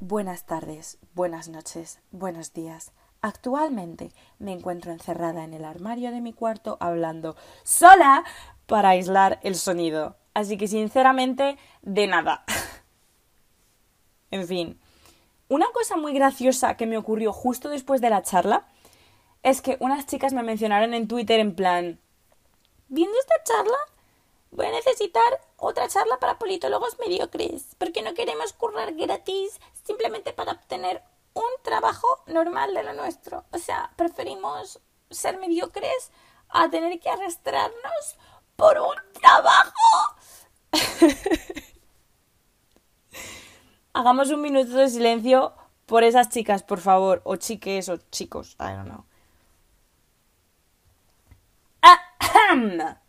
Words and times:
Buenas 0.00 0.46
tardes, 0.46 0.96
buenas 1.16 1.48
noches, 1.48 1.98
buenos 2.12 2.52
días. 2.52 2.92
Actualmente 3.20 4.12
me 4.38 4.52
encuentro 4.52 4.92
encerrada 4.92 5.42
en 5.42 5.54
el 5.54 5.64
armario 5.64 6.12
de 6.12 6.20
mi 6.20 6.32
cuarto 6.32 6.76
hablando 6.78 7.34
sola 7.64 8.22
para 8.66 8.90
aislar 8.90 9.40
el 9.42 9.56
sonido. 9.56 10.16
Así 10.34 10.56
que 10.56 10.68
sinceramente, 10.68 11.58
de 11.82 12.06
nada. 12.06 12.44
en 14.30 14.46
fin, 14.46 14.80
una 15.48 15.66
cosa 15.74 15.96
muy 15.96 16.14
graciosa 16.14 16.76
que 16.76 16.86
me 16.86 16.96
ocurrió 16.96 17.32
justo 17.32 17.68
después 17.68 18.00
de 18.00 18.10
la 18.10 18.22
charla 18.22 18.68
es 19.42 19.60
que 19.60 19.78
unas 19.80 20.06
chicas 20.06 20.32
me 20.32 20.44
mencionaron 20.44 20.94
en 20.94 21.08
Twitter 21.08 21.40
en 21.40 21.56
plan, 21.56 21.98
viendo 22.86 23.18
esta 23.18 23.34
charla, 23.42 23.78
voy 24.50 24.66
a 24.66 24.70
necesitar 24.70 25.40
otra 25.56 25.88
charla 25.88 26.18
para 26.18 26.38
politólogos 26.38 26.98
mediocres, 26.98 27.74
porque 27.78 28.02
no 28.02 28.14
queremos 28.14 28.52
currar 28.52 28.94
gratis 28.94 29.60
simplemente 29.84 30.32
para 30.32 30.52
obtener 30.52 31.02
un 31.34 31.50
trabajo 31.62 32.06
normal 32.26 32.74
de 32.74 32.82
lo 32.82 32.92
nuestro. 32.94 33.44
O 33.52 33.58
sea, 33.58 33.92
preferimos 33.96 34.80
ser 35.10 35.38
mediocres 35.38 36.10
a 36.48 36.68
tener 36.68 36.98
que 37.00 37.10
arrastrarnos 37.10 38.16
por 38.56 38.78
un 38.78 38.96
trabajo. 39.12 40.16
Hagamos 43.92 44.30
un 44.30 44.40
minuto 44.42 44.72
de 44.72 44.88
silencio 44.88 45.54
por 45.86 46.04
esas 46.04 46.28
chicas, 46.28 46.62
por 46.62 46.80
favor, 46.80 47.22
o 47.24 47.36
chiques 47.36 47.88
o 47.88 47.96
chicos, 48.10 48.56
I 48.60 48.74
don't 48.74 48.88
know. 48.88 49.04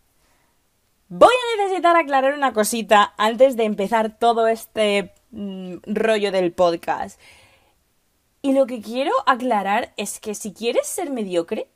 Voy 1.12 1.34
a 1.34 1.64
necesitar 1.64 1.96
aclarar 1.96 2.36
una 2.36 2.54
cosita 2.54 3.16
antes 3.18 3.58
de 3.58 3.64
empezar 3.64 4.20
todo 4.20 4.48
este 4.48 5.12
mm, 5.32 5.78
rollo 5.88 6.32
del 6.32 6.52
podcast. 6.52 7.20
Y 8.44 8.54
lo 8.54 8.68
que 8.68 8.80
quiero 8.80 9.12
aclarar 9.26 9.92
es 9.98 10.20
que 10.20 10.36
si 10.36 10.54
quieres 10.54 10.86
ser 10.86 11.10
mediocre, 11.10 11.68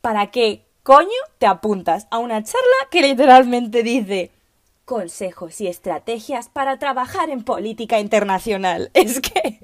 ¿para 0.00 0.32
qué 0.32 0.66
coño 0.82 1.08
te 1.38 1.46
apuntas 1.46 2.08
a 2.10 2.18
una 2.18 2.42
charla 2.42 2.88
que 2.90 3.02
literalmente 3.02 3.84
dice 3.84 4.32
consejos 4.84 5.60
y 5.60 5.68
estrategias 5.68 6.48
para 6.48 6.80
trabajar 6.80 7.30
en 7.30 7.44
política 7.44 8.00
internacional? 8.00 8.90
Es 8.94 9.20
que... 9.20 9.60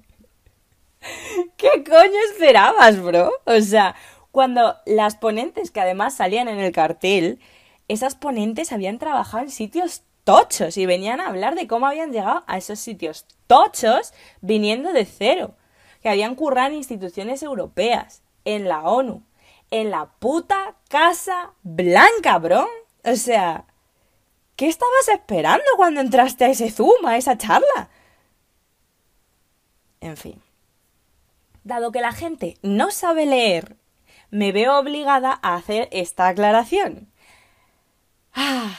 ¿Qué 1.57 1.83
coño 1.83 2.19
esperabas, 2.31 3.03
bro? 3.03 3.33
O 3.47 3.61
sea, 3.63 3.97
cuando 4.31 4.77
las 4.87 5.17
ponentes 5.17 5.73
que 5.73 5.81
además 5.81 6.15
salían 6.15 6.47
en 6.47 6.61
el 6.61 6.71
cartel, 6.71 7.41
esas 7.93 8.15
ponentes 8.15 8.71
habían 8.71 8.99
trabajado 8.99 9.43
en 9.43 9.51
sitios 9.51 10.05
tochos 10.23 10.77
y 10.77 10.87
venían 10.87 11.21
a 11.21 11.27
hablar 11.27 11.57
de 11.57 11.67
cómo 11.67 11.87
habían 11.87 12.13
llegado 12.13 12.45
a 12.47 12.57
esos 12.57 12.79
sitios 12.79 13.27
tochos 13.49 14.13
viniendo 14.41 14.93
de 14.93 15.05
cero, 15.05 15.57
que 16.01 16.09
habían 16.09 16.37
currado 16.37 16.69
en 16.69 16.77
instituciones 16.77 17.43
europeas, 17.43 18.23
en 18.45 18.69
la 18.69 18.83
ONU, 18.83 19.25
en 19.73 19.91
la 19.91 20.07
puta 20.07 20.77
Casa 20.89 21.53
Blanca, 21.63 22.39
bro. 22.39 22.69
O 23.05 23.17
sea, 23.17 23.65
¿qué 24.55 24.69
estabas 24.69 25.09
esperando 25.09 25.65
cuando 25.77 26.01
entraste 26.01 26.45
a 26.45 26.51
ese 26.51 26.71
Zoom, 26.71 27.07
a 27.07 27.17
esa 27.17 27.37
charla? 27.37 27.91
En 30.01 30.17
fin. 30.17 30.41
Dado 31.65 31.91
que 31.91 32.01
la 32.01 32.13
gente 32.13 32.57
no 32.63 32.93
sabe 32.93 33.27
leer 33.27 33.77
me 34.31 34.53
veo 34.53 34.79
obligada 34.79 35.41
a 35.43 35.57
hacer 35.57 35.89
esta 35.91 36.29
aclaración. 36.29 37.10
Ah, 38.35 38.79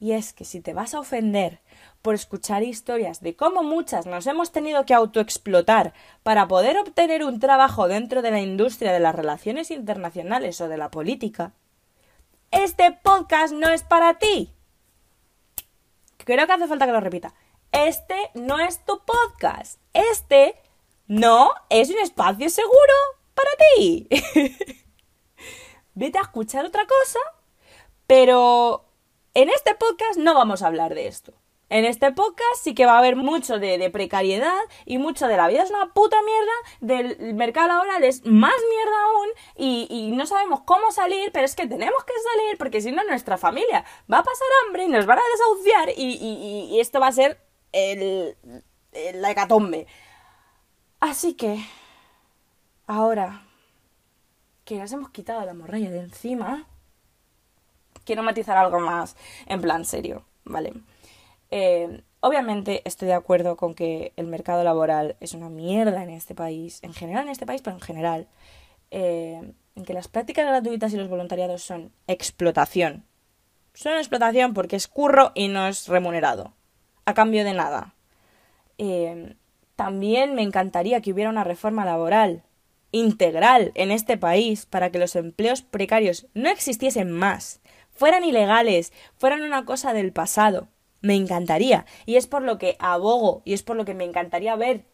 y 0.00 0.12
es 0.12 0.32
que 0.32 0.44
si 0.44 0.60
te 0.60 0.74
vas 0.74 0.94
a 0.94 1.00
ofender 1.00 1.60
por 2.02 2.14
escuchar 2.14 2.62
historias 2.62 3.22
de 3.22 3.36
cómo 3.36 3.62
muchas 3.62 4.06
nos 4.06 4.26
hemos 4.26 4.52
tenido 4.52 4.84
que 4.84 4.94
autoexplotar 4.94 5.94
para 6.22 6.46
poder 6.48 6.76
obtener 6.78 7.24
un 7.24 7.40
trabajo 7.40 7.88
dentro 7.88 8.20
de 8.20 8.30
la 8.30 8.40
industria 8.40 8.92
de 8.92 9.00
las 9.00 9.14
relaciones 9.14 9.70
internacionales 9.70 10.60
o 10.60 10.68
de 10.68 10.76
la 10.76 10.90
política, 10.90 11.52
este 12.50 12.92
podcast 12.92 13.52
no 13.52 13.70
es 13.70 13.82
para 13.82 14.18
ti. 14.18 14.52
Creo 16.18 16.46
que 16.46 16.52
hace 16.52 16.68
falta 16.68 16.86
que 16.86 16.92
lo 16.92 17.00
repita. 17.00 17.34
Este 17.72 18.14
no 18.34 18.60
es 18.60 18.84
tu 18.84 19.00
podcast. 19.04 19.80
Este 19.92 20.54
no 21.06 21.52
es 21.68 21.90
un 21.90 21.98
espacio 21.98 22.48
seguro 22.50 22.94
para 23.34 23.50
ti. 23.56 24.08
Vete 25.94 26.18
a 26.18 26.22
escuchar 26.22 26.64
otra 26.64 26.86
cosa, 26.86 27.18
pero 28.06 28.84
en 29.34 29.48
este 29.48 29.74
podcast 29.74 30.18
no 30.18 30.34
vamos 30.34 30.62
a 30.62 30.66
hablar 30.66 30.94
de 30.94 31.06
esto. 31.06 31.32
En 31.70 31.84
este 31.84 32.12
podcast 32.12 32.62
sí 32.62 32.74
que 32.74 32.86
va 32.86 32.96
a 32.96 32.98
haber 32.98 33.16
mucho 33.16 33.58
de, 33.58 33.90
precariedad 33.90 34.60
y 34.84 34.98
mucho 34.98 35.26
de 35.26 35.36
la 35.36 35.48
vida 35.48 35.62
es 35.62 35.70
una 35.70 35.92
puta 35.92 36.16
mierda, 36.22 37.16
del 37.16 37.34
mercado 37.34 37.68
laboral 37.68 38.04
es 38.04 38.24
más 38.26 38.54
mierda 38.70 38.96
aún 39.06 39.28
y, 39.56 40.12
no 40.14 40.26
sabemos 40.26 40.60
cómo 40.60 40.92
salir, 40.92 41.32
pero 41.32 41.46
es 41.46 41.56
que 41.56 41.66
tenemos 41.66 42.04
que 42.04 42.12
salir 42.12 42.58
porque 42.58 42.80
si 42.80 42.92
no 42.92 43.02
nuestra 43.04 43.38
familia 43.38 43.84
va 44.12 44.18
a 44.18 44.22
pasar 44.22 44.46
hambre 44.66 44.84
y 44.84 44.88
nos 44.88 45.06
van 45.06 45.18
a 45.18 45.22
desahuciar 45.32 45.88
y, 45.96 46.78
esto 46.78 47.00
va 47.00 47.08
a 47.08 47.12
ser 47.12 47.40
el, 47.72 48.36
la 49.14 49.30
hecatombe. 49.30 49.86
Así 51.00 51.34
que 51.34 51.58
Ahora 52.86 53.46
que 54.64 54.78
nos 54.78 54.92
hemos 54.92 55.10
quitado 55.10 55.44
la 55.44 55.54
morralla 55.54 55.90
de 55.90 56.00
encima, 56.00 56.66
quiero 58.04 58.22
matizar 58.22 58.56
algo 58.56 58.80
más 58.80 59.16
en 59.46 59.60
plan 59.60 59.84
serio, 59.84 60.24
¿vale? 60.44 60.72
Eh, 61.50 62.02
obviamente 62.20 62.82
estoy 62.84 63.08
de 63.08 63.14
acuerdo 63.14 63.56
con 63.56 63.74
que 63.74 64.12
el 64.16 64.26
mercado 64.26 64.64
laboral 64.64 65.16
es 65.20 65.34
una 65.34 65.48
mierda 65.48 66.02
en 66.02 66.10
este 66.10 66.34
país, 66.34 66.80
en 66.82 66.94
general 66.94 67.24
en 67.24 67.30
este 67.30 67.46
país, 67.46 67.62
pero 67.62 67.76
en 67.76 67.82
general, 67.82 68.28
eh, 68.90 69.52
en 69.76 69.84
que 69.84 69.94
las 69.94 70.08
prácticas 70.08 70.46
gratuitas 70.46 70.92
y 70.92 70.96
los 70.96 71.08
voluntariados 71.08 71.62
son 71.62 71.92
explotación. 72.06 73.04
Son 73.74 73.94
explotación 73.94 74.54
porque 74.54 74.76
es 74.76 74.88
curro 74.88 75.32
y 75.34 75.48
no 75.48 75.66
es 75.66 75.88
remunerado, 75.88 76.54
a 77.04 77.14
cambio 77.14 77.44
de 77.44 77.54
nada. 77.54 77.94
Eh, 78.78 79.36
también 79.76 80.34
me 80.34 80.42
encantaría 80.42 81.00
que 81.00 81.12
hubiera 81.12 81.30
una 81.30 81.44
reforma 81.44 81.84
laboral 81.84 82.42
integral 82.92 83.72
en 83.74 83.90
este 83.90 84.16
país 84.16 84.66
para 84.66 84.90
que 84.90 85.00
los 85.00 85.16
empleos 85.16 85.62
precarios 85.62 86.26
no 86.34 86.48
existiesen 86.48 87.10
más, 87.10 87.60
fueran 87.94 88.24
ilegales, 88.24 88.92
fueran 89.16 89.42
una 89.42 89.64
cosa 89.64 89.92
del 89.92 90.12
pasado. 90.12 90.68
Me 91.00 91.14
encantaría. 91.14 91.86
Y 92.06 92.16
es 92.16 92.26
por 92.26 92.42
lo 92.42 92.58
que 92.58 92.76
abogo 92.78 93.42
y 93.44 93.52
es 93.54 93.62
por 93.62 93.76
lo 93.76 93.84
que 93.84 93.94
me 93.94 94.04
encantaría 94.04 94.56
ver. 94.56 94.84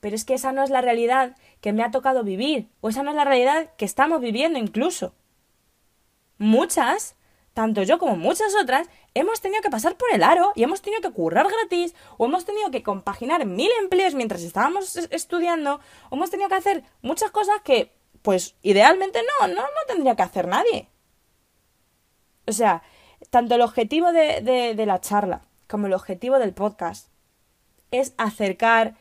Pero 0.00 0.16
es 0.16 0.24
que 0.24 0.34
esa 0.34 0.52
no 0.52 0.62
es 0.62 0.70
la 0.70 0.80
realidad 0.80 1.36
que 1.60 1.72
me 1.72 1.82
ha 1.84 1.90
tocado 1.90 2.24
vivir, 2.24 2.68
o 2.80 2.88
esa 2.88 3.02
no 3.02 3.10
es 3.10 3.16
la 3.16 3.24
realidad 3.24 3.70
que 3.76 3.84
estamos 3.84 4.20
viviendo 4.20 4.58
incluso. 4.58 5.14
Muchas 6.38 7.16
tanto 7.54 7.82
yo 7.82 7.98
como 7.98 8.16
muchas 8.16 8.54
otras, 8.54 8.88
hemos 9.14 9.40
tenido 9.40 9.62
que 9.62 9.70
pasar 9.70 9.96
por 9.96 10.12
el 10.12 10.22
aro 10.22 10.52
y 10.54 10.62
hemos 10.62 10.80
tenido 10.80 11.02
que 11.02 11.10
currar 11.10 11.46
gratis, 11.48 11.94
o 12.16 12.26
hemos 12.26 12.44
tenido 12.44 12.70
que 12.70 12.82
compaginar 12.82 13.44
mil 13.46 13.70
empleos 13.80 14.14
mientras 14.14 14.42
estábamos 14.42 14.96
estudiando, 14.96 15.80
o 16.10 16.16
hemos 16.16 16.30
tenido 16.30 16.48
que 16.48 16.54
hacer 16.54 16.84
muchas 17.02 17.30
cosas 17.30 17.60
que, 17.62 17.92
pues, 18.22 18.54
idealmente 18.62 19.20
no, 19.22 19.48
no, 19.48 19.62
no 19.62 19.80
tendría 19.86 20.16
que 20.16 20.22
hacer 20.22 20.48
nadie. 20.48 20.88
O 22.46 22.52
sea, 22.52 22.82
tanto 23.30 23.54
el 23.54 23.60
objetivo 23.60 24.12
de, 24.12 24.74
de, 24.76 24.86
la 24.86 25.00
charla 25.00 25.42
como 25.68 25.86
el 25.86 25.94
objetivo 25.94 26.38
del 26.38 26.52
podcast 26.52 27.08
es 27.90 28.14
acercar 28.18 28.94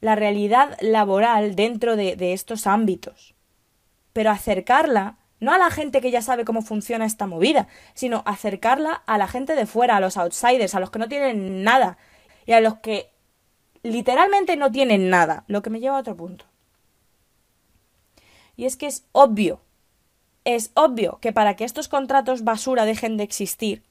la 0.00 0.14
realidad 0.16 0.76
laboral 0.80 1.54
dentro 1.54 1.96
de, 1.96 2.16
de 2.16 2.32
estos 2.32 2.66
ámbitos. 2.66 3.34
Pero 4.12 4.30
acercarla 4.30 5.18
no 5.40 5.52
a 5.52 5.58
la 5.58 5.70
gente 5.70 6.00
que 6.00 6.10
ya 6.10 6.22
sabe 6.22 6.44
cómo 6.44 6.62
funciona 6.62 7.04
esta 7.04 7.26
movida, 7.26 7.68
sino 7.94 8.22
acercarla 8.26 9.02
a 9.06 9.18
la 9.18 9.28
gente 9.28 9.54
de 9.54 9.66
fuera, 9.66 9.96
a 9.96 10.00
los 10.00 10.16
outsiders, 10.16 10.74
a 10.74 10.80
los 10.80 10.90
que 10.90 10.98
no 10.98 11.08
tienen 11.08 11.62
nada 11.62 11.98
y 12.46 12.52
a 12.52 12.60
los 12.60 12.76
que 12.76 13.10
literalmente 13.82 14.56
no 14.56 14.72
tienen 14.72 15.10
nada, 15.10 15.44
lo 15.46 15.62
que 15.62 15.70
me 15.70 15.80
lleva 15.80 15.96
a 15.96 16.00
otro 16.00 16.16
punto. 16.16 16.46
Y 18.56 18.64
es 18.64 18.76
que 18.76 18.86
es 18.86 19.04
obvio, 19.12 19.60
es 20.44 20.70
obvio 20.74 21.18
que 21.20 21.32
para 21.32 21.56
que 21.56 21.64
estos 21.64 21.88
contratos 21.88 22.44
basura 22.44 22.84
dejen 22.84 23.16
de 23.16 23.24
existir, 23.24 23.82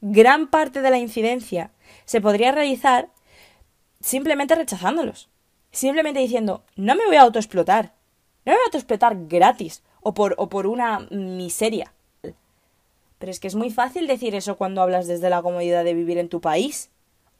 gran 0.00 0.48
parte 0.48 0.82
de 0.82 0.90
la 0.90 0.98
incidencia 0.98 1.70
se 2.04 2.20
podría 2.20 2.52
realizar 2.52 3.08
simplemente 4.00 4.54
rechazándolos, 4.54 5.28
simplemente 5.70 6.20
diciendo, 6.20 6.62
no 6.76 6.94
me 6.94 7.06
voy 7.06 7.16
a 7.16 7.22
autoexplotar, 7.22 7.92
no 8.44 8.52
me 8.52 8.56
voy 8.56 8.62
a 8.62 8.66
autoexplotar 8.66 9.16
gratis, 9.26 9.82
o 10.08 10.14
por, 10.14 10.36
o 10.38 10.48
por 10.48 10.68
una 10.68 11.00
miseria. 11.10 11.92
Pero 13.18 13.32
es 13.32 13.40
que 13.40 13.48
es 13.48 13.56
muy 13.56 13.70
fácil 13.70 14.06
decir 14.06 14.36
eso 14.36 14.56
cuando 14.56 14.80
hablas 14.80 15.08
desde 15.08 15.30
la 15.30 15.42
comodidad 15.42 15.82
de 15.82 15.94
vivir 15.94 16.16
en 16.18 16.28
tu 16.28 16.40
país 16.40 16.90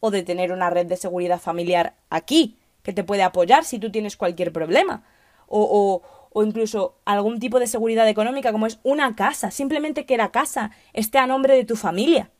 o 0.01 0.11
de 0.11 0.25
tener 0.25 0.51
una 0.51 0.69
red 0.69 0.87
de 0.87 0.97
seguridad 0.97 1.41
familiar 1.41 1.95
aquí 2.11 2.57
que 2.83 2.93
te 2.93 3.05
puede 3.05 3.23
apoyar 3.23 3.65
si 3.65 3.79
tú 3.79 3.93
tienes 3.93 4.17
cualquier 4.17 4.53
problema. 4.53 5.05
O, 5.47 6.03
o, 6.31 6.43
incluso 6.43 6.99
algún 7.05 7.41
tipo 7.41 7.59
de 7.59 7.67
seguridad 7.67 8.09
económica 8.09 8.53
como 8.53 8.67
es 8.67 8.79
una 8.83 9.17
casa, 9.17 9.51
simplemente 9.51 10.07
que 10.07 10.17
la 10.17 10.33
casa 10.33 10.71
esté 10.93 11.19
a 11.19 11.27
nombre 11.27 11.55
de 11.55 11.65
tu 11.65 11.77
familia. 11.77 12.31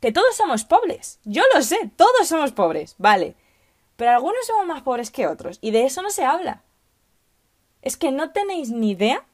Que 0.00 0.12
todos 0.12 0.34
somos 0.36 0.64
pobres. 0.64 1.20
Yo 1.24 1.42
lo 1.54 1.62
sé, 1.62 1.90
todos 1.96 2.26
somos 2.26 2.52
pobres, 2.52 2.96
vale. 2.98 3.36
Pero 3.96 4.10
algunos 4.10 4.46
somos 4.46 4.66
más 4.66 4.82
pobres 4.82 5.10
que 5.10 5.26
otros. 5.26 5.58
Y 5.60 5.70
de 5.70 5.84
eso 5.84 6.02
no 6.02 6.10
se 6.10 6.24
habla. 6.24 6.64
Es 7.82 7.96
que 7.96 8.10
no 8.10 8.32
tenéis 8.32 8.70
ni 8.70 8.90
idea 8.90 9.24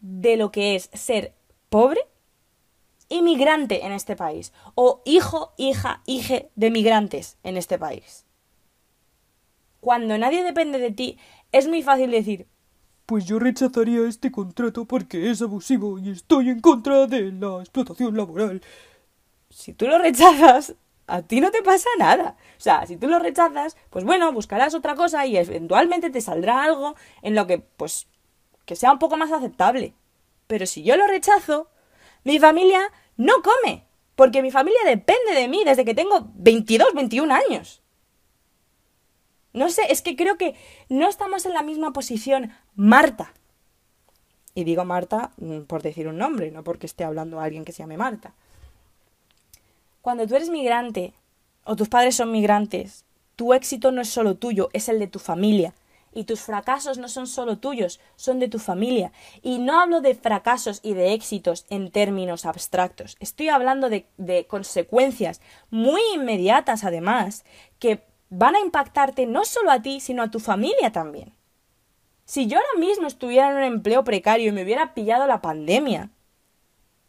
de 0.00 0.36
lo 0.36 0.50
que 0.50 0.74
es 0.74 0.90
ser 0.92 1.34
pobre 1.68 2.00
inmigrante 3.08 3.86
en 3.86 3.92
este 3.92 4.16
país. 4.16 4.52
O 4.74 5.02
hijo, 5.04 5.52
hija, 5.56 6.02
hije 6.06 6.50
de 6.54 6.70
migrantes 6.70 7.38
en 7.42 7.56
este 7.56 7.78
país. 7.78 8.24
Cuando 9.80 10.18
nadie 10.18 10.42
depende 10.42 10.78
de 10.78 10.90
ti, 10.90 11.18
es 11.56 11.68
muy 11.68 11.82
fácil 11.82 12.10
decir, 12.10 12.46
pues 13.06 13.24
yo 13.24 13.38
rechazaría 13.38 14.06
este 14.08 14.32
contrato 14.32 14.84
porque 14.84 15.30
es 15.30 15.40
abusivo 15.40 15.98
y 15.98 16.10
estoy 16.10 16.50
en 16.50 16.60
contra 16.60 17.06
de 17.06 17.32
la 17.32 17.60
explotación 17.60 18.16
laboral. 18.16 18.60
Si 19.48 19.72
tú 19.72 19.86
lo 19.86 19.98
rechazas, 19.98 20.74
a 21.06 21.22
ti 21.22 21.40
no 21.40 21.50
te 21.52 21.62
pasa 21.62 21.88
nada. 21.98 22.36
O 22.58 22.60
sea, 22.60 22.84
si 22.86 22.96
tú 22.96 23.06
lo 23.06 23.18
rechazas, 23.18 23.76
pues 23.90 24.04
bueno, 24.04 24.32
buscarás 24.32 24.74
otra 24.74 24.96
cosa 24.96 25.24
y 25.24 25.36
eventualmente 25.36 26.10
te 26.10 26.20
saldrá 26.20 26.64
algo 26.64 26.96
en 27.22 27.36
lo 27.36 27.46
que, 27.46 27.58
pues, 27.58 28.08
que 28.64 28.74
sea 28.74 28.92
un 28.92 28.98
poco 28.98 29.16
más 29.16 29.30
aceptable. 29.30 29.94
Pero 30.48 30.66
si 30.66 30.82
yo 30.82 30.96
lo 30.96 31.06
rechazo, 31.06 31.70
mi 32.24 32.40
familia 32.40 32.80
no 33.16 33.34
come, 33.42 33.86
porque 34.16 34.42
mi 34.42 34.50
familia 34.50 34.80
depende 34.84 35.32
de 35.34 35.48
mí 35.48 35.62
desde 35.64 35.84
que 35.84 35.94
tengo 35.94 36.28
22, 36.34 36.92
21 36.94 37.32
años. 37.32 37.82
No 39.56 39.70
sé, 39.70 39.90
es 39.90 40.02
que 40.02 40.16
creo 40.16 40.36
que 40.36 40.54
no 40.90 41.08
estamos 41.08 41.46
en 41.46 41.54
la 41.54 41.62
misma 41.62 41.94
posición 41.94 42.52
Marta. 42.74 43.32
Y 44.54 44.64
digo 44.64 44.84
Marta 44.84 45.30
mm, 45.38 45.60
por 45.62 45.80
decir 45.80 46.08
un 46.08 46.18
nombre, 46.18 46.50
no 46.50 46.62
porque 46.62 46.84
esté 46.84 47.04
hablando 47.04 47.40
a 47.40 47.44
alguien 47.44 47.64
que 47.64 47.72
se 47.72 47.82
llame 47.82 47.96
Marta. 47.96 48.34
Cuando 50.02 50.26
tú 50.26 50.36
eres 50.36 50.50
migrante 50.50 51.14
o 51.64 51.74
tus 51.74 51.88
padres 51.88 52.16
son 52.16 52.32
migrantes, 52.32 53.06
tu 53.34 53.54
éxito 53.54 53.92
no 53.92 54.02
es 54.02 54.10
solo 54.10 54.34
tuyo, 54.34 54.68
es 54.74 54.90
el 54.90 54.98
de 54.98 55.06
tu 55.06 55.18
familia. 55.18 55.72
Y 56.12 56.24
tus 56.24 56.40
fracasos 56.40 56.98
no 56.98 57.08
son 57.08 57.26
solo 57.26 57.56
tuyos, 57.56 57.98
son 58.16 58.38
de 58.38 58.48
tu 58.48 58.58
familia. 58.58 59.10
Y 59.40 59.58
no 59.58 59.80
hablo 59.80 60.02
de 60.02 60.14
fracasos 60.14 60.80
y 60.82 60.92
de 60.92 61.14
éxitos 61.14 61.64
en 61.70 61.90
términos 61.90 62.44
abstractos. 62.44 63.16
Estoy 63.20 63.48
hablando 63.48 63.88
de, 63.88 64.06
de 64.18 64.46
consecuencias 64.46 65.40
muy 65.70 66.02
inmediatas, 66.14 66.84
además, 66.84 67.46
que 67.78 68.04
van 68.30 68.56
a 68.56 68.60
impactarte 68.60 69.26
no 69.26 69.44
solo 69.44 69.70
a 69.70 69.80
ti, 69.80 70.00
sino 70.00 70.22
a 70.22 70.30
tu 70.30 70.40
familia 70.40 70.92
también. 70.92 71.32
Si 72.24 72.46
yo 72.46 72.58
ahora 72.58 72.78
mismo 72.78 73.06
estuviera 73.06 73.50
en 73.50 73.56
un 73.56 73.62
empleo 73.62 74.02
precario 74.04 74.48
y 74.48 74.52
me 74.52 74.64
hubiera 74.64 74.94
pillado 74.94 75.26
la 75.26 75.40
pandemia, 75.40 76.10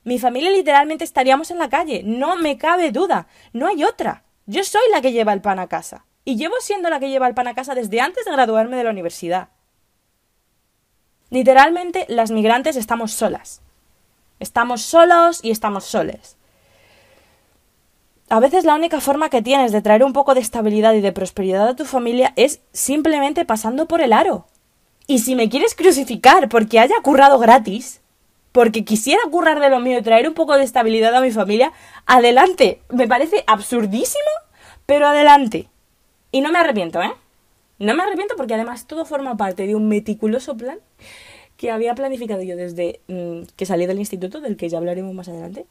mi 0.03 0.19
familia 0.19 0.51
literalmente 0.51 1.03
estaríamos 1.03 1.51
en 1.51 1.57
la 1.57 1.69
calle, 1.69 2.03
no 2.05 2.35
me 2.37 2.57
cabe 2.57 2.91
duda, 2.91 3.27
no 3.51 3.67
hay 3.67 3.83
otra. 3.83 4.23
Yo 4.45 4.63
soy 4.63 4.83
la 4.91 5.01
que 5.01 5.11
lleva 5.11 5.33
el 5.33 5.41
pan 5.41 5.59
a 5.59 5.67
casa. 5.67 6.05
Y 6.23 6.37
llevo 6.37 6.55
siendo 6.59 6.89
la 6.89 6.99
que 6.99 7.09
lleva 7.09 7.27
el 7.27 7.33
pan 7.33 7.47
a 7.47 7.55
casa 7.55 7.73
desde 7.73 7.99
antes 7.99 8.25
de 8.25 8.31
graduarme 8.31 8.77
de 8.77 8.83
la 8.83 8.91
universidad. 8.91 9.49
Literalmente, 11.29 12.05
las 12.09 12.31
migrantes 12.31 12.75
estamos 12.75 13.11
solas. 13.11 13.61
Estamos 14.39 14.81
solos 14.81 15.39
y 15.43 15.51
estamos 15.51 15.85
soles 15.85 16.36
a 18.29 18.39
veces 18.39 18.65
la 18.65 18.75
única 18.75 18.99
forma 18.99 19.29
que 19.29 19.41
tienes 19.41 19.71
de 19.71 19.81
traer 19.81 20.03
un 20.03 20.13
poco 20.13 20.33
de 20.33 20.41
estabilidad 20.41 20.93
y 20.93 21.01
de 21.01 21.13
prosperidad 21.13 21.67
a 21.67 21.75
tu 21.75 21.85
familia 21.85 22.33
es 22.35 22.61
simplemente 22.73 23.45
pasando 23.45 23.87
por 23.87 24.01
el 24.01 24.11
aro. 24.11 24.47
Y 25.07 25.19
si 25.19 25.35
me 25.35 25.49
quieres 25.49 25.75
crucificar 25.75 26.49
porque 26.49 26.79
haya 26.79 26.95
currado 27.01 27.39
gratis, 27.39 28.01
porque 28.51 28.83
quisiera 28.83 29.21
currar 29.31 29.61
de 29.61 29.69
lo 29.69 29.79
mío 29.79 29.99
y 29.99 30.01
traer 30.01 30.27
un 30.27 30.33
poco 30.33 30.57
de 30.57 30.63
estabilidad 30.63 31.15
a 31.15 31.21
mi 31.21 31.31
familia, 31.31 31.71
adelante. 32.05 32.81
Me 32.89 33.07
parece 33.07 33.45
absurdísimo, 33.47 34.29
pero 34.85 35.07
adelante. 35.07 35.69
Y 36.31 36.41
no 36.41 36.51
me 36.51 36.59
arrepiento, 36.59 37.01
¿eh? 37.01 37.11
No 37.79 37.95
me 37.95 38.03
arrepiento 38.03 38.35
porque 38.35 38.55
además 38.55 38.87
todo 38.87 39.05
forma 39.05 39.37
parte 39.37 39.67
de 39.67 39.75
un 39.75 39.87
meticuloso 39.87 40.57
plan 40.57 40.79
que 41.55 41.71
había 41.71 41.95
planificado 41.95 42.41
yo 42.41 42.57
desde 42.57 42.99
mm, 43.07 43.43
que 43.55 43.65
salí 43.65 43.85
del 43.85 43.99
instituto, 43.99 44.41
del 44.41 44.57
que 44.57 44.67
ya 44.67 44.79
hablaremos 44.79 45.13
más 45.13 45.29
adelante 45.29 45.65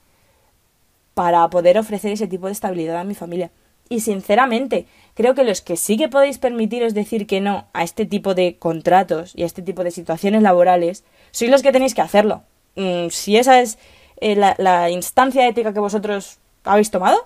para 1.16 1.48
poder 1.48 1.78
ofrecer 1.78 2.12
ese 2.12 2.26
tipo 2.26 2.44
de 2.44 2.52
estabilidad 2.52 2.98
a 2.98 3.04
mi 3.04 3.14
familia. 3.14 3.50
Y 3.88 4.00
sinceramente, 4.00 4.86
creo 5.14 5.34
que 5.34 5.44
los 5.44 5.62
que 5.62 5.78
sí 5.78 5.96
que 5.96 6.10
podéis 6.10 6.36
permitiros 6.36 6.92
decir 6.92 7.26
que 7.26 7.40
no 7.40 7.64
a 7.72 7.84
este 7.84 8.04
tipo 8.04 8.34
de 8.34 8.58
contratos 8.58 9.32
y 9.34 9.42
a 9.42 9.46
este 9.46 9.62
tipo 9.62 9.82
de 9.82 9.92
situaciones 9.92 10.42
laborales, 10.42 11.04
sois 11.30 11.50
los 11.50 11.62
que 11.62 11.72
tenéis 11.72 11.94
que 11.94 12.02
hacerlo. 12.02 12.42
Mm, 12.74 13.08
si 13.08 13.38
esa 13.38 13.62
es 13.62 13.78
eh, 14.20 14.36
la, 14.36 14.56
la, 14.58 14.90
instancia 14.90 15.48
ética 15.48 15.72
que 15.72 15.80
vosotros 15.80 16.36
habéis 16.64 16.90
tomado, 16.90 17.16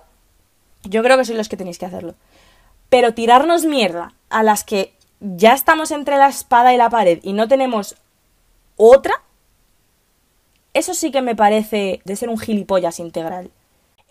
yo 0.83 1.03
creo 1.03 1.17
que 1.17 1.25
sois 1.25 1.37
los 1.37 1.49
que 1.49 1.57
tenéis 1.57 1.77
que 1.77 1.87
hacerlo. 1.87 2.15
Pero 2.87 3.13
tirarnos 3.13 3.65
mierda 3.65 4.13
a 4.29 4.41
las 4.41 4.63
que 4.63 4.93
ya 5.19 5.51
estamos 5.51 5.91
entre 5.91 6.15
la 6.15 6.29
espada 6.29 6.73
y 6.73 6.77
la 6.77 6.89
pared 6.89 7.19
y 7.23 7.33
no 7.33 7.49
tenemos 7.49 7.97
otra, 8.77 9.21
eso 10.73 10.93
sí 10.93 11.11
que 11.11 11.21
me 11.21 11.35
parece 11.35 11.99
de 12.05 12.15
ser 12.15 12.29
un 12.29 12.39
gilipollas 12.39 12.97
integral. 13.01 13.51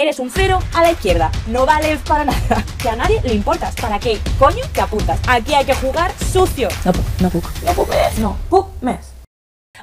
Eres 0.00 0.18
un 0.18 0.30
cero 0.30 0.60
a 0.72 0.80
la 0.80 0.92
izquierda, 0.92 1.30
no 1.46 1.66
vales 1.66 2.00
para 2.00 2.24
nada. 2.24 2.64
Que 2.82 2.88
a 2.88 2.96
nadie 2.96 3.20
le 3.22 3.34
importas. 3.34 3.74
¿Para 3.78 3.98
qué 3.98 4.18
coño 4.38 4.64
te 4.72 4.80
apuntas? 4.80 5.20
Aquí 5.28 5.52
hay 5.52 5.66
que 5.66 5.74
jugar 5.74 6.10
sucio. 6.32 6.68
No, 6.86 6.92
no, 7.20 7.28
puc. 7.28 7.44
No 7.66 7.74
puc 7.74 7.88
més. 7.90 8.18
No, 8.18 8.36
puc 8.48 8.68
més. 8.80 9.12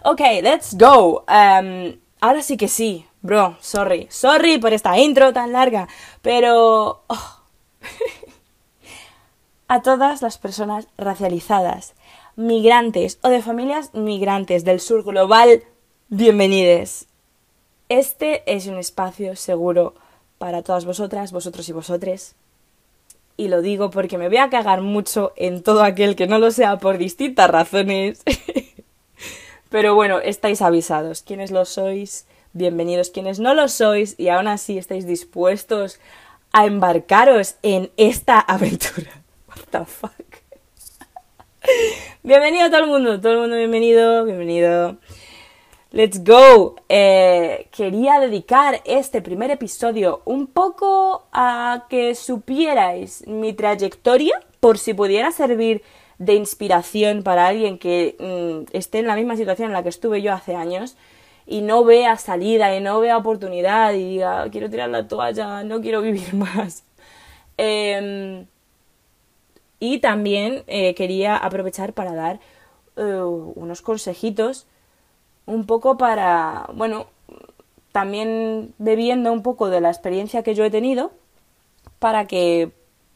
Ok, 0.04 0.22
let's 0.42 0.76
go. 0.76 1.24
Um, 1.30 2.00
ahora 2.20 2.42
sí 2.42 2.58
que 2.58 2.68
sí, 2.68 3.06
bro. 3.22 3.58
Sorry. 3.62 4.08
Sorry 4.10 4.58
por 4.58 4.74
esta 4.74 4.98
intro 4.98 5.34
tan 5.34 5.52
larga. 5.52 5.88
Pero... 6.24 7.04
Oh. 7.06 7.42
a 9.68 9.84
todas 9.84 10.24
las 10.24 10.40
personas 10.40 10.88
racializadas, 10.98 11.94
migrantes 12.36 13.20
o 13.22 13.30
de 13.30 13.44
familias 13.44 13.94
migrantes 13.94 14.66
del 14.66 14.80
sur 14.80 15.04
global, 15.04 15.64
bienvenidos. 16.08 17.06
Este 17.88 18.42
es 18.52 18.66
un 18.66 18.80
espacio 18.80 19.36
seguro 19.36 19.94
para 20.38 20.62
todas 20.62 20.86
vosotras, 20.86 21.32
vosotros 21.32 21.68
y 21.70 21.74
vosotres. 21.74 22.36
Y 23.36 23.50
lo 23.50 23.62
digo 23.62 23.92
porque 23.92 24.18
me 24.18 24.30
voy 24.30 24.38
a 24.38 24.50
cagar 24.50 24.82
mucho 24.82 25.34
en 25.36 25.62
todo 25.62 25.84
aquel 25.84 26.16
que 26.16 26.28
no 26.28 26.40
lo 26.40 26.52
sea 26.52 26.78
por 26.78 26.98
distintas 26.98 27.50
razones. 27.50 28.24
Pero 29.70 29.96
bueno, 29.96 30.20
estáis 30.20 30.62
avisados. 30.62 31.22
Quienes 31.22 31.52
lo 31.52 31.66
sois, 31.66 32.26
bienvenidos. 32.54 33.10
Quienes 33.10 33.40
no 33.40 33.54
lo 33.54 33.68
sois 33.68 34.16
y 34.18 34.30
aún 34.30 34.48
así 34.48 34.78
estáis 34.78 35.06
dispuestos 35.06 36.00
a 36.52 36.66
embarcaros 36.66 37.56
en 37.62 37.92
esta 37.98 38.40
aventura. 38.40 39.22
What 39.48 39.66
the 39.72 39.86
fuck. 39.86 40.12
Bienvenido 42.24 42.66
a 42.66 42.70
todo 42.70 42.84
el 42.84 42.88
mundo, 42.88 43.20
todo 43.20 43.34
el 43.34 43.40
mundo 43.40 43.58
bienvenido, 43.58 44.24
bienvenido. 44.26 44.98
Let's 45.92 46.22
go. 46.22 46.76
Eh, 46.90 47.70
quería 47.72 48.20
dedicar 48.20 48.82
este 48.84 49.22
primer 49.22 49.52
episodio 49.52 50.22
un 50.26 50.48
poco 50.48 51.28
a 51.32 51.86
que 51.90 52.14
supierais 52.14 53.26
mi 53.26 53.54
trayectoria, 53.54 54.42
por 54.60 54.80
si 54.80 54.94
pudiera 54.94 55.32
servir 55.32 55.82
de 56.18 56.34
inspiración 56.34 57.24
para 57.24 57.48
alguien 57.48 57.78
que 57.78 58.18
mm, 58.20 58.76
esté 58.76 59.00
en 59.00 59.08
la 59.08 59.16
misma 59.16 59.38
situación 59.38 59.68
en 59.70 59.74
la 59.74 59.84
que 59.84 59.90
estuve 59.90 60.22
yo 60.22 60.34
hace 60.34 60.56
años 60.56 60.98
y 61.46 61.62
no 61.62 61.86
vea 61.86 62.18
salida 62.18 62.76
y 62.76 62.82
no 62.82 63.00
vea 63.00 63.16
oportunidad 63.16 63.94
y 63.94 64.04
diga 64.16 64.50
quiero 64.52 64.70
tirar 64.70 64.90
la 64.90 65.08
toalla, 65.08 65.64
no 65.64 65.80
quiero 65.80 66.02
vivir 66.02 66.34
más. 66.34 66.84
Em, 67.58 68.46
y 69.80 70.00
también 70.00 70.64
eh, 70.68 70.96
quería 70.96 71.38
aprovechar 71.38 71.94
para 71.94 72.14
dar 72.14 72.40
eh, 72.98 73.22
unos 73.24 73.82
consejitos 73.82 74.68
un 75.48 75.66
poco 75.66 75.98
para, 75.98 76.68
bueno, 76.74 77.08
también 77.92 78.76
bebiendo 78.78 79.34
un 79.34 79.42
poco 79.42 79.70
de 79.70 79.82
la 79.82 79.90
experiencia 79.90 80.44
que 80.44 80.54
yo 80.54 80.64
he 80.64 80.70
tenido 80.70 81.12
para 81.98 82.28
que 82.28 82.72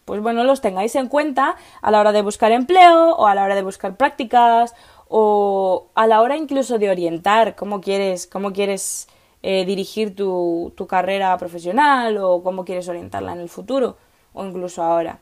pues 0.06 0.22
bueno, 0.22 0.44
los 0.44 0.62
tengáis 0.62 0.96
en 0.96 1.08
cuenta 1.08 1.56
a 1.82 1.92
la 1.92 2.00
hora 2.00 2.12
de 2.12 2.24
buscar 2.24 2.52
empleo 2.52 3.16
o 3.16 3.28
a 3.28 3.36
la 3.36 3.44
hora 3.44 3.56
de 3.56 3.62
buscar 3.62 3.96
prácticas 3.96 4.74
o 5.08 5.88
a 5.94 6.08
la 6.08 6.22
hora 6.22 6.36
incluso 6.36 6.80
de 6.80 6.90
orientar 6.90 7.56
cómo 7.56 7.80
quieres, 7.80 8.26
cómo 8.28 8.54
quieres 8.54 9.08
eh, 9.44 9.64
dirigir 9.66 10.16
tu, 10.16 10.74
tu 10.76 10.88
carrera 10.88 11.38
profesional 11.38 12.18
o 12.18 12.42
cómo 12.42 12.66
quieres 12.66 12.90
orientarla 12.90 13.34
en 13.34 13.42
el 13.42 13.50
futuro 13.50 13.98
o 14.34 14.44
incluso 14.44 14.82
ahora. 14.82 15.20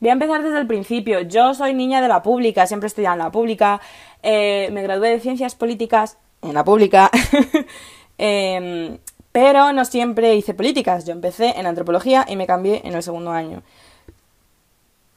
Voy 0.00 0.10
a 0.10 0.12
empezar 0.12 0.42
desde 0.42 0.58
el 0.58 0.66
principio. 0.68 1.20
Yo 1.22 1.54
soy 1.54 1.74
niña 1.74 2.00
de 2.00 2.06
la 2.06 2.22
pública, 2.22 2.68
siempre 2.68 2.86
estoy 2.86 3.06
en 3.06 3.18
la 3.18 3.32
pública. 3.32 3.80
Eh, 4.22 4.68
me 4.72 4.82
gradué 4.82 5.10
de 5.10 5.20
ciencias 5.20 5.54
políticas 5.54 6.18
en 6.42 6.54
la 6.54 6.64
pública. 6.64 7.10
Em, 8.20 8.98
pero 9.30 9.72
no 9.72 9.84
siempre 9.84 10.34
hice 10.34 10.52
políticas. 10.52 11.04
Yo 11.04 11.12
empecé 11.12 11.58
en 11.58 11.66
antropología 11.66 12.26
y 12.28 12.34
me 12.34 12.48
cambié 12.48 12.82
en 12.84 12.94
el 12.94 13.02
segundo 13.04 13.30
año. 13.30 13.62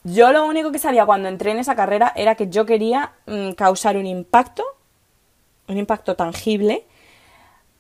Yo 0.03 0.31
lo 0.31 0.45
único 0.45 0.71
que 0.71 0.79
sabía 0.79 1.05
cuando 1.05 1.27
entré 1.27 1.51
en 1.51 1.59
esa 1.59 1.75
carrera 1.75 2.11
era 2.15 2.35
que 2.35 2.49
yo 2.49 2.65
quería 2.65 3.13
mm, 3.25 3.51
causar 3.51 3.97
un 3.97 4.05
impacto, 4.05 4.63
un 5.67 5.77
impacto 5.77 6.15
tangible, 6.15 6.85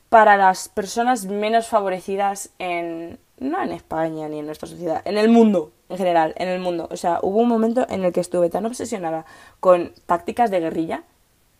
para 0.09 0.37
las 0.37 0.69
personas 0.69 1.25
menos 1.25 1.67
favorecidas 1.67 2.49
en... 2.59 3.17
no 3.39 3.61
en 3.61 3.71
España 3.71 4.27
ni 4.27 4.39
en 4.39 4.45
nuestra 4.45 4.67
sociedad, 4.67 5.01
en 5.05 5.17
el 5.17 5.29
mundo, 5.29 5.71
en 5.89 5.97
general, 5.97 6.33
en 6.37 6.49
el 6.49 6.59
mundo. 6.59 6.87
O 6.91 6.97
sea, 6.97 7.19
hubo 7.21 7.39
un 7.39 7.47
momento 7.47 7.85
en 7.89 8.03
el 8.03 8.11
que 8.11 8.19
estuve 8.19 8.49
tan 8.49 8.65
obsesionada 8.65 9.25
con 9.59 9.93
tácticas 10.05 10.51
de 10.51 10.59
guerrilla 10.59 11.03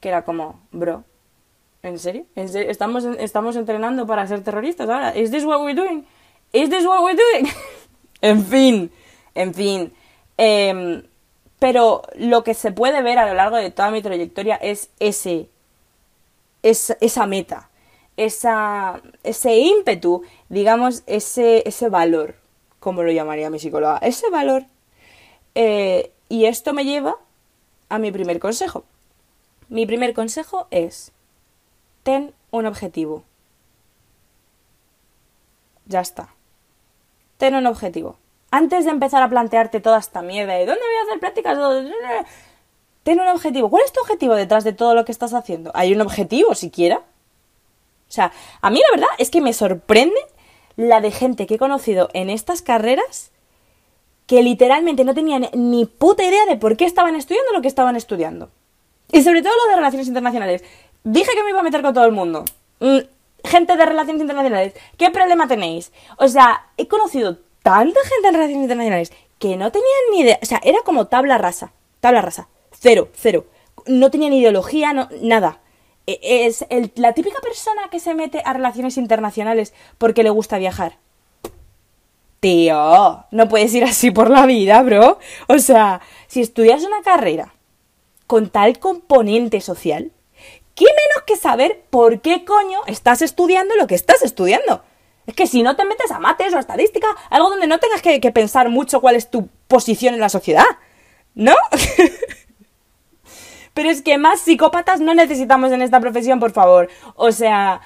que 0.01 0.09
era 0.09 0.23
como, 0.23 0.59
bro, 0.71 1.05
¿en 1.83 1.97
serio? 1.97 2.25
¿En? 2.35 2.53
¿Estamos, 2.53 3.05
estamos 3.05 3.55
entrenando 3.55 4.05
para 4.05 4.27
ser 4.27 4.43
terroristas 4.43 4.89
ahora? 4.89 5.15
¿Is 5.15 5.31
this 5.31 5.45
what 5.45 5.61
we're 5.61 5.73
doing? 5.73 6.05
¿Is 6.51 6.69
this 6.69 6.85
what 6.85 7.01
we're 7.01 7.17
doing? 7.17 7.49
en 8.21 8.45
fin, 8.45 8.91
en 9.33 9.53
fin. 9.53 9.93
Em, 10.37 11.03
pero 11.59 12.01
lo 12.15 12.43
que 12.43 12.53
se 12.53 12.73
puede 12.73 13.01
ver 13.01 13.17
a 13.17 13.27
lo 13.27 13.35
largo 13.35 13.55
de 13.55 13.71
toda 13.71 13.91
mi 13.91 14.01
trayectoria 14.01 14.55
es 14.55 14.89
ese, 14.99 15.47
esa, 16.61 16.97
esa 16.99 17.25
meta 17.25 17.69
esa, 18.17 19.01
ese 19.23 19.55
ímpetu, 19.57 20.23
digamos, 20.49 21.03
ese, 21.07 21.67
ese 21.67 21.89
valor, 21.89 22.35
como 22.79 23.03
lo 23.03 23.11
llamaría 23.11 23.49
mi 23.49 23.59
psicóloga, 23.59 23.97
ese 23.97 24.29
valor. 24.29 24.63
Eh, 25.55 26.11
y 26.29 26.45
esto 26.45 26.73
me 26.73 26.85
lleva 26.85 27.15
a 27.89 27.99
mi 27.99 28.11
primer 28.11 28.39
consejo. 28.39 28.85
Mi 29.71 29.85
primer 29.85 30.13
consejo 30.13 30.67
es, 30.69 31.13
ten 32.03 32.33
un 32.51 32.65
objetivo. 32.65 33.23
Ya 35.85 36.01
está. 36.01 36.35
Ten 37.37 37.55
un 37.55 37.65
objetivo. 37.65 38.17
Antes 38.51 38.83
de 38.83 38.91
empezar 38.91 39.23
a 39.23 39.29
plantearte 39.29 39.79
toda 39.79 39.99
esta 39.99 40.21
mierda 40.21 40.55
de 40.55 40.65
dónde 40.65 40.81
voy 40.81 40.95
a 40.95 41.03
hacer 41.03 41.19
prácticas, 41.21 41.57
ten 43.03 43.21
un 43.21 43.29
objetivo. 43.29 43.69
¿Cuál 43.69 43.83
es 43.85 43.93
tu 43.93 44.01
objetivo 44.01 44.35
detrás 44.35 44.65
de 44.65 44.73
todo 44.73 44.93
lo 44.93 45.05
que 45.05 45.13
estás 45.13 45.33
haciendo? 45.33 45.71
¿Hay 45.73 45.93
un 45.93 46.01
objetivo 46.01 46.53
siquiera? 46.53 46.97
O 46.97 48.11
sea, 48.11 48.33
a 48.59 48.69
mí 48.71 48.81
la 48.81 48.97
verdad 48.97 49.15
es 49.19 49.29
que 49.29 49.39
me 49.39 49.53
sorprende 49.53 50.19
la 50.75 50.99
de 50.99 51.11
gente 51.11 51.47
que 51.47 51.55
he 51.55 51.57
conocido 51.57 52.09
en 52.11 52.29
estas 52.29 52.61
carreras 52.61 53.31
que 54.27 54.43
literalmente 54.43 55.05
no 55.05 55.13
tenían 55.13 55.47
ni 55.53 55.85
puta 55.85 56.25
idea 56.25 56.45
de 56.45 56.57
por 56.57 56.75
qué 56.75 56.83
estaban 56.83 57.15
estudiando 57.15 57.53
lo 57.53 57.61
que 57.61 57.69
estaban 57.69 57.95
estudiando. 57.95 58.51
Y 59.11 59.21
sobre 59.21 59.41
todo 59.41 59.53
lo 59.53 59.69
de 59.69 59.75
relaciones 59.75 60.07
internacionales. 60.07 60.63
Dije 61.03 61.31
que 61.35 61.43
me 61.43 61.49
iba 61.49 61.59
a 61.59 61.63
meter 61.63 61.81
con 61.81 61.93
todo 61.93 62.05
el 62.05 62.11
mundo. 62.11 62.45
Mm, 62.79 62.99
gente 63.43 63.75
de 63.75 63.85
relaciones 63.85 64.21
internacionales, 64.21 64.73
¿qué 64.97 65.09
problema 65.09 65.47
tenéis? 65.47 65.91
O 66.17 66.27
sea, 66.27 66.67
he 66.77 66.87
conocido 66.87 67.37
tanta 67.63 67.99
gente 68.01 68.27
en 68.27 68.33
relaciones 68.33 68.63
internacionales 68.63 69.13
que 69.39 69.57
no 69.57 69.71
tenían 69.71 69.99
ni 70.11 70.21
idea. 70.21 70.39
O 70.41 70.45
sea, 70.45 70.61
era 70.63 70.79
como 70.85 71.07
tabla 71.07 71.37
rasa. 71.37 71.73
Tabla 71.99 72.21
rasa. 72.21 72.47
Cero, 72.71 73.09
cero. 73.13 73.45
No 73.87 74.11
tenían 74.11 74.33
ideología, 74.33 74.93
no, 74.93 75.09
nada. 75.21 75.59
E, 76.07 76.45
es 76.45 76.65
la 76.95 77.13
típica 77.13 77.39
persona 77.41 77.89
que 77.89 77.99
se 77.99 78.13
mete 78.13 78.41
a 78.45 78.53
relaciones 78.53 78.97
internacionales 78.97 79.73
porque 79.97 80.23
le 80.23 80.29
gusta 80.29 80.57
viajar. 80.57 80.97
Tío, 82.39 83.25
no 83.31 83.49
puedes 83.49 83.73
ir 83.73 83.83
así 83.83 84.11
por 84.11 84.29
la 84.29 84.45
vida, 84.45 84.81
bro. 84.83 85.19
O 85.47 85.59
sea, 85.59 86.01
si 86.27 86.41
estudias 86.41 86.83
una 86.83 87.01
carrera 87.01 87.53
con 88.31 88.49
tal 88.49 88.79
componente 88.79 89.59
social, 89.59 90.13
¿qué 90.73 90.85
menos 90.85 91.23
que 91.27 91.35
saber 91.35 91.83
por 91.89 92.21
qué 92.21 92.45
coño 92.45 92.79
estás 92.87 93.21
estudiando 93.21 93.75
lo 93.75 93.87
que 93.87 93.95
estás 93.95 94.21
estudiando? 94.21 94.85
Es 95.27 95.35
que 95.35 95.47
si 95.47 95.63
no 95.63 95.75
te 95.75 95.83
metes 95.83 96.11
a 96.11 96.19
mates 96.19 96.53
o 96.53 96.55
a 96.55 96.61
estadística, 96.61 97.07
algo 97.29 97.49
donde 97.49 97.67
no 97.67 97.77
tengas 97.79 98.01
que, 98.01 98.21
que 98.21 98.31
pensar 98.31 98.69
mucho 98.69 99.01
cuál 99.01 99.17
es 99.17 99.29
tu 99.29 99.49
posición 99.67 100.13
en 100.13 100.21
la 100.21 100.29
sociedad, 100.29 100.63
¿no? 101.35 101.53
Pero 103.73 103.89
es 103.89 104.01
que 104.01 104.17
más 104.17 104.39
psicópatas 104.39 105.01
no 105.01 105.13
necesitamos 105.13 105.73
en 105.73 105.81
esta 105.81 105.99
profesión, 105.99 106.39
por 106.39 106.53
favor. 106.53 106.87
O 107.15 107.33
sea, 107.33 107.81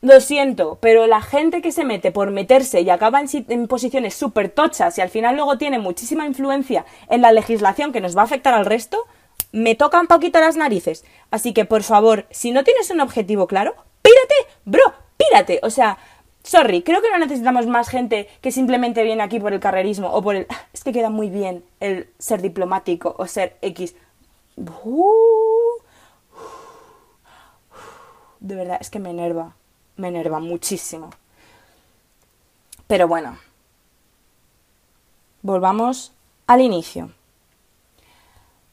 lo 0.00 0.20
siento, 0.20 0.78
pero 0.80 1.08
la 1.08 1.22
gente 1.22 1.60
que 1.60 1.72
se 1.72 1.84
mete 1.84 2.12
por 2.12 2.30
meterse 2.30 2.82
y 2.82 2.90
acaba 2.90 3.20
en, 3.20 3.66
posiciones 3.66 4.14
súper 4.14 4.48
tochas 4.48 4.96
y 4.96 5.00
al 5.00 5.08
final 5.08 5.34
luego 5.34 5.58
tiene 5.58 5.80
muchísima 5.80 6.24
influencia 6.24 6.86
en 7.08 7.20
la 7.20 7.32
legislación 7.32 7.92
que 7.92 8.00
nos 8.00 8.16
va 8.16 8.20
a 8.20 8.26
afectar 8.26 8.54
al 8.54 8.64
resto, 8.64 9.06
me 9.52 9.74
toca 9.74 10.00
un 10.00 10.06
poquito 10.06 10.40
las 10.40 10.56
narices. 10.56 11.04
Así 11.30 11.52
que, 11.52 11.64
por 11.64 11.82
favor, 11.82 12.26
si 12.30 12.50
no 12.50 12.64
tienes 12.64 12.90
un 12.90 13.00
objetivo 13.00 13.46
claro, 13.46 13.74
pírate, 14.02 14.34
bro, 14.64 14.82
pírate. 15.16 15.60
O 15.62 15.70
sea, 15.70 15.98
sorry, 16.42 16.82
creo 16.82 17.02
que 17.02 17.10
no 17.10 17.18
necesitamos 17.18 17.66
más 17.66 17.88
gente 17.88 18.28
que 18.40 18.52
simplemente 18.52 19.02
viene 19.02 19.22
aquí 19.22 19.40
por 19.40 19.52
el 19.52 19.60
carrerismo 19.60 20.12
o 20.12 20.22
por 20.22 20.36
el... 20.36 20.46
Ah, 20.48 20.66
es 20.72 20.84
que 20.84 20.92
queda 20.92 21.10
muy 21.10 21.30
bien 21.30 21.64
el 21.80 22.08
ser 22.18 22.42
diplomático 22.42 23.14
o 23.18 23.26
ser 23.26 23.56
X. 23.62 23.94
De 28.40 28.54
verdad, 28.54 28.78
es 28.80 28.90
que 28.90 28.98
me 28.98 29.10
enerva. 29.10 29.54
Me 29.96 30.08
enerva 30.08 30.40
muchísimo. 30.40 31.10
Pero 32.86 33.08
bueno. 33.08 33.38
Volvamos 35.42 36.12
al 36.46 36.60
inicio. 36.60 37.10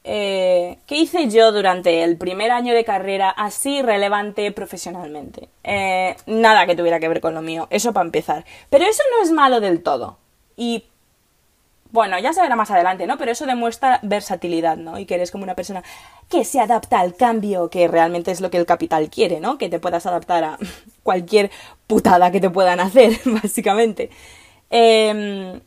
Eh, 0.06 0.78
¿Qué 0.86 0.96
hice 0.96 1.30
yo 1.30 1.50
durante 1.50 2.02
el 2.04 2.18
primer 2.18 2.50
año 2.50 2.74
de 2.74 2.84
carrera 2.84 3.30
así 3.30 3.80
relevante 3.80 4.52
profesionalmente? 4.52 5.48
Eh, 5.64 6.14
nada 6.26 6.66
que 6.66 6.76
tuviera 6.76 7.00
que 7.00 7.08
ver 7.08 7.22
con 7.22 7.34
lo 7.34 7.40
mío, 7.40 7.66
eso 7.70 7.94
para 7.94 8.04
empezar. 8.04 8.44
Pero 8.68 8.84
eso 8.84 9.02
no 9.16 9.24
es 9.24 9.32
malo 9.32 9.60
del 9.60 9.82
todo. 9.82 10.18
Y 10.56 10.84
bueno, 11.90 12.18
ya 12.18 12.32
se 12.34 12.42
verá 12.42 12.54
más 12.54 12.70
adelante, 12.70 13.06
¿no? 13.06 13.16
Pero 13.16 13.32
eso 13.32 13.46
demuestra 13.46 14.00
versatilidad, 14.02 14.76
¿no? 14.76 14.98
Y 14.98 15.06
que 15.06 15.14
eres 15.14 15.30
como 15.30 15.44
una 15.44 15.54
persona 15.54 15.82
que 16.28 16.44
se 16.44 16.60
adapta 16.60 17.00
al 17.00 17.14
cambio, 17.14 17.70
que 17.70 17.88
realmente 17.88 18.30
es 18.30 18.40
lo 18.42 18.50
que 18.50 18.58
el 18.58 18.66
capital 18.66 19.08
quiere, 19.08 19.40
¿no? 19.40 19.56
Que 19.58 19.70
te 19.70 19.78
puedas 19.78 20.04
adaptar 20.04 20.44
a 20.44 20.58
cualquier 21.02 21.50
putada 21.86 22.30
que 22.30 22.40
te 22.40 22.50
puedan 22.50 22.80
hacer, 22.80 23.18
básicamente. 23.24 24.10
Eh, 24.70 25.60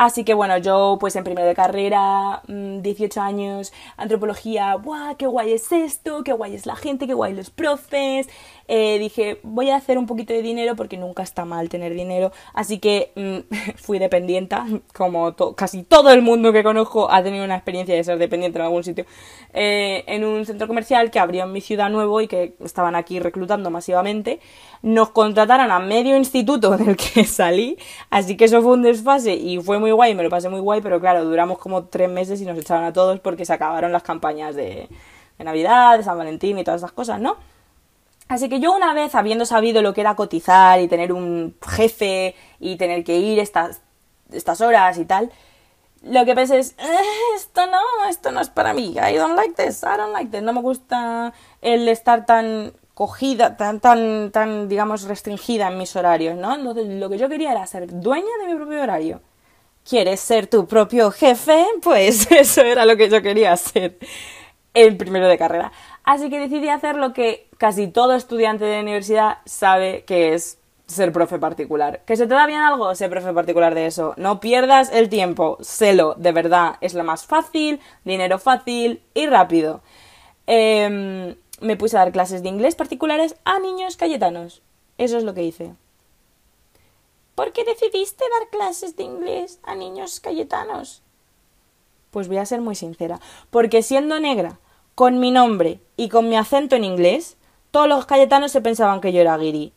Así 0.00 0.24
que 0.24 0.32
bueno, 0.32 0.56
yo 0.56 0.96
pues 0.98 1.14
en 1.16 1.24
primero 1.24 1.46
de 1.46 1.54
carrera, 1.54 2.40
18 2.48 3.20
mm, 3.20 3.22
años, 3.22 3.70
antropología, 3.98 4.72
¡guau! 4.76 5.14
¡Qué 5.18 5.26
guay 5.26 5.52
es 5.52 5.70
esto! 5.72 6.24
¡Qué 6.24 6.32
guay 6.32 6.54
es 6.54 6.64
la 6.64 6.74
gente! 6.74 7.06
¡Qué 7.06 7.12
guay 7.12 7.34
los 7.34 7.50
profes! 7.50 8.26
Eh, 8.72 9.00
dije, 9.00 9.40
voy 9.42 9.70
a 9.70 9.74
hacer 9.74 9.98
un 9.98 10.06
poquito 10.06 10.32
de 10.32 10.42
dinero 10.42 10.76
porque 10.76 10.96
nunca 10.96 11.24
está 11.24 11.44
mal 11.44 11.68
tener 11.68 11.92
dinero. 11.92 12.30
Así 12.54 12.78
que 12.78 13.10
mm, 13.16 13.54
fui 13.76 13.98
dependienta, 13.98 14.64
como 14.94 15.34
casi 15.56 15.82
todo 15.82 16.12
el 16.12 16.22
mundo 16.22 16.52
que 16.52 16.62
conozco 16.62 17.10
ha 17.10 17.20
tenido 17.20 17.44
una 17.44 17.56
experiencia 17.56 17.96
de 17.96 18.04
ser 18.04 18.16
dependiente 18.18 18.60
en 18.60 18.64
algún 18.64 18.84
sitio, 18.84 19.06
eh, 19.52 20.04
en 20.06 20.24
un 20.24 20.46
centro 20.46 20.68
comercial 20.68 21.10
que 21.10 21.18
abrió 21.18 21.42
en 21.42 21.52
mi 21.52 21.60
ciudad 21.60 21.90
nuevo 21.90 22.20
y 22.20 22.28
que 22.28 22.54
estaban 22.60 22.94
aquí 22.94 23.18
reclutando 23.18 23.70
masivamente 23.70 24.38
nos 24.82 25.10
contrataron 25.10 25.70
a 25.72 25.80
medio 25.80 26.16
instituto 26.16 26.70
del 26.76 26.96
que 26.96 27.24
salí, 27.24 27.76
así 28.08 28.36
que 28.36 28.44
eso 28.44 28.62
fue 28.62 28.72
un 28.72 28.82
desfase 28.82 29.34
y 29.34 29.58
fue 29.58 29.80
muy 29.80 29.90
guay, 29.90 30.14
me 30.14 30.22
lo 30.22 30.30
pasé 30.30 30.48
muy 30.48 30.60
guay, 30.60 30.80
pero 30.80 31.00
claro, 31.00 31.24
duramos 31.24 31.58
como 31.58 31.84
tres 31.86 32.08
meses 32.08 32.40
y 32.40 32.46
nos 32.46 32.56
echaron 32.56 32.84
a 32.84 32.92
todos 32.92 33.18
porque 33.20 33.44
se 33.44 33.52
acabaron 33.52 33.92
las 33.92 34.04
campañas 34.04 34.54
de, 34.54 34.88
de 35.38 35.44
Navidad, 35.44 35.98
de 35.98 36.04
San 36.04 36.16
Valentín 36.16 36.58
y 36.58 36.64
todas 36.64 36.80
esas 36.80 36.92
cosas, 36.92 37.20
¿no? 37.20 37.36
Así 38.30 38.48
que 38.48 38.60
yo 38.60 38.72
una 38.72 38.94
vez, 38.94 39.16
habiendo 39.16 39.44
sabido 39.44 39.82
lo 39.82 39.92
que 39.92 40.02
era 40.02 40.14
cotizar 40.14 40.80
y 40.80 40.86
tener 40.86 41.12
un 41.12 41.56
jefe 41.68 42.36
y 42.60 42.76
tener 42.76 43.02
que 43.02 43.18
ir 43.18 43.40
estas, 43.40 43.80
estas 44.30 44.60
horas 44.60 44.98
y 44.98 45.04
tal, 45.04 45.32
lo 46.04 46.24
que 46.24 46.36
pensé 46.36 46.60
es, 46.60 46.76
eh, 46.78 47.34
esto 47.34 47.66
no, 47.66 47.80
esto 48.08 48.30
no 48.30 48.40
es 48.40 48.48
para 48.48 48.72
mí, 48.72 48.94
I 48.96 49.16
don't 49.16 49.34
like 49.34 49.60
this, 49.60 49.82
I 49.82 49.96
don't 49.96 50.12
like 50.12 50.30
this, 50.30 50.42
no 50.42 50.52
me 50.52 50.60
gusta 50.60 51.32
el 51.60 51.88
estar 51.88 52.24
tan 52.24 52.72
cogida, 52.94 53.56
tan, 53.56 53.80
tan, 53.80 54.30
tan, 54.30 54.68
digamos, 54.68 55.02
restringida 55.08 55.66
en 55.66 55.78
mis 55.78 55.96
horarios, 55.96 56.36
¿no? 56.36 56.54
Entonces, 56.54 56.86
lo 56.86 57.10
que 57.10 57.18
yo 57.18 57.28
quería 57.28 57.50
era 57.50 57.66
ser 57.66 57.88
dueña 58.00 58.30
de 58.42 58.46
mi 58.46 58.54
propio 58.54 58.80
horario. 58.80 59.22
¿Quieres 59.82 60.20
ser 60.20 60.46
tu 60.46 60.68
propio 60.68 61.10
jefe? 61.10 61.66
Pues 61.82 62.30
eso 62.30 62.62
era 62.62 62.84
lo 62.84 62.96
que 62.96 63.10
yo 63.10 63.22
quería 63.22 63.54
hacer 63.54 63.98
en 64.74 64.96
primero 64.96 65.26
de 65.26 65.38
carrera. 65.38 65.72
Así 66.04 66.30
que 66.30 66.38
decidí 66.38 66.68
hacer 66.68 66.96
lo 66.96 67.12
que 67.12 67.48
casi 67.58 67.88
todo 67.88 68.14
estudiante 68.14 68.64
de 68.64 68.80
universidad 68.80 69.38
sabe 69.44 70.04
que 70.04 70.34
es 70.34 70.58
ser 70.86 71.12
profe 71.12 71.38
particular. 71.38 72.02
¿Que 72.04 72.16
se 72.16 72.26
te 72.26 72.34
da 72.34 72.46
bien 72.46 72.60
algo? 72.60 72.94
Ser 72.94 73.10
profe 73.10 73.32
particular 73.32 73.74
de 73.74 73.86
eso. 73.86 74.14
No 74.16 74.40
pierdas 74.40 74.90
el 74.92 75.08
tiempo. 75.08 75.58
Sélo, 75.60 76.14
de 76.16 76.32
verdad. 76.32 76.76
Es 76.80 76.94
lo 76.94 77.04
más 77.04 77.26
fácil, 77.26 77.80
dinero 78.04 78.38
fácil 78.38 79.02
y 79.14 79.26
rápido. 79.26 79.82
Eh, 80.46 81.36
me 81.60 81.76
puse 81.76 81.96
a 81.96 82.00
dar 82.00 82.12
clases 82.12 82.42
de 82.42 82.48
inglés 82.48 82.74
particulares 82.74 83.36
a 83.44 83.58
niños 83.58 83.96
cayetanos. 83.96 84.62
Eso 84.98 85.18
es 85.18 85.24
lo 85.24 85.34
que 85.34 85.44
hice. 85.44 85.74
¿Por 87.34 87.52
qué 87.52 87.64
decidiste 87.64 88.24
dar 88.38 88.48
clases 88.50 88.96
de 88.96 89.04
inglés 89.04 89.60
a 89.62 89.74
niños 89.74 90.20
cayetanos? 90.20 91.02
Pues 92.10 92.28
voy 92.28 92.38
a 92.38 92.46
ser 92.46 92.60
muy 92.60 92.74
sincera. 92.74 93.20
Porque 93.50 93.82
siendo 93.82 94.18
negra, 94.20 94.58
con 95.00 95.18
mi 95.18 95.30
nombre 95.30 95.80
y 95.96 96.10
con 96.10 96.28
mi 96.28 96.36
acento 96.36 96.76
en 96.76 96.84
inglés, 96.84 97.38
todos 97.70 97.88
los 97.88 98.04
cayetanos 98.04 98.52
se 98.52 98.60
pensaban 98.60 99.00
que 99.00 99.14
yo 99.14 99.22
era 99.22 99.38
guiri. 99.38 99.72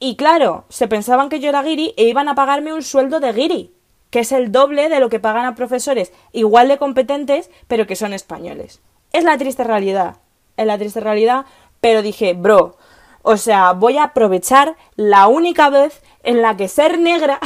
Y 0.00 0.16
claro, 0.16 0.64
se 0.68 0.88
pensaban 0.88 1.28
que 1.28 1.38
yo 1.38 1.50
era 1.50 1.62
guiri 1.62 1.94
e 1.96 2.08
iban 2.08 2.28
a 2.28 2.34
pagarme 2.34 2.72
un 2.72 2.82
sueldo 2.82 3.20
de 3.20 3.32
guiri, 3.32 3.72
que 4.10 4.18
es 4.18 4.32
el 4.32 4.50
doble 4.50 4.88
de 4.88 4.98
lo 4.98 5.08
que 5.08 5.20
pagan 5.20 5.46
a 5.46 5.54
profesores 5.54 6.12
igual 6.32 6.66
de 6.66 6.78
competentes, 6.78 7.48
pero 7.68 7.86
que 7.86 7.94
son 7.94 8.12
españoles. 8.12 8.80
Es 9.12 9.22
la 9.22 9.38
triste 9.38 9.62
realidad 9.62 10.16
en 10.56 10.66
la 10.66 10.78
triste 10.78 10.98
realidad, 10.98 11.46
pero 11.80 12.02
dije, 12.02 12.34
bro, 12.34 12.76
O 13.22 13.36
sea, 13.36 13.70
voy 13.70 13.98
a 13.98 14.02
aprovechar 14.02 14.74
la 14.96 15.28
única 15.28 15.70
vez 15.70 16.02
en 16.24 16.42
la 16.42 16.56
que 16.56 16.66
ser 16.66 16.98
negra, 16.98 17.38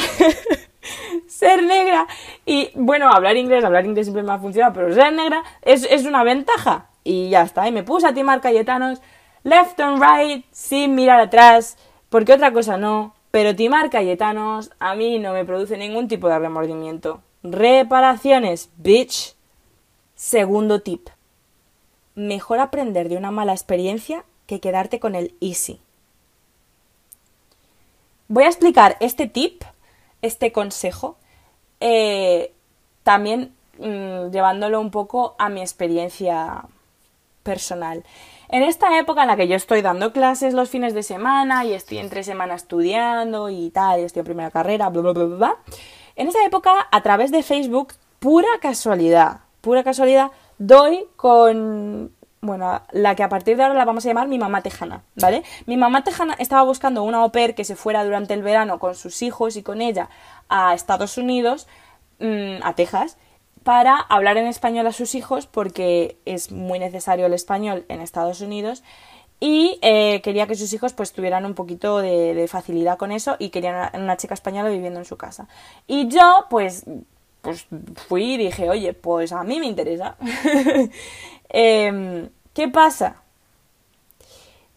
ser 1.27 1.63
negra 1.65 2.07
y, 2.47 2.71
bueno, 2.77 3.11
hablar 3.11 3.37
inglés, 3.37 3.63
hablar 3.63 3.85
inglés 3.85 4.07
siempre 4.07 4.23
me 4.23 4.33
ha 4.33 4.39
funcionado, 4.39 4.73
pero 4.73 4.95
ser 4.95 5.13
negra 5.13 5.45
es, 5.61 5.87
es 5.91 6.07
una 6.07 6.25
ventaja. 6.25 6.89
Y 7.05 7.29
ya 7.29 7.43
está, 7.43 7.69
y 7.69 7.73
me 7.73 7.83
puse 7.83 8.07
a 8.07 8.15
timar 8.15 8.41
Cayetanos, 8.41 9.01
left 9.43 9.79
and 9.79 10.03
right, 10.03 10.45
sin 10.51 10.95
mirar 10.95 11.21
atrás, 11.21 11.77
porque 12.09 12.33
otra 12.33 12.53
cosa 12.53 12.79
no, 12.79 13.15
pero 13.31 13.55
timar 13.55 13.91
Cayetanos 13.91 14.71
a 14.79 14.95
mí 14.95 15.19
no 15.19 15.33
me 15.33 15.45
produce 15.45 15.77
ningún 15.77 16.09
tipo 16.09 16.29
de 16.29 16.39
remordimiento. 16.39 17.21
Reparaciones, 17.43 18.71
bitch. 18.77 19.35
Segundo 20.15 20.81
tip. 20.81 21.09
Mejor 22.15 22.61
aprender 22.61 23.09
de 23.09 23.17
una 23.17 23.31
mala 23.31 23.53
experiencia 23.53 24.25
que 24.47 24.61
quedarte 24.61 25.01
con 25.01 25.15
el 25.15 25.35
easy. 25.41 25.81
Voy 28.29 28.45
a 28.45 28.49
explicar 28.49 28.97
este 29.01 29.27
tip, 29.27 29.63
este 30.23 30.53
consejo, 30.53 31.17
eh, 31.81 32.55
también 33.03 33.53
mm, 33.79 34.31
llevándolo 34.31 34.81
un 34.81 34.91
poco 34.91 35.35
a 35.39 35.49
mi 35.51 35.61
experiencia 35.61 36.65
personal. 37.45 38.03
En 38.49 38.65
esta 38.65 38.99
época 38.99 39.23
en 39.23 39.29
la 39.29 39.37
que 39.37 39.47
yo 39.47 39.55
estoy 39.55 39.83
dando 39.83 40.13
clases 40.13 40.53
los 40.55 40.69
fines 40.69 40.95
de 40.95 41.05
semana 41.05 41.65
y 41.65 41.73
estoy 41.73 41.99
entre 41.99 42.25
semana 42.25 42.55
estudiando 42.55 43.51
y 43.51 43.71
tal, 43.71 44.01
y 44.01 44.03
estoy 44.03 44.21
en 44.21 44.27
primera 44.27 44.51
carrera, 44.51 44.89
bla, 44.89 45.03
bla, 45.03 45.13
bla, 45.13 45.25
bla, 45.25 45.57
en 46.17 46.29
esa 46.29 46.45
época, 46.45 46.89
a 46.91 47.03
través 47.03 47.31
de 47.31 47.43
Facebook, 47.43 47.95
pura 48.19 48.49
casualidad, 48.61 49.41
pura 49.61 49.85
casualidad, 49.85 50.31
doy 50.59 51.07
con 51.17 52.13
bueno, 52.45 52.83
la 52.93 53.15
que 53.15 53.23
a 53.23 53.29
partir 53.29 53.57
de 53.57 53.63
ahora 53.63 53.75
la 53.75 53.87
vamos 53.87 54.05
a 54.05 54.09
llamar 54.09 54.29
mi 54.29 54.39
mamá 54.39 54.61
tejana, 54.61 55.03
¿vale? 55.17 55.43
Mi 55.67 55.79
mamá 55.79 56.05
tejana 56.05 56.35
estaba 56.39 56.63
buscando 56.63 57.03
una 57.03 57.19
au 57.19 57.33
pair 57.33 57.55
que 57.55 57.65
se 57.65 57.75
fuera 57.75 58.05
durante 58.05 58.35
el 58.35 58.43
verano 58.43 58.79
con 58.79 58.95
sus 58.95 59.23
hijos 59.23 59.57
y 59.57 59.63
con 59.63 59.81
ella 59.81 60.11
a 60.49 60.75
Estados 60.75 61.17
Unidos, 61.17 61.67
mmm, 62.19 62.63
a 62.63 62.75
Texas, 62.75 63.17
para 63.65 63.97
hablar 63.97 64.37
en 64.37 64.47
español 64.47 64.87
a 64.87 64.93
sus 64.93 65.15
hijos 65.15 65.47
porque 65.47 66.19
es 66.27 66.53
muy 66.53 66.79
necesario 66.79 67.27
el 67.27 67.33
español 67.33 67.85
en 67.89 68.01
Estados 68.01 68.41
Unidos 68.41 68.85
y 69.41 69.79
eh, 69.83 70.21
quería 70.23 70.47
que 70.47 70.55
sus 70.55 70.73
hijos 70.73 70.93
pues 70.93 71.13
tuvieran 71.13 71.45
un 71.45 71.55
poquito 71.55 71.99
de, 71.99 72.47
facilidad 72.49 72.99
con 72.99 73.11
eso 73.11 73.37
y 73.39 73.51
querían 73.51 73.91
una, 73.95 74.17
chica 74.17 74.35
española 74.35 74.69
viviendo 74.69 75.01
en 75.01 75.05
su 75.05 75.17
casa. 75.17 75.49
Y 75.87 76.09
yo 76.09 76.47
pues, 76.49 76.85
pues 77.43 77.67
fui 78.09 78.35
y 78.35 78.37
dije, 78.37 78.71
oye, 78.71 78.93
pues 78.93 79.33
a 79.33 79.43
mí 79.43 79.59
me 79.59 79.67
interesa. 79.67 80.17
eh, 81.49 82.29
¿Qué 82.53 82.69
pasa? 82.69 83.25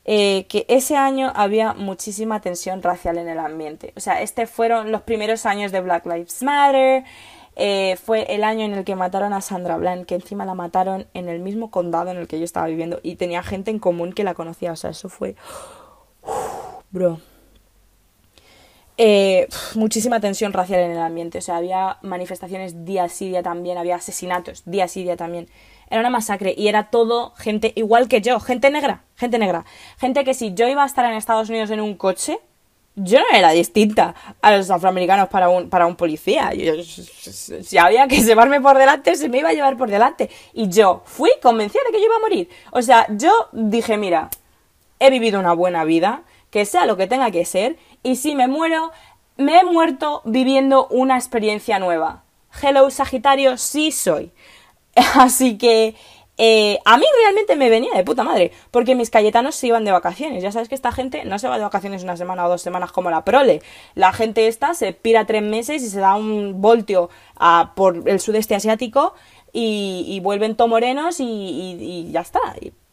Eh, 0.09 0.45
que 0.47 0.65
ese 0.69 0.95
año 0.95 1.33
había 1.35 1.73
muchísima 1.73 2.39
tensión 2.39 2.81
racial 2.81 3.17
en 3.17 3.27
el 3.27 3.39
ambiente. 3.39 3.91
O 3.97 3.99
sea, 3.99 4.21
este 4.21 4.47
fueron 4.47 4.89
los 4.91 5.01
primeros 5.01 5.45
años 5.45 5.73
de 5.73 5.81
Black 5.81 6.05
Lives 6.05 6.41
Matter. 6.43 7.03
Eh, 7.59 7.97
fue 7.97 8.35
el 8.35 8.43
año 8.43 8.65
en 8.65 8.73
el 8.73 8.85
que 8.85 8.95
mataron 8.95 9.33
a 9.33 9.41
Sandra 9.41 9.77
Bland, 9.77 10.05
que 10.05 10.13
encima 10.13 10.45
la 10.45 10.53
mataron 10.53 11.07
en 11.15 11.27
el 11.27 11.39
mismo 11.39 11.71
condado 11.71 12.11
en 12.11 12.17
el 12.17 12.27
que 12.27 12.37
yo 12.37 12.45
estaba 12.45 12.67
viviendo 12.67 12.99
y 13.01 13.15
tenía 13.15 13.41
gente 13.41 13.71
en 13.71 13.79
común 13.79 14.13
que 14.13 14.23
la 14.23 14.35
conocía. 14.35 14.71
O 14.71 14.75
sea, 14.75 14.91
eso 14.91 15.09
fue... 15.09 15.35
Bro. 16.91 17.19
Eh, 18.99 19.47
muchísima 19.73 20.19
tensión 20.19 20.53
racial 20.53 20.81
en 20.81 20.91
el 20.91 20.99
ambiente. 20.99 21.39
O 21.39 21.41
sea, 21.41 21.57
había 21.57 21.97
manifestaciones 22.03 22.85
día 22.85 23.09
sí 23.09 23.29
día 23.29 23.41
también, 23.41 23.79
había 23.79 23.95
asesinatos 23.95 24.61
día 24.65 24.87
sí 24.87 25.01
día 25.01 25.17
también. 25.17 25.49
Era 25.89 26.01
una 26.01 26.11
masacre 26.11 26.53
y 26.55 26.67
era 26.67 26.91
todo 26.91 27.31
gente 27.37 27.73
igual 27.75 28.07
que 28.07 28.21
yo, 28.21 28.39
gente 28.39 28.69
negra, 28.69 29.03
gente 29.15 29.39
negra. 29.39 29.65
Gente 29.97 30.23
que 30.23 30.35
si 30.35 30.53
yo 30.53 30.67
iba 30.67 30.83
a 30.83 30.85
estar 30.85 31.05
en 31.05 31.13
Estados 31.13 31.49
Unidos 31.49 31.71
en 31.71 31.81
un 31.81 31.95
coche, 31.95 32.39
yo 32.99 33.19
no 33.19 33.25
era 33.31 33.51
distinta 33.51 34.15
a 34.41 34.57
los 34.57 34.71
afroamericanos 34.71 35.29
para 35.29 35.49
un, 35.49 35.69
para 35.69 35.85
un 35.85 35.95
policía. 35.95 36.51
Si 37.63 37.77
había 37.77 38.07
que 38.07 38.23
llevarme 38.23 38.59
por 38.59 38.77
delante, 38.77 39.15
se 39.15 39.29
me 39.29 39.37
iba 39.37 39.49
a 39.49 39.53
llevar 39.53 39.77
por 39.77 39.89
delante. 39.89 40.31
Y 40.53 40.67
yo 40.69 41.03
fui 41.05 41.29
convencida 41.41 41.81
de 41.85 41.91
que 41.91 41.99
yo 41.99 42.07
iba 42.07 42.15
a 42.15 42.19
morir. 42.19 42.49
O 42.71 42.81
sea, 42.81 43.05
yo 43.11 43.31
dije, 43.51 43.97
mira, 43.97 44.29
he 44.99 45.11
vivido 45.11 45.39
una 45.39 45.53
buena 45.53 45.83
vida, 45.83 46.23
que 46.49 46.65
sea 46.65 46.87
lo 46.87 46.97
que 46.97 47.05
tenga 47.05 47.29
que 47.29 47.45
ser, 47.45 47.77
y 48.01 48.15
si 48.15 48.33
me 48.33 48.47
muero, 48.47 48.91
me 49.37 49.59
he 49.59 49.63
muerto 49.63 50.23
viviendo 50.25 50.87
una 50.87 51.17
experiencia 51.17 51.77
nueva. 51.77 52.23
Hello, 52.63 52.89
Sagitario, 52.89 53.57
sí 53.57 53.91
soy. 53.91 54.31
Así 54.95 55.59
que 55.59 55.95
eh, 56.37 56.79
a 56.85 56.97
mí 56.97 57.05
realmente 57.23 57.55
me 57.55 57.69
venía 57.69 57.93
de 57.95 58.03
puta 58.03 58.23
madre, 58.23 58.51
porque 58.69 58.93
mis 58.93 59.09
cayetanos 59.09 59.55
se 59.55 59.67
iban 59.67 59.85
de 59.85 59.91
vacaciones. 59.91 60.43
Ya 60.43 60.51
sabes 60.51 60.69
que 60.69 60.75
esta 60.75 60.91
gente 60.91 61.25
no 61.25 61.39
se 61.39 61.47
va 61.47 61.57
de 61.57 61.63
vacaciones 61.63 62.03
una 62.03 62.15
semana 62.15 62.45
o 62.45 62.49
dos 62.49 62.61
semanas 62.61 62.91
como 62.91 63.09
la 63.09 63.25
prole. 63.25 63.61
La 63.95 64.13
gente 64.13 64.47
esta 64.47 64.73
se 64.73 64.93
pira 64.93 65.25
tres 65.25 65.41
meses 65.41 65.81
y 65.81 65.89
se 65.89 65.99
da 65.99 66.15
un 66.15 66.61
voltio 66.61 67.09
a, 67.35 67.73
por 67.75 68.07
el 68.07 68.19
sudeste 68.19 68.55
asiático 68.55 69.15
y, 69.51 70.19
vuelven 70.21 70.55
to 70.55 70.67
morenos 70.67 71.17
y, 71.19 72.09
ya 72.11 72.21
está. 72.21 72.39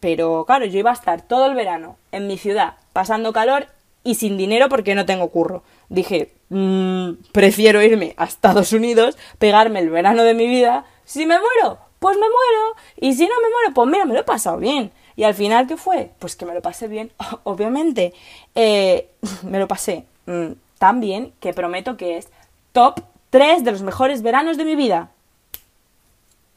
Pero 0.01 0.45
claro, 0.47 0.65
yo 0.65 0.79
iba 0.79 0.91
a 0.91 0.95
estar 0.95 1.23
todo 1.23 1.47
el 1.47 1.55
verano 1.55 1.97
en 2.13 2.27
mi 2.27 2.39
ciudad, 2.39 2.77
pasando 2.93 3.33
calor 3.33 3.67
y 4.03 4.15
sin 4.15 4.37
dinero 4.39 4.69
porque 4.69 4.95
no 4.95 5.05
tengo 5.05 5.29
curro. 5.29 5.63
Dije, 5.91 6.33
mmm, 6.49 7.13
prefiero 7.33 7.83
irme 7.83 8.15
a 8.17 8.25
Estados 8.25 8.73
Unidos, 8.73 9.19
pegarme 9.39 9.81
el 9.81 9.91
verano 9.91 10.23
de 10.25 10.35
mi 10.35 10.47
vida. 10.47 10.85
Si 11.05 11.27
me 11.27 11.39
muero, 11.39 11.79
pues 12.05 12.19
me 12.19 12.27
muero. 12.27 12.77
Y 13.01 13.15
si 13.15 13.23
no 13.23 13.33
me 13.41 13.49
muero, 13.49 13.73
pues 13.73 13.89
mira, 13.89 14.05
me 14.05 14.13
lo 14.13 14.21
he 14.21 14.25
pasado 14.25 14.59
bien. 14.59 14.93
Y 15.17 15.23
al 15.23 15.33
final, 15.33 15.67
¿qué 15.67 15.79
fue? 15.79 16.11
Pues 16.19 16.37
que 16.37 16.45
me 16.45 16.53
lo 16.53 16.61
pasé 16.61 16.87
bien, 16.87 17.11
obviamente. 17.45 18.13
Eh, 18.55 19.09
me 19.43 19.59
lo 19.59 19.67
pasé 19.67 20.05
mmm, 20.27 20.53
tan 20.79 21.01
bien 21.01 21.33
que 21.41 21.55
prometo 21.55 21.97
que 21.97 22.19
es 22.19 22.29
top 22.73 23.01
3 23.31 23.65
de 23.65 23.73
los 23.73 23.81
mejores 23.81 24.21
veranos 24.21 24.59
de 24.59 24.67
mi 24.67 24.77
vida. 24.77 25.13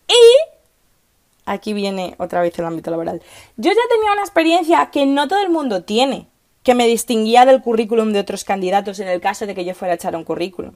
Y 0.10 0.52
aquí 1.46 1.72
viene 1.72 2.16
otra 2.18 2.42
vez 2.42 2.60
el 2.60 2.66
ámbito 2.66 2.92
laboral. 2.92 3.22
Yo 3.56 3.72
ya 3.72 3.82
tenía 3.90 4.12
una 4.12 4.24
experiencia 4.24 4.90
que 4.92 5.06
no 5.06 5.30
todo 5.30 5.42
el 5.42 5.50
mundo 5.50 5.86
tiene, 5.86 6.28
que 6.64 6.76
me 6.76 6.88
distinguía 6.88 7.46
del 7.46 7.62
currículum 7.62 8.12
de 8.12 8.20
otros 8.20 8.44
candidatos 8.44 9.00
en 9.00 9.08
el 9.08 9.22
caso 9.22 9.46
de 9.46 9.56
que 9.56 9.64
yo 9.64 9.74
fuera 9.74 9.94
a 9.94 9.96
echar 9.96 10.14
un 10.14 10.26
currículum. 10.26 10.74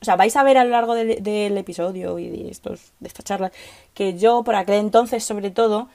O 0.00 0.04
sea, 0.04 0.16
vais 0.16 0.36
a 0.36 0.42
ver 0.42 0.58
a 0.58 0.64
lo 0.64 0.70
largo 0.70 0.94
del, 0.94 1.56
episodio 1.56 2.18
y 2.18 2.28
de, 2.28 2.50
estos, 2.50 2.92
de 3.00 3.08
estas 3.08 3.24
charlas 3.24 3.52
que 3.94 4.18
yo, 4.18 4.44
por 4.44 4.54
aquel 4.54 4.76
entonces, 4.76 5.24
sobre 5.24 5.50
todo, 5.50 5.88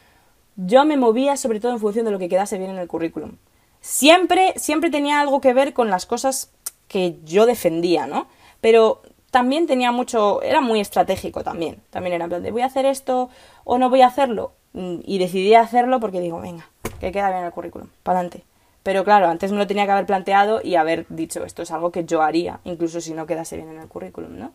yo 0.56 0.86
me 0.86 0.98
movía 0.98 1.38
sobre 1.38 1.60
todo 1.60 1.72
en 1.72 1.80
función 1.80 2.06
de 2.06 2.12
lo 2.12 2.20
que 2.20 2.30
quedase 2.30 2.58
bien 2.58 2.72
en 2.72 2.78
el 2.78 2.88
currículum. 2.88 3.38
Siempre, 3.80 4.54
siempre 4.58 4.90
tenía 4.90 5.20
algo 5.22 5.42
que 5.42 5.54
ver 5.54 5.74
con 5.74 5.90
las 5.90 6.06
cosas 6.06 6.52
que 6.88 7.18
yo 7.24 7.46
defendía, 7.46 8.06
¿no? 8.06 8.28
Pero 8.60 9.02
también 9.32 9.66
tenía 9.66 9.92
mucho, 9.92 10.42
era 10.42 10.62
muy 10.62 10.80
estratégico 10.80 11.44
también. 11.44 11.82
También 11.90 12.14
era 12.14 12.26
en 12.26 12.30
plan 12.30 12.44
de 12.44 12.52
voy 12.52 12.62
a 12.62 12.66
hacer 12.66 12.86
esto 12.86 13.30
o 13.64 13.78
no 13.78 13.90
voy 13.90 14.02
a 14.02 14.08
hacerlo. 14.08 14.54
Y 14.74 15.18
decidí 15.18 15.54
hacerlo 15.56 16.00
porque 16.00 16.22
digo, 16.22 16.40
venga, 16.40 16.70
que 17.00 17.12
queda 17.12 17.30
bien 17.30 17.40
en 17.40 17.46
el 17.46 17.52
currículum, 17.52 17.90
para 18.04 18.20
adelante. 18.20 18.46
Pero 18.84 19.04
claro, 19.04 19.28
antes 19.28 19.52
me 19.52 19.58
lo 19.58 19.68
tenía 19.68 19.86
que 19.86 19.92
haber 19.92 20.06
planteado 20.06 20.62
y 20.64 20.76
haber 20.76 21.06
dicho, 21.10 21.44
esto 21.46 21.62
es 21.62 21.72
algo 21.72 21.92
que 21.92 22.06
yo 22.06 22.22
haría, 22.22 22.60
incluso 22.64 23.00
si 23.00 23.14
no 23.14 23.28
quedase 23.28 23.56
bien 23.56 23.70
en 23.70 23.80
el 23.80 23.88
currículum, 23.88 24.38
¿no? 24.38 24.54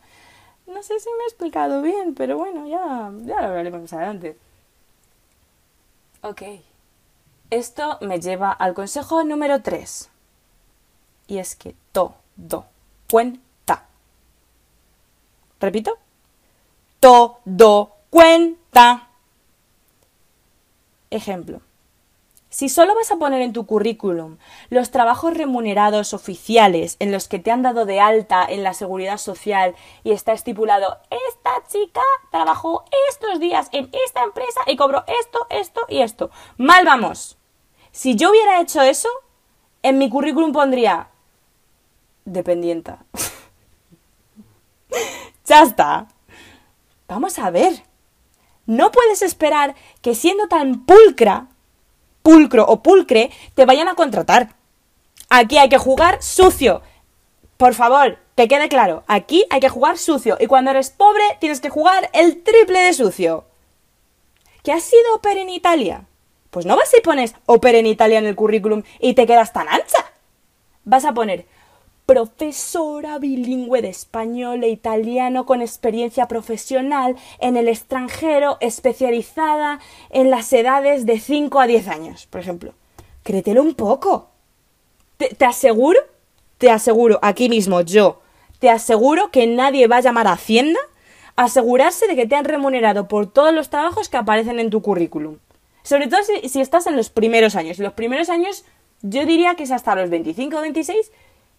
No 0.66 0.82
sé 0.82 0.98
si 0.98 1.08
me 1.10 1.24
he 1.24 1.26
explicado 1.28 1.80
bien, 1.80 2.14
pero 2.14 2.36
bueno, 2.36 2.66
ya, 2.66 3.12
ya 3.24 3.40
lo 3.40 3.48
hablaremos 3.48 3.82
más 3.82 3.92
adelante. 3.92 4.36
Ok. 6.22 6.42
Esto 7.50 7.98
me 8.00 8.20
lleva 8.20 8.50
al 8.50 8.74
consejo 8.74 9.22
número 9.22 9.62
3. 9.62 10.10
Y 11.28 11.38
es 11.38 11.54
que 11.54 11.76
todo 11.92 12.16
cuenta. 13.08 13.86
Repito. 15.60 15.98
Todo 16.98 17.92
cuenta. 18.10 19.08
Ejemplo. 21.10 21.60
Si 22.56 22.70
solo 22.70 22.94
vas 22.94 23.10
a 23.10 23.18
poner 23.18 23.42
en 23.42 23.52
tu 23.52 23.66
currículum 23.66 24.38
los 24.70 24.90
trabajos 24.90 25.34
remunerados 25.34 26.14
oficiales 26.14 26.96
en 27.00 27.12
los 27.12 27.28
que 27.28 27.38
te 27.38 27.50
han 27.50 27.60
dado 27.60 27.84
de 27.84 28.00
alta 28.00 28.46
en 28.48 28.62
la 28.62 28.72
seguridad 28.72 29.18
social 29.18 29.74
y 30.04 30.12
está 30.12 30.32
estipulado, 30.32 30.96
esta 31.28 31.50
chica 31.68 32.00
trabajó 32.30 32.86
estos 33.10 33.40
días 33.40 33.68
en 33.72 33.90
esta 34.06 34.24
empresa 34.24 34.62
y 34.66 34.76
cobró 34.76 35.04
esto, 35.20 35.46
esto 35.50 35.82
y 35.90 36.00
esto. 36.00 36.30
Mal 36.56 36.86
vamos. 36.86 37.36
Si 37.92 38.16
yo 38.16 38.30
hubiera 38.30 38.58
hecho 38.62 38.80
eso, 38.80 39.10
en 39.82 39.98
mi 39.98 40.08
currículum 40.08 40.52
pondría 40.52 41.10
dependienta. 42.24 43.04
ya 45.44 45.60
está. 45.60 46.08
Vamos 47.06 47.38
a 47.38 47.50
ver. 47.50 47.82
No 48.64 48.92
puedes 48.92 49.20
esperar 49.20 49.74
que 50.00 50.14
siendo 50.14 50.48
tan 50.48 50.86
pulcra 50.86 51.48
pulcro 52.26 52.66
o 52.66 52.82
pulcre 52.82 53.30
te 53.54 53.66
vayan 53.66 53.86
a 53.86 53.94
contratar. 53.94 54.56
Aquí 55.28 55.58
hay 55.58 55.68
que 55.68 55.78
jugar 55.78 56.20
sucio. 56.20 56.82
Por 57.56 57.72
favor, 57.72 58.18
que 58.34 58.48
quede 58.48 58.68
claro, 58.68 59.04
aquí 59.06 59.44
hay 59.48 59.60
que 59.60 59.68
jugar 59.68 59.96
sucio 59.96 60.36
y 60.40 60.48
cuando 60.48 60.72
eres 60.72 60.90
pobre 60.90 61.22
tienes 61.38 61.60
que 61.60 61.70
jugar 61.70 62.10
el 62.12 62.42
triple 62.42 62.80
de 62.80 62.94
sucio. 62.94 63.44
¿Que 64.64 64.72
has 64.72 64.82
sido 64.82 65.20
per 65.22 65.38
en 65.38 65.50
Italia? 65.50 66.06
Pues 66.50 66.66
no 66.66 66.74
vas 66.74 66.92
y 66.98 67.00
pones 67.00 67.36
ópera 67.46 67.78
en 67.78 67.86
Italia 67.86 68.18
en 68.18 68.26
el 68.26 68.34
currículum 68.34 68.82
y 68.98 69.14
te 69.14 69.24
quedas 69.24 69.52
tan 69.52 69.68
ancha. 69.68 70.04
Vas 70.82 71.04
a 71.04 71.14
poner 71.14 71.46
profesora 72.06 73.18
bilingüe 73.18 73.82
de 73.82 73.88
español 73.88 74.62
e 74.62 74.68
italiano 74.68 75.44
con 75.44 75.60
experiencia 75.60 76.28
profesional 76.28 77.16
en 77.40 77.56
el 77.56 77.68
extranjero, 77.68 78.56
especializada 78.60 79.80
en 80.10 80.30
las 80.30 80.52
edades 80.52 81.04
de 81.04 81.18
5 81.18 81.60
a 81.60 81.66
10 81.66 81.88
años, 81.88 82.26
por 82.26 82.40
ejemplo. 82.40 82.72
Créetelo 83.24 83.60
un 83.60 83.74
poco. 83.74 84.30
Te, 85.16 85.44
aseguro, 85.44 85.98
te 86.58 86.70
aseguro, 86.70 87.18
aquí 87.22 87.48
mismo 87.48 87.80
yo, 87.80 88.20
te 88.60 88.70
aseguro 88.70 89.30
que 89.30 89.46
nadie 89.46 89.88
va 89.88 89.96
a 89.96 90.02
llamar 90.02 90.26
a 90.26 90.32
Hacienda 90.32 90.78
a 91.36 91.44
asegurarse 91.44 92.06
de 92.06 92.16
que 92.16 92.26
te 92.26 92.36
han 92.36 92.44
remunerado 92.44 93.08
por 93.08 93.26
todos 93.26 93.52
los 93.52 93.68
trabajos 93.68 94.08
que 94.08 94.16
aparecen 94.16 94.58
en 94.58 94.70
tu 94.70 94.80
currículum. 94.80 95.38
Sobre 95.82 96.08
todo 96.08 96.20
si, 96.22 96.60
estás 96.60 96.86
en 96.86 96.96
los 96.96 97.10
primeros 97.10 97.56
años. 97.56 97.78
Los 97.78 97.92
primeros 97.92 98.28
años 98.28 98.64
yo 99.02 99.24
diría 99.26 99.54
que 99.54 99.62
es 99.62 99.70
hasta 99.70 99.94
los 99.94 100.10
25 100.10 100.56
o 100.56 100.60
26 100.60 101.12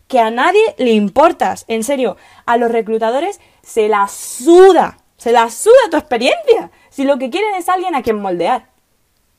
que 0.07 0.19
a 0.19 0.31
nadie 0.31 0.75
le 0.77 0.91
importas. 0.91 1.65
En 1.67 1.83
serio, 1.83 2.17
a 2.45 2.57
los 2.57 2.71
reclutadores 2.71 3.39
se 3.61 3.87
la 3.87 4.07
suda, 4.07 4.97
se 5.17 5.31
la 5.31 5.49
suda 5.49 5.75
tu 5.91 5.97
experiencia. 5.97 6.71
Si 6.89 7.03
lo 7.03 7.17
que 7.17 7.29
quieren 7.29 7.55
es 7.55 7.69
alguien 7.69 7.95
a 7.95 8.03
quien 8.03 8.19
moldear. 8.19 8.69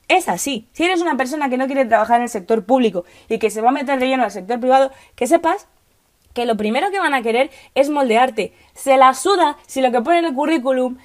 Es 0.07 0.27
así. 0.27 0.67
Si 0.73 0.83
eres 0.83 1.01
una 1.01 1.17
persona 1.17 1.49
que 1.49 1.57
no 1.57 1.67
quiere 1.67 1.85
trabajar 1.85 2.17
en 2.17 2.23
el 2.23 2.29
sector 2.29 2.65
público 2.65 3.05
y 3.27 3.37
que 3.37 3.51
se 3.51 3.61
va 3.61 3.69
a 3.69 3.73
meter 3.73 3.99
de 3.99 4.07
lleno 4.07 4.23
al 4.23 4.31
sector 4.31 4.59
privado, 4.59 4.91
que 5.15 5.27
sepas 5.27 5.67
que 6.33 6.45
lo 6.45 6.57
primero 6.57 6.89
que 6.91 6.99
van 6.99 7.13
a 7.13 7.21
querer 7.21 7.51
es 7.75 7.89
moldearte. 7.89 8.53
Se 8.73 8.97
la 8.97 9.13
suda 9.13 9.57
si 9.67 9.81
lo 9.81 9.91
que 9.91 10.01
pone 10.01 10.19
en 10.19 10.25
el 10.25 10.33
currículum 10.33 10.97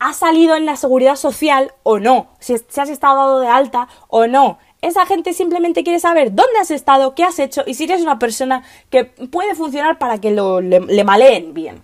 ha 0.00 0.14
salido 0.14 0.56
en 0.56 0.66
la 0.66 0.76
seguridad 0.76 1.14
social 1.14 1.74
o 1.82 1.98
no, 1.98 2.30
si, 2.40 2.54
has 2.54 2.88
estado 2.88 3.16
dado 3.16 3.40
de 3.40 3.48
alta 3.48 3.86
o 4.08 4.26
no. 4.26 4.58
Esa 4.82 5.06
gente 5.06 5.32
simplemente 5.32 5.84
quiere 5.84 6.00
saber 6.00 6.34
dónde 6.34 6.58
has 6.60 6.70
estado, 6.70 7.14
qué 7.14 7.24
has 7.24 7.38
hecho 7.38 7.62
y 7.66 7.74
si 7.74 7.84
eres 7.84 8.00
una 8.00 8.18
persona 8.18 8.62
que 8.88 9.04
puede 9.04 9.54
funcionar 9.54 9.98
para 9.98 10.20
que 10.20 10.30
lo, 10.30 10.60
le, 10.60 10.80
le 10.80 11.04
maleen 11.04 11.52
bien. 11.52 11.82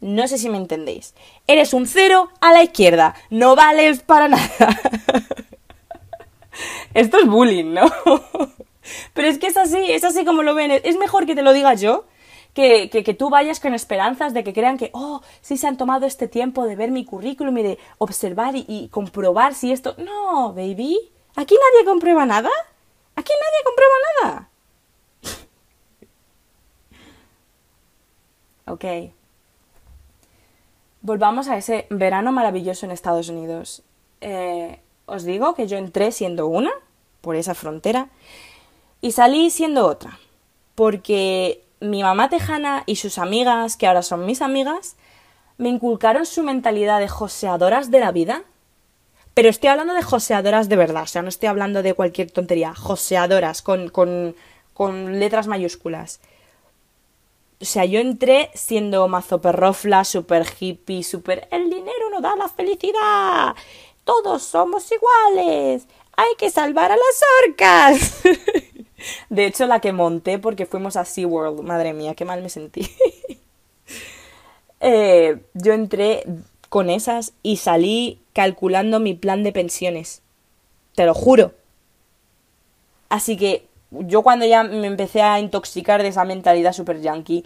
No 0.00 0.26
sé 0.28 0.38
si 0.38 0.48
me 0.48 0.56
entendéis. 0.56 1.14
Eres 1.46 1.74
un 1.74 1.86
cero 1.86 2.30
a 2.40 2.52
la 2.52 2.62
izquierda. 2.62 3.14
No 3.28 3.54
vales 3.54 4.00
para 4.00 4.28
nada. 4.28 4.48
Esto 6.94 7.18
es 7.18 7.26
bullying, 7.26 7.74
¿no? 7.74 7.82
Pero 9.12 9.28
es 9.28 9.38
que 9.38 9.48
es 9.48 9.56
así, 9.56 9.92
es 9.92 10.04
así 10.04 10.24
como 10.24 10.42
lo 10.42 10.54
ven. 10.54 10.70
Es 10.70 10.96
mejor 10.96 11.26
que 11.26 11.34
te 11.34 11.42
lo 11.42 11.52
diga 11.52 11.74
yo 11.74 12.06
que, 12.54 12.90
que, 12.90 13.14
tú 13.14 13.30
vayas 13.30 13.60
con 13.60 13.74
esperanzas 13.74 14.34
de 14.34 14.42
que 14.42 14.52
crean 14.52 14.76
que, 14.76 14.90
oh, 14.92 15.20
sí 15.40 15.56
se 15.56 15.66
han 15.66 15.76
tomado 15.76 16.06
este 16.06 16.28
tiempo 16.28 16.64
de 16.64 16.76
ver 16.76 16.90
mi 16.90 17.04
currículum 17.04 17.56
y 17.58 17.62
de 17.62 17.78
observar 17.98 18.54
y 18.56 18.88
comprobar 18.90 19.54
si 19.54 19.72
esto... 19.72 19.94
No, 19.98 20.52
baby. 20.52 20.98
Aquí 21.36 21.54
nadie 21.54 21.84
comprueba 21.84 22.26
nada. 22.26 22.50
Aquí 23.16 23.32
nadie 23.32 23.64
comprueba 23.64 23.94
nada. 24.22 24.50
ok. 28.66 28.84
Volvamos 31.02 31.48
a 31.48 31.56
ese 31.56 31.86
verano 31.90 32.30
maravilloso 32.32 32.84
en 32.84 32.92
Estados 32.92 33.28
Unidos. 33.28 33.82
Eh, 34.20 34.80
os 35.06 35.24
digo 35.24 35.54
que 35.54 35.66
yo 35.66 35.78
entré 35.78 36.12
siendo 36.12 36.46
una, 36.46 36.70
por 37.20 37.36
esa 37.36 37.54
frontera, 37.54 38.08
y 39.00 39.12
salí 39.12 39.50
siendo 39.50 39.86
otra. 39.86 40.18
Porque 40.74 41.64
mi 41.80 42.02
mamá 42.02 42.28
tejana 42.28 42.82
y 42.86 42.96
sus 42.96 43.18
amigas, 43.18 43.76
que 43.76 43.86
ahora 43.86 44.02
son 44.02 44.26
mis 44.26 44.42
amigas, 44.42 44.96
me 45.56 45.68
inculcaron 45.68 46.26
su 46.26 46.42
mentalidad 46.42 47.00
de 47.00 47.08
joseadoras 47.08 47.90
de 47.90 48.00
la 48.00 48.12
vida. 48.12 48.44
Pero 49.40 49.48
estoy 49.48 49.70
hablando 49.70 49.94
de 49.94 50.02
joseadoras 50.02 50.68
de 50.68 50.76
verdad, 50.76 51.04
o 51.04 51.06
sea, 51.06 51.22
no 51.22 51.30
estoy 51.30 51.48
hablando 51.48 51.82
de 51.82 51.94
cualquier 51.94 52.30
tontería, 52.30 52.74
joseadoras 52.74 53.62
con, 53.62 53.88
con, 53.88 54.36
con 54.74 55.18
letras 55.18 55.46
mayúsculas. 55.46 56.20
O 57.58 57.64
sea, 57.64 57.86
yo 57.86 58.00
entré 58.00 58.50
siendo 58.52 59.08
mazo 59.08 59.40
perrofla, 59.40 60.04
super 60.04 60.46
hippie, 60.60 61.02
super... 61.02 61.48
El 61.50 61.70
dinero 61.70 62.10
no 62.10 62.20
da 62.20 62.36
la 62.36 62.48
felicidad. 62.48 63.54
Todos 64.04 64.42
somos 64.42 64.86
iguales. 64.92 65.86
Hay 66.18 66.34
que 66.36 66.50
salvar 66.50 66.92
a 66.92 66.96
las 66.96 67.22
orcas. 67.48 68.20
De 69.30 69.46
hecho, 69.46 69.64
la 69.64 69.80
que 69.80 69.94
monté 69.94 70.38
porque 70.38 70.66
fuimos 70.66 70.96
a 70.96 71.06
SeaWorld. 71.06 71.62
Madre 71.62 71.94
mía, 71.94 72.14
qué 72.14 72.26
mal 72.26 72.42
me 72.42 72.50
sentí. 72.50 72.94
eh, 74.80 75.38
yo 75.54 75.72
entré 75.72 76.26
con 76.68 76.90
esas 76.90 77.32
y 77.42 77.56
salí 77.56 78.20
calculando 78.40 79.00
mi 79.00 79.12
plan 79.12 79.42
de 79.42 79.52
pensiones. 79.52 80.22
Te 80.94 81.04
lo 81.04 81.12
juro. 81.12 81.52
Así 83.10 83.36
que 83.36 83.68
yo 83.90 84.22
cuando 84.22 84.46
ya 84.46 84.62
me 84.62 84.86
empecé 84.86 85.20
a 85.20 85.38
intoxicar 85.38 86.00
de 86.00 86.08
esa 86.08 86.24
mentalidad 86.24 86.72
super 86.72 87.02
yankee, 87.02 87.44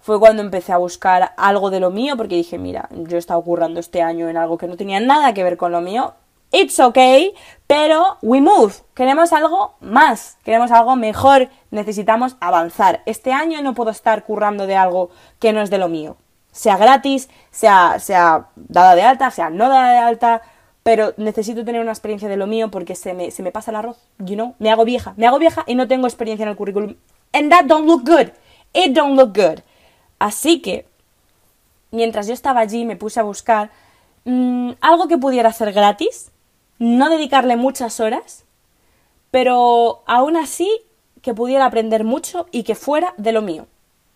fue 0.00 0.18
cuando 0.18 0.40
empecé 0.40 0.72
a 0.72 0.78
buscar 0.78 1.34
algo 1.36 1.68
de 1.68 1.80
lo 1.80 1.90
mío, 1.90 2.16
porque 2.16 2.36
dije, 2.36 2.56
mira, 2.56 2.88
yo 2.92 3.16
he 3.16 3.18
estado 3.18 3.42
currando 3.42 3.78
este 3.78 4.00
año 4.00 4.30
en 4.30 4.38
algo 4.38 4.56
que 4.56 4.66
no 4.66 4.78
tenía 4.78 5.00
nada 5.00 5.34
que 5.34 5.44
ver 5.44 5.58
con 5.58 5.70
lo 5.70 5.82
mío, 5.82 6.14
it's 6.50 6.80
okay, 6.80 7.34
pero 7.66 8.16
we 8.22 8.40
move. 8.40 8.72
Queremos 8.94 9.34
algo 9.34 9.74
más, 9.80 10.38
queremos 10.44 10.70
algo 10.70 10.96
mejor, 10.96 11.50
necesitamos 11.70 12.36
avanzar. 12.40 13.02
Este 13.04 13.34
año 13.34 13.60
no 13.60 13.74
puedo 13.74 13.90
estar 13.90 14.24
currando 14.24 14.66
de 14.66 14.76
algo 14.76 15.10
que 15.38 15.52
no 15.52 15.60
es 15.60 15.68
de 15.68 15.76
lo 15.76 15.90
mío. 15.90 16.16
Sea 16.52 16.76
gratis, 16.76 17.28
sea, 17.50 17.98
sea 17.98 18.48
dada 18.54 18.94
de 18.94 19.02
alta, 19.02 19.30
sea 19.30 19.50
no 19.50 19.68
dada 19.68 19.90
de 19.90 19.98
alta, 19.98 20.42
pero 20.82 21.14
necesito 21.16 21.64
tener 21.64 21.80
una 21.80 21.92
experiencia 21.92 22.28
de 22.28 22.36
lo 22.36 22.46
mío 22.46 22.70
porque 22.70 22.94
se 22.94 23.14
me, 23.14 23.30
se 23.30 23.42
me 23.42 23.52
pasa 23.52 23.70
el 23.70 23.76
arroz, 23.76 23.98
you 24.18 24.34
know, 24.34 24.54
me 24.58 24.70
hago 24.70 24.84
vieja, 24.84 25.14
me 25.16 25.26
hago 25.26 25.38
vieja 25.38 25.64
y 25.66 25.74
no 25.74 25.88
tengo 25.88 26.06
experiencia 26.06 26.44
en 26.44 26.50
el 26.50 26.56
currículum. 26.56 26.94
And 27.32 27.50
that 27.50 27.64
don't 27.64 27.86
look 27.86 28.04
good. 28.04 28.32
It 28.72 28.92
don't 28.92 29.16
look 29.16 29.36
good. 29.36 29.60
Así 30.18 30.60
que, 30.60 30.86
mientras 31.90 32.26
yo 32.26 32.34
estaba 32.34 32.60
allí, 32.60 32.84
me 32.84 32.96
puse 32.96 33.20
a 33.20 33.22
buscar 33.22 33.70
mmm, 34.24 34.72
algo 34.80 35.08
que 35.08 35.18
pudiera 35.18 35.48
hacer 35.48 35.72
gratis, 35.72 36.30
no 36.78 37.10
dedicarle 37.10 37.56
muchas 37.56 38.00
horas, 38.00 38.44
pero 39.30 40.02
aún 40.06 40.36
así 40.36 40.68
que 41.22 41.34
pudiera 41.34 41.66
aprender 41.66 42.04
mucho 42.04 42.46
y 42.50 42.64
que 42.64 42.74
fuera 42.74 43.14
de 43.16 43.32
lo 43.32 43.42
mío 43.42 43.66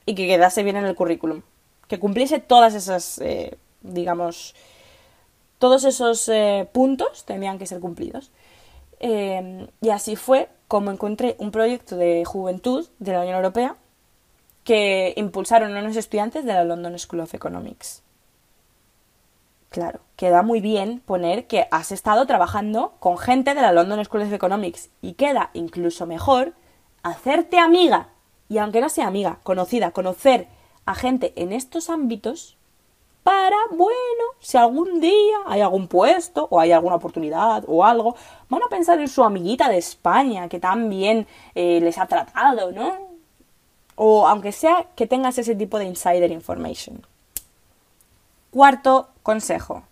y 0.05 0.15
que 0.15 0.27
quedase 0.27 0.63
bien 0.63 0.77
en 0.77 0.85
el 0.85 0.95
currículum, 0.95 1.43
que 1.89 1.99
cumpliese 1.99 2.41
todas 2.41 2.75
esas, 2.75 3.19
eh, 3.19 3.57
digamos, 3.83 4.55
todos 5.59 5.85
esos 5.85 6.29
eh, 6.29 6.69
puntos 6.73 7.25
tenían 7.25 7.59
que 7.59 7.67
ser 7.67 7.81
cumplidos. 7.81 8.31
Eh, 9.01 9.69
y 9.81 9.91
así 9.91 10.17
fue 10.17 10.49
como 10.69 10.91
encontré 10.91 11.37
un 11.39 11.51
proyecto 11.51 11.97
de 11.97 12.25
juventud 12.25 12.87
de 12.99 13.13
la 13.13 13.21
Unión 13.21 13.37
Europea 13.37 13.77
que 14.65 15.15
impulsaron 15.17 15.77
unos 15.77 15.97
estudiantes 15.97 16.45
de 16.45 16.53
la 16.53 16.65
London 16.65 16.99
School 16.99 17.21
of 17.21 17.35
Economics. 17.35 18.03
Claro, 19.69 20.01
queda 20.17 20.43
muy 20.43 20.61
bien 20.61 21.01
poner 21.01 21.47
que 21.47 21.69
has 21.71 21.93
estado 21.93 22.27
trabajando 22.27 22.95
con 22.99 23.19
gente 23.19 23.55
de 23.55 23.63
la 23.63 23.73
London 23.73 24.05
School 24.05 24.23
of 24.23 24.33
Economics 24.33 24.91
y 25.03 25.13
queda 25.13 25.51
incluso 25.55 26.07
mejor 26.07 26.55
hacerte 27.03 27.59
amiga, 27.59 28.09
y 28.49 28.59
aunque 28.59 28.81
no 28.81 28.89
sea 28.89 29.07
amiga, 29.07 29.39
conocida, 29.43 29.93
conocer 29.93 30.49
a 30.87 30.95
gente 30.95 31.33
en 31.37 31.53
estos 31.53 31.91
ámbitos 31.91 32.57
para, 33.27 33.57
bueno, 33.71 34.25
si 34.39 34.57
algún 34.57 35.01
día 35.01 35.39
hay 35.47 35.61
algún 35.61 35.89
puesto 35.89 36.47
o 36.49 36.61
hay 36.61 36.71
alguna 36.71 36.95
oportunidad 36.95 37.65
o 37.67 37.85
algo, 37.85 38.15
van 38.49 38.63
a 38.63 38.69
pensar 38.69 39.01
en 39.01 39.09
su 39.09 39.25
amiguita 39.25 39.69
de 39.69 39.79
España 39.79 40.49
que 40.49 40.61
también 40.61 41.27
eh, 41.57 41.81
les 41.81 41.99
ha 41.99 42.07
tratado, 42.07 42.71
¿no? 42.71 42.97
O 43.97 44.29
aunque 44.29 44.53
sea 44.53 44.87
que 44.95 45.09
tengas 45.09 45.39
ese 45.39 45.57
tipo 45.57 45.77
de 45.79 45.87
insider 45.87 46.31
information. 46.31 47.05
Cuarto 48.53 49.09
consejo. 49.25 49.83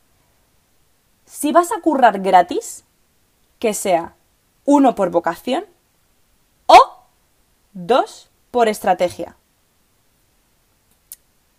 Si 1.24 1.50
vas 1.50 1.72
a 1.72 1.80
currar 1.80 2.20
gratis, 2.20 2.84
que 3.58 3.74
sea 3.74 4.14
uno 4.64 4.94
por 4.94 5.10
vocación 5.10 5.64
o 6.66 6.78
dos 7.72 8.30
por 8.52 8.68
estrategia. 8.68 9.36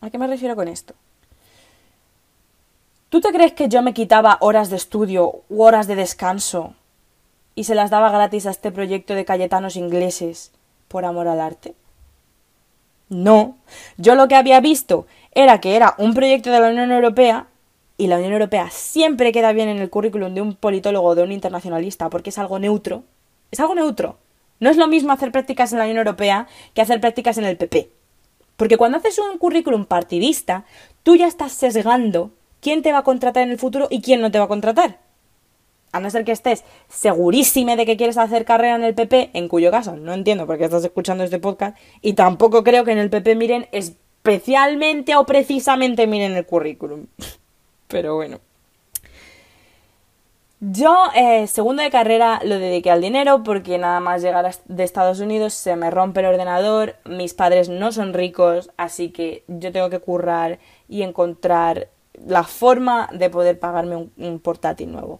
¿A 0.01 0.09
qué 0.09 0.17
me 0.17 0.27
refiero 0.27 0.55
con 0.55 0.67
esto? 0.67 0.93
¿Tú 3.09 3.21
te 3.21 3.31
crees 3.31 3.53
que 3.53 3.69
yo 3.69 3.81
me 3.81 3.93
quitaba 3.93 4.37
horas 4.41 4.69
de 4.69 4.75
estudio 4.75 5.41
u 5.49 5.63
horas 5.63 5.87
de 5.87 5.95
descanso 5.95 6.73
y 7.55 7.63
se 7.63 7.75
las 7.75 7.89
daba 7.89 8.11
gratis 8.11 8.45
a 8.45 8.51
este 8.51 8.71
proyecto 8.71 9.15
de 9.15 9.25
cayetanos 9.25 9.75
ingleses 9.77 10.51
por 10.87 11.05
amor 11.05 11.27
al 11.27 11.39
arte? 11.39 11.75
No, 13.09 13.55
yo 13.97 14.15
lo 14.15 14.27
que 14.27 14.35
había 14.35 14.59
visto 14.59 15.05
era 15.31 15.61
que 15.61 15.75
era 15.75 15.95
un 15.97 16.13
proyecto 16.13 16.51
de 16.51 16.59
la 16.59 16.69
Unión 16.69 16.91
Europea 16.91 17.47
y 17.97 18.07
la 18.07 18.17
Unión 18.17 18.33
Europea 18.33 18.69
siempre 18.71 19.31
queda 19.31 19.53
bien 19.53 19.69
en 19.69 19.77
el 19.77 19.89
currículum 19.89 20.33
de 20.33 20.41
un 20.41 20.55
politólogo 20.55 21.09
o 21.09 21.15
de 21.15 21.23
un 21.23 21.31
internacionalista 21.31 22.09
porque 22.09 22.31
es 22.31 22.37
algo 22.37 22.59
neutro. 22.59 23.03
Es 23.51 23.59
algo 23.59 23.75
neutro. 23.75 24.17
No 24.59 24.69
es 24.69 24.77
lo 24.77 24.87
mismo 24.87 25.13
hacer 25.13 25.31
prácticas 25.31 25.71
en 25.71 25.79
la 25.79 25.85
Unión 25.85 25.99
Europea 25.99 26.47
que 26.73 26.81
hacer 26.81 26.99
prácticas 26.99 27.37
en 27.37 27.45
el 27.45 27.57
PP. 27.57 27.89
Porque 28.57 28.77
cuando 28.77 28.97
haces 28.97 29.19
un 29.19 29.37
currículum 29.37 29.85
partidista, 29.85 30.65
tú 31.03 31.15
ya 31.15 31.27
estás 31.27 31.51
sesgando 31.51 32.31
quién 32.61 32.81
te 32.81 32.91
va 32.91 32.99
a 32.99 33.03
contratar 33.03 33.43
en 33.43 33.51
el 33.51 33.59
futuro 33.59 33.87
y 33.89 34.01
quién 34.01 34.21
no 34.21 34.31
te 34.31 34.39
va 34.39 34.45
a 34.45 34.49
contratar. 34.49 34.99
a 35.91 35.99
no 36.01 36.09
ser 36.09 36.25
que 36.25 36.33
estés 36.33 36.65
segurísime 36.89 37.77
de 37.77 37.85
que 37.85 37.95
quieres 37.95 38.17
hacer 38.17 38.43
carrera 38.43 38.75
en 38.75 38.83
el 38.83 38.95
PP, 38.95 39.29
en 39.33 39.47
cuyo 39.47 39.71
caso 39.71 39.95
no 39.95 40.13
entiendo 40.13 40.45
por 40.45 40.57
qué 40.57 40.65
estás 40.65 40.83
escuchando 40.83 41.23
este 41.23 41.39
podcast, 41.39 41.77
y 42.01 42.13
tampoco 42.13 42.65
creo 42.65 42.83
que 42.83 42.91
en 42.91 42.97
el 42.97 43.09
PP 43.09 43.35
miren 43.35 43.67
especialmente 43.71 45.15
o 45.15 45.25
precisamente 45.25 46.05
miren 46.05 46.33
el 46.33 46.45
currículum. 46.45 47.07
Pero 47.87 48.15
bueno. 48.15 48.39
Yo, 50.61 51.09
eh, 51.15 51.47
segundo 51.47 51.83
de 51.83 51.91
carrera, 51.91 52.39
lo 52.43 52.57
dediqué 52.57 52.89
al 52.89 53.01
dinero 53.01 53.43
porque 53.43 53.77
nada 53.77 53.99
más 53.99 54.21
llegar 54.21 54.49
de 54.65 54.83
Estados 54.83 55.19
Unidos 55.19 55.53
se 55.53 55.75
me 55.75 55.91
rompe 55.91 56.21
el 56.21 56.27
ordenador, 56.27 56.95
mis 57.05 57.33
padres 57.33 57.67
no 57.67 57.91
son 57.91 58.13
ricos, 58.13 58.71
así 58.77 59.09
que 59.09 59.43
yo 59.47 59.73
tengo 59.73 59.89
que 59.89 59.99
currar 59.99 60.59
y 60.87 61.01
encontrar 61.03 61.89
la 62.25 62.43
forma 62.43 63.09
de 63.13 63.29
poder 63.29 63.59
pagarme 63.59 64.09
un, 64.17 64.39
portátil 64.39 64.93
nuevo. 64.93 65.19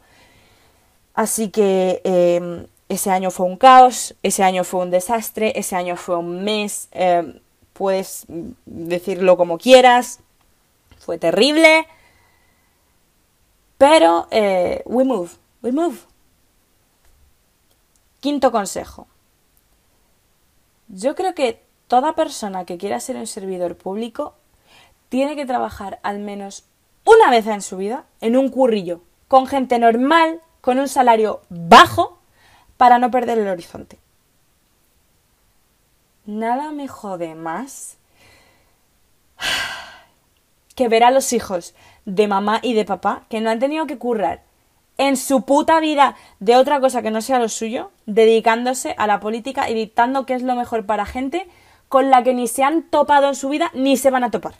Así 1.14 1.50
que 1.50 2.02
em, 2.06 2.68
ese 2.88 3.12
año 3.12 3.30
fue 3.30 3.46
un 3.46 3.58
caos, 3.58 4.16
ese 4.24 4.44
año 4.44 4.64
fue 4.64 4.82
un 4.82 4.92
desastre, 4.92 5.54
ese 5.60 5.76
año 5.76 5.98
fue 5.98 6.18
un 6.18 6.46
mes, 6.46 6.88
em, 6.92 7.40
puedes 7.74 8.26
decirlo 8.66 9.36
como 9.36 9.58
quieras, 9.58 10.22
fue 10.98 11.18
terrible, 11.18 11.88
pero 13.78 14.28
eh, 14.32 14.82
we 14.86 15.04
move, 15.04 15.32
we 15.62 15.72
move. 15.72 15.98
Quinto 18.20 18.52
consejo. 18.52 19.08
Yo 20.88 21.16
creo 21.16 21.34
que 21.34 21.64
toda 21.88 22.16
persona 22.16 22.66
que 22.66 22.78
quiera 22.78 23.00
ser 23.00 23.16
un 23.18 23.28
servidor 23.28 23.76
público 23.76 24.36
tiene 25.10 25.36
que 25.36 25.46
trabajar 25.46 26.00
al 26.04 26.20
menos 26.20 26.66
una 27.06 27.30
vez 27.30 27.46
en 27.48 27.62
su 27.62 27.78
vida 27.78 28.06
en 28.22 28.36
un 28.36 28.50
currillo 28.50 29.02
con 29.28 29.48
gente 29.48 29.80
normal, 29.80 30.42
con 30.62 30.80
un 30.80 30.88
salario 30.88 31.42
bajo, 31.50 32.20
para 32.78 33.00
no 33.00 33.12
perder 33.12 33.40
el 33.40 33.48
horizonte. 33.48 34.00
Nada 36.26 36.72
me 36.72 36.88
jode 36.88 37.36
más 37.36 37.98
que 40.76 40.90
ver 40.90 41.04
a 41.04 41.12
los 41.12 41.32
hijos 41.34 41.74
de 42.06 42.28
mamá 42.28 42.60
y 42.62 42.74
de 42.74 42.86
papá 42.86 43.24
que 43.30 43.42
no 43.42 43.50
han 43.50 43.60
tenido 43.60 43.88
que 43.88 43.98
currar 43.98 44.44
en 44.98 45.18
su 45.18 45.42
puta 45.42 45.80
vida 45.80 46.16
de 46.40 46.56
otra 46.56 46.80
cosa 46.80 47.02
que 47.02 47.12
no 47.12 47.22
sea 47.22 47.40
lo 47.40 47.50
suyo, 47.50 47.92
dedicándose 48.06 48.96
a 48.98 49.08
la 49.08 49.20
política 49.20 49.70
y 49.70 49.74
dictando 49.74 50.26
qué 50.26 50.36
es 50.36 50.42
lo 50.42 50.56
mejor 50.56 50.86
para 50.86 51.06
gente 51.06 51.48
con 51.90 52.10
la 52.10 52.24
que 52.24 52.34
ni 52.34 52.48
se 52.48 52.64
han 52.64 52.84
topado 52.84 53.28
en 53.28 53.36
su 53.36 53.50
vida 53.50 53.72
ni 53.74 53.98
se 53.98 54.10
van 54.10 54.24
a 54.24 54.32
topar. 54.32 54.56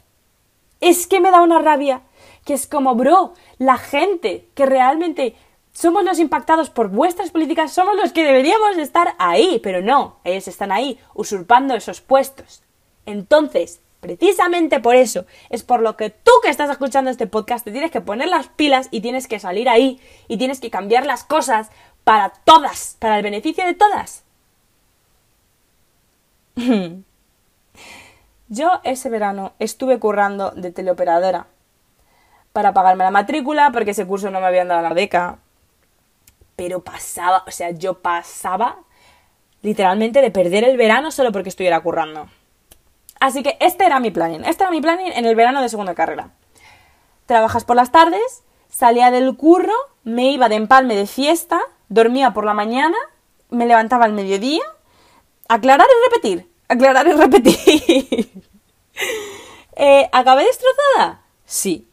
Es 0.80 1.06
que 1.06 1.20
me 1.20 1.30
da 1.30 1.40
una 1.40 1.58
rabia, 1.58 2.02
que 2.44 2.54
es 2.54 2.66
como, 2.66 2.94
bro, 2.94 3.32
la 3.58 3.78
gente 3.78 4.46
que 4.54 4.66
realmente 4.66 5.34
somos 5.72 6.04
los 6.04 6.18
impactados 6.18 6.70
por 6.70 6.88
vuestras 6.88 7.30
políticas, 7.30 7.72
somos 7.72 7.96
los 7.96 8.12
que 8.12 8.24
deberíamos 8.24 8.76
estar 8.78 9.14
ahí, 9.18 9.60
pero 9.62 9.80
no, 9.80 10.16
ellos 10.24 10.48
están 10.48 10.72
ahí 10.72 10.98
usurpando 11.14 11.74
esos 11.74 12.00
puestos. 12.00 12.62
Entonces, 13.06 13.80
Precisamente 14.00 14.80
por 14.80 14.94
eso 14.94 15.26
es 15.50 15.62
por 15.62 15.80
lo 15.80 15.96
que 15.96 16.10
tú 16.10 16.30
que 16.42 16.50
estás 16.50 16.70
escuchando 16.70 17.10
este 17.10 17.26
podcast 17.26 17.64
te 17.64 17.72
tienes 17.72 17.90
que 17.90 18.00
poner 18.00 18.28
las 18.28 18.48
pilas 18.48 18.88
y 18.90 19.00
tienes 19.00 19.26
que 19.26 19.38
salir 19.38 19.68
ahí 19.68 20.00
y 20.28 20.36
tienes 20.36 20.60
que 20.60 20.70
cambiar 20.70 21.06
las 21.06 21.24
cosas 21.24 21.70
para 22.04 22.30
todas, 22.44 22.96
para 23.00 23.16
el 23.16 23.22
beneficio 23.22 23.64
de 23.64 23.74
todas. 23.74 24.22
Yo 28.48 28.80
ese 28.84 29.10
verano 29.10 29.54
estuve 29.58 29.98
currando 29.98 30.52
de 30.52 30.70
teleoperadora 30.70 31.48
para 32.52 32.72
pagarme 32.72 33.04
la 33.04 33.10
matrícula 33.10 33.70
porque 33.72 33.90
ese 33.90 34.06
curso 34.06 34.30
no 34.30 34.40
me 34.40 34.46
habían 34.46 34.68
dado 34.68 34.82
la 34.82 34.94
beca. 34.94 35.38
Pero 36.54 36.82
pasaba, 36.82 37.44
o 37.46 37.50
sea, 37.50 37.70
yo 37.70 38.00
pasaba 38.00 38.78
literalmente 39.60 40.22
de 40.22 40.30
perder 40.30 40.64
el 40.64 40.78
verano 40.78 41.10
solo 41.10 41.32
porque 41.32 41.50
estuviera 41.50 41.80
currando. 41.80 42.30
Así 43.20 43.42
que 43.42 43.56
este 43.60 43.86
era 43.86 44.00
mi 44.00 44.10
planning. 44.10 44.44
Este 44.44 44.64
era 44.64 44.70
mi 44.70 44.80
planning 44.80 45.12
en 45.14 45.24
el 45.24 45.34
verano 45.34 45.62
de 45.62 45.68
segunda 45.68 45.94
carrera. 45.94 46.30
Trabajas 47.26 47.64
por 47.64 47.76
las 47.76 47.90
tardes, 47.90 48.44
salía 48.68 49.10
del 49.10 49.36
curro, 49.36 49.74
me 50.04 50.30
iba 50.30 50.48
de 50.48 50.56
empalme 50.56 50.94
de 50.94 51.06
fiesta, 51.06 51.60
dormía 51.88 52.32
por 52.32 52.44
la 52.44 52.54
mañana, 52.54 52.96
me 53.50 53.66
levantaba 53.66 54.04
al 54.04 54.12
mediodía, 54.12 54.62
aclarar 55.48 55.86
y 55.88 56.10
repetir, 56.10 56.50
aclarar 56.68 57.06
y 57.08 57.12
repetir. 57.12 58.30
eh, 59.76 60.08
¿Acabé 60.12 60.44
destrozada? 60.44 61.22
Sí. 61.44 61.88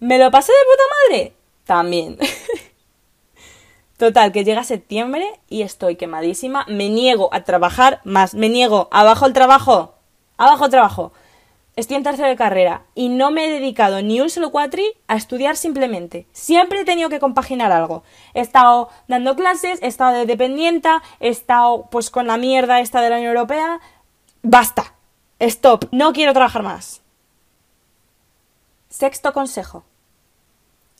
¿Me 0.00 0.18
lo 0.18 0.30
pasé 0.30 0.52
de 0.52 0.58
puta 0.70 0.82
madre? 0.94 1.32
También. 1.64 2.18
Total, 3.98 4.30
que 4.30 4.44
llega 4.44 4.62
septiembre 4.62 5.26
y 5.48 5.62
estoy 5.62 5.96
quemadísima, 5.96 6.64
me 6.68 6.88
niego 6.88 7.30
a 7.32 7.42
trabajar 7.42 8.00
más, 8.04 8.34
me 8.34 8.48
niego, 8.48 8.88
abajo 8.92 9.26
el 9.26 9.32
trabajo, 9.32 9.97
abajo 10.38 10.70
trabajo. 10.70 11.12
Estoy 11.76 11.96
en 11.96 12.02
tercera 12.02 12.28
de 12.28 12.36
carrera 12.36 12.82
y 12.96 13.08
no 13.08 13.30
me 13.30 13.44
he 13.44 13.50
dedicado 13.50 14.02
ni 14.02 14.20
un 14.20 14.30
solo 14.30 14.50
cuatri 14.50 14.84
a 15.06 15.14
estudiar 15.14 15.56
simplemente. 15.56 16.26
Siempre 16.32 16.80
he 16.80 16.84
tenido 16.84 17.08
que 17.08 17.20
compaginar 17.20 17.70
algo. 17.70 18.02
He 18.34 18.40
estado 18.40 18.88
dando 19.06 19.36
clases, 19.36 19.80
he 19.82 19.86
estado 19.86 20.16
de 20.16 20.26
dependienta, 20.26 21.02
he 21.20 21.28
estado 21.28 21.86
pues 21.90 22.10
con 22.10 22.26
la 22.26 22.36
mierda 22.36 22.80
esta 22.80 23.00
de 23.00 23.10
la 23.10 23.16
Unión 23.16 23.36
Europea. 23.36 23.78
Basta. 24.42 24.94
Stop. 25.38 25.84
No 25.92 26.12
quiero 26.12 26.32
trabajar 26.32 26.64
más. 26.64 27.00
Sexto 28.88 29.32
consejo. 29.32 29.84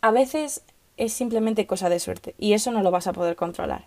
A 0.00 0.12
veces 0.12 0.62
es 0.96 1.12
simplemente 1.12 1.66
cosa 1.66 1.88
de 1.88 1.98
suerte 1.98 2.36
y 2.38 2.52
eso 2.52 2.70
no 2.70 2.82
lo 2.82 2.92
vas 2.92 3.08
a 3.08 3.12
poder 3.12 3.34
controlar. 3.34 3.86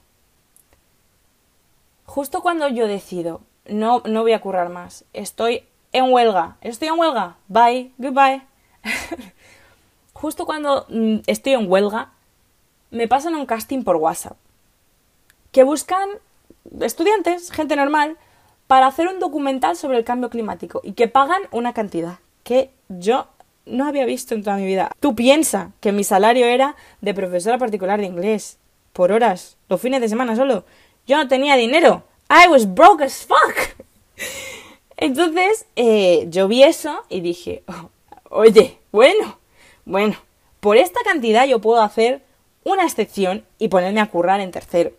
Justo 2.06 2.42
cuando 2.42 2.68
yo 2.68 2.88
decido, 2.88 3.40
no, 3.68 4.02
no 4.06 4.22
voy 4.22 4.34
a 4.34 4.42
currar 4.42 4.70
más. 4.70 5.06
Estoy 5.14 5.64
en 5.92 6.12
huelga. 6.12 6.58
Estoy 6.62 6.90
en 6.90 7.00
huelga. 7.00 7.36
Bye. 7.48 7.92
Goodbye. 7.98 8.42
Justo 10.14 10.46
cuando 10.46 10.86
mm, 10.90 11.18
estoy 11.28 11.54
en 11.54 11.70
huelga, 11.70 12.12
me 12.92 13.08
pasan 13.08 13.36
un 13.36 13.46
casting 13.46 13.84
por 13.84 13.96
WhatsApp. 13.96 14.38
Que 15.52 15.64
buscan 15.64 16.10
estudiantes, 16.80 17.52
gente 17.52 17.76
normal, 17.76 18.18
para 18.68 18.88
hacer 18.88 19.08
un 19.08 19.20
documental 19.20 19.76
sobre 19.76 19.98
el 19.98 20.04
cambio 20.04 20.30
climático 20.30 20.82
y 20.84 20.94
que 20.94 21.08
pagan 21.08 21.42
una 21.52 21.74
cantidad 21.74 22.20
que 22.44 22.70
yo 22.88 23.28
no 23.66 23.88
había 23.88 24.06
visto 24.06 24.34
en 24.34 24.44
toda 24.44 24.58
mi 24.58 24.66
vida. 24.66 24.92
Tú 25.00 25.16
piensa 25.16 25.72
que 25.80 25.92
mi 25.92 26.04
salario 26.04 26.46
era 26.46 26.76
de 27.02 27.14
profesora 27.14 27.58
particular 27.58 28.00
de 28.00 28.08
inglés, 28.08 28.58
por 28.94 29.12
horas, 29.12 29.58
los 29.70 29.82
fines 29.82 30.02
de 30.02 30.10
semana 30.10 30.36
solo. 30.36 30.66
Yo 31.08 31.18
no 31.18 31.28
tenía 31.28 31.56
dinero. 31.56 32.04
I 32.34 32.48
was 32.48 32.66
broke 32.66 33.02
as 33.02 33.26
fuck. 33.26 33.76
Entonces, 34.98 35.66
eh, 35.76 36.28
yo 36.30 36.48
vi 36.48 36.64
eso 36.64 37.04
y 37.10 37.20
dije, 37.20 37.64
oh, 37.68 37.90
oye, 38.30 38.80
bueno, 38.94 39.38
bueno, 39.84 40.16
por 40.62 40.78
esta 40.78 41.02
cantidad 41.04 41.46
yo 41.46 41.60
puedo 41.60 41.82
hacer 41.82 42.24
una 42.64 42.86
excepción 42.86 43.46
y 43.58 43.68
ponerme 43.68 44.00
a 44.00 44.10
currar 44.10 44.40
en 44.40 44.52
tercero. 44.52 44.94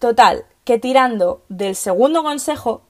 Total, 0.00 0.44
que 0.64 0.78
tirando 0.78 1.40
del 1.48 1.74
segundo 1.74 2.22
consejo, 2.22 2.82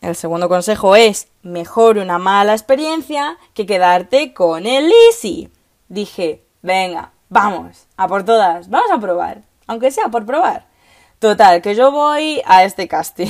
el 0.00 0.16
segundo 0.16 0.48
consejo 0.48 0.96
es 0.96 1.28
mejor 1.42 1.98
una 1.98 2.18
mala 2.18 2.52
experiencia 2.54 3.36
que 3.52 3.66
quedarte 3.66 4.32
con 4.32 4.64
el 4.64 4.90
easy. 5.08 5.50
Dije, 5.88 6.42
venga, 6.62 7.12
vamos, 7.28 7.86
a 7.98 8.08
por 8.08 8.24
todas, 8.24 8.70
vamos 8.70 8.90
a 8.92 8.98
probar 8.98 9.49
aunque 9.70 9.92
sea 9.92 10.08
por 10.08 10.26
probar. 10.26 10.66
Total, 11.20 11.62
que 11.62 11.76
yo 11.76 11.92
voy 11.92 12.42
a 12.44 12.64
este 12.64 12.88
casting. 12.88 13.28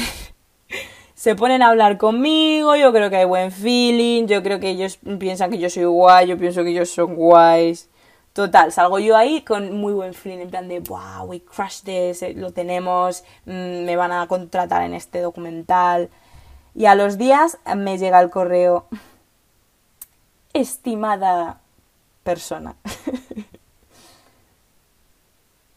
Se 1.15 1.35
ponen 1.35 1.61
a 1.61 1.69
hablar 1.69 1.99
conmigo, 1.99 2.77
yo 2.77 2.95
creo 2.95 3.11
que 3.11 3.17
hay 3.17 3.27
buen 3.27 3.53
feeling, 3.53 4.27
yo 4.27 4.43
creo 4.43 4.59
que 4.59 4.71
ellos 4.71 4.99
piensan 5.19 5.51
que 5.51 5.59
yo 5.59 5.69
soy 5.69 5.85
guay, 5.85 6.29
yo 6.29 6.39
pienso 6.39 6.63
que 6.65 6.71
ellos 6.71 6.89
son 6.89 7.15
guays. 7.15 7.91
Total, 8.33 8.73
salgo 8.73 8.99
yo 8.99 9.19
ahí 9.19 9.43
con 9.43 9.75
muy 9.75 9.93
buen 9.93 10.15
feeling, 10.15 10.39
en 10.39 10.49
plan 10.49 10.67
de, 10.67 10.81
wow, 10.81 11.25
we 11.27 11.43
crushed 11.43 11.85
this, 11.85 12.23
eh, 12.23 12.33
lo 12.33 12.55
tenemos, 12.55 13.23
mm, 13.45 13.85
me 13.85 13.97
van 13.97 14.13
a 14.13 14.27
contratar 14.27 14.81
en 14.81 14.95
este 14.95 15.21
documental. 15.21 16.09
Y 16.75 16.87
a 16.87 16.95
los 16.95 17.19
días 17.19 17.59
me 17.77 17.99
llega 17.99 18.19
el 18.19 18.31
correo, 18.31 18.87
estimada 20.55 21.61
persona. 22.25 22.77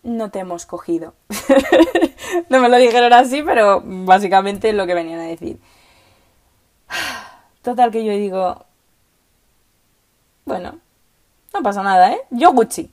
no 0.03 0.29
te 0.29 0.39
hemos 0.39 0.65
cogido. 0.65 1.13
no 2.49 2.59
me 2.59 2.69
lo 2.69 2.77
dijeron 2.77 3.13
así, 3.13 3.41
pero 3.41 3.81
básicamente 3.83 4.69
es 4.69 4.75
lo 4.75 4.85
que 4.85 4.93
venían 4.93 5.19
a 5.19 5.23
decir. 5.23 5.59
Total 7.61 7.91
que 7.91 8.03
yo 8.03 8.11
digo, 8.11 8.65
bueno, 10.45 10.79
no 11.53 11.63
pasa 11.63 11.81
nada, 11.81 12.11
¿eh? 12.11 12.19
Yo 12.29 12.51
Gucci. 12.51 12.91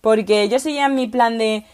Porque 0.00 0.48
yo 0.48 0.58
seguía 0.58 0.86
en 0.86 0.94
mi 0.94 1.06
plan 1.06 1.38
de, 1.38 1.64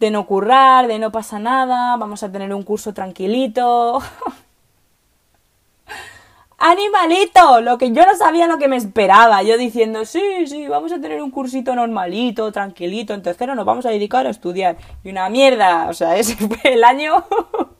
de 0.00 0.10
no 0.10 0.26
currar, 0.26 0.86
de 0.86 0.98
no 0.98 1.12
pasa 1.12 1.38
nada, 1.38 1.96
vamos 1.96 2.22
a 2.22 2.32
tener 2.32 2.54
un 2.54 2.62
curso 2.62 2.94
tranquilito. 2.94 4.00
¡Animalito! 6.68 7.60
Lo 7.60 7.78
que 7.78 7.92
yo 7.92 8.04
no 8.04 8.16
sabía 8.16 8.48
lo 8.48 8.58
que 8.58 8.66
me 8.66 8.74
esperaba. 8.74 9.40
Yo 9.44 9.56
diciendo, 9.56 10.04
sí, 10.04 10.48
sí, 10.48 10.66
vamos 10.66 10.90
a 10.90 11.00
tener 11.00 11.22
un 11.22 11.30
cursito 11.30 11.76
normalito, 11.76 12.50
tranquilito. 12.50 13.14
En 13.14 13.22
tercero 13.22 13.54
nos 13.54 13.64
vamos 13.64 13.86
a 13.86 13.90
dedicar 13.90 14.26
a 14.26 14.30
estudiar. 14.30 14.76
Y 15.04 15.10
una 15.10 15.28
mierda. 15.28 15.86
O 15.88 15.94
sea, 15.94 16.16
ese 16.16 16.34
fue 16.48 16.74
el 16.74 16.82
año. 16.82 17.24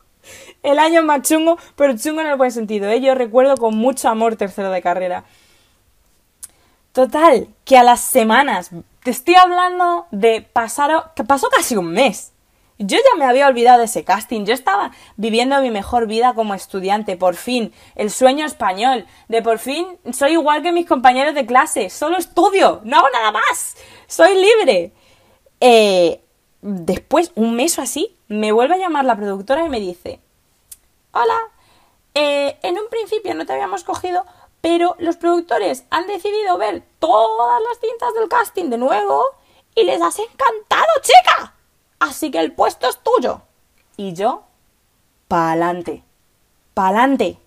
el 0.63 0.79
año 0.79 1.03
más 1.03 1.23
chungo, 1.23 1.59
pero 1.75 1.97
chungo 1.97 2.21
en 2.21 2.29
el 2.29 2.37
buen 2.37 2.53
sentido. 2.53 2.89
¿eh? 2.89 3.01
Yo 3.01 3.17
recuerdo 3.17 3.57
con 3.57 3.77
mucho 3.77 4.09
amor 4.09 4.37
tercero 4.37 4.71
de 4.71 4.81
carrera. 4.81 5.25
Total, 6.93 7.49
que 7.65 7.77
a 7.77 7.83
las 7.83 8.01
semanas, 8.01 8.71
te 9.03 9.11
estoy 9.11 9.35
hablando 9.35 10.07
de 10.13 10.43
pasar, 10.43 11.13
que 11.17 11.25
pasó 11.25 11.49
casi 11.49 11.77
un 11.77 11.91
mes. 11.91 12.33
Yo 12.79 12.99
ya 12.99 13.17
me 13.19 13.25
había 13.25 13.47
olvidado 13.47 13.79
de 13.79 13.87
ese 13.87 14.05
casting, 14.05 14.45
yo 14.45 14.53
estaba 14.53 14.91
viviendo 15.17 15.61
mi 15.63 15.71
mejor 15.71 16.07
vida 16.07 16.35
como 16.35 16.53
estudiante, 16.53 17.17
por 17.17 17.35
fin, 17.35 17.73
el 17.95 18.11
sueño 18.11 18.45
español, 18.45 19.07
de 19.29 19.41
por 19.41 19.59
fin 19.59 19.99
soy 20.13 20.33
igual 20.33 20.63
que 20.63 20.73
mis 20.73 20.87
compañeros 20.87 21.35
de 21.35 21.47
clase, 21.47 21.89
solo 21.89 22.19
estudio, 22.19 22.83
no 22.85 22.99
hago 22.99 23.09
nada 23.11 23.33
más, 23.33 23.77
soy 24.07 24.35
libre. 24.35 24.93
Eh, 25.61 26.21
después, 26.61 27.33
un 27.35 27.57
mes 27.57 27.79
o 27.79 27.83
así, 27.83 28.15
me 28.29 28.53
vuelve 28.53 28.75
a 28.75 28.79
llamar 28.79 29.07
la 29.07 29.17
productora 29.17 29.65
y 29.65 29.71
me 29.71 29.81
dice, 29.81 30.21
hola, 31.13 31.39
eh, 32.15 32.59
en 32.63 32.79
un 32.79 32.89
principio 32.91 33.35
no 33.35 33.47
te 33.47 33.55
habíamos 33.55 33.85
cogido, 33.85 34.27
pero 34.61 34.97
los 34.99 35.17
productores 35.17 35.85
han 35.89 36.07
decidido 36.07 36.59
ver 36.59 36.83
todas 36.99 37.63
las 37.63 37.81
cintas 37.81 38.13
del 38.13 38.29
casting 38.29 38.69
de 38.69 38.77
nuevo 38.77 39.25
y 39.75 39.85
les 39.85 40.03
has 40.03 40.19
encantado, 40.19 40.93
chica. 41.01 41.56
Así 41.99 42.31
que 42.31 42.41
el 42.41 42.53
puesto 42.53 42.89
es 42.89 42.99
tuyo. 42.99 43.43
Y 43.97 44.13
yo, 44.13 44.45
pa'lante. 45.29 46.03
Pa'lante. 46.75 47.39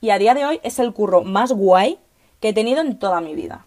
Y 0.00 0.10
a 0.10 0.18
día 0.18 0.34
de 0.34 0.44
hoy 0.44 0.60
es 0.62 0.78
el 0.78 0.92
curro 0.92 1.22
más 1.22 1.52
guay 1.52 1.98
que 2.40 2.50
he 2.50 2.52
tenido 2.52 2.80
en 2.80 2.98
toda 2.98 3.20
mi 3.20 3.34
vida. 3.34 3.66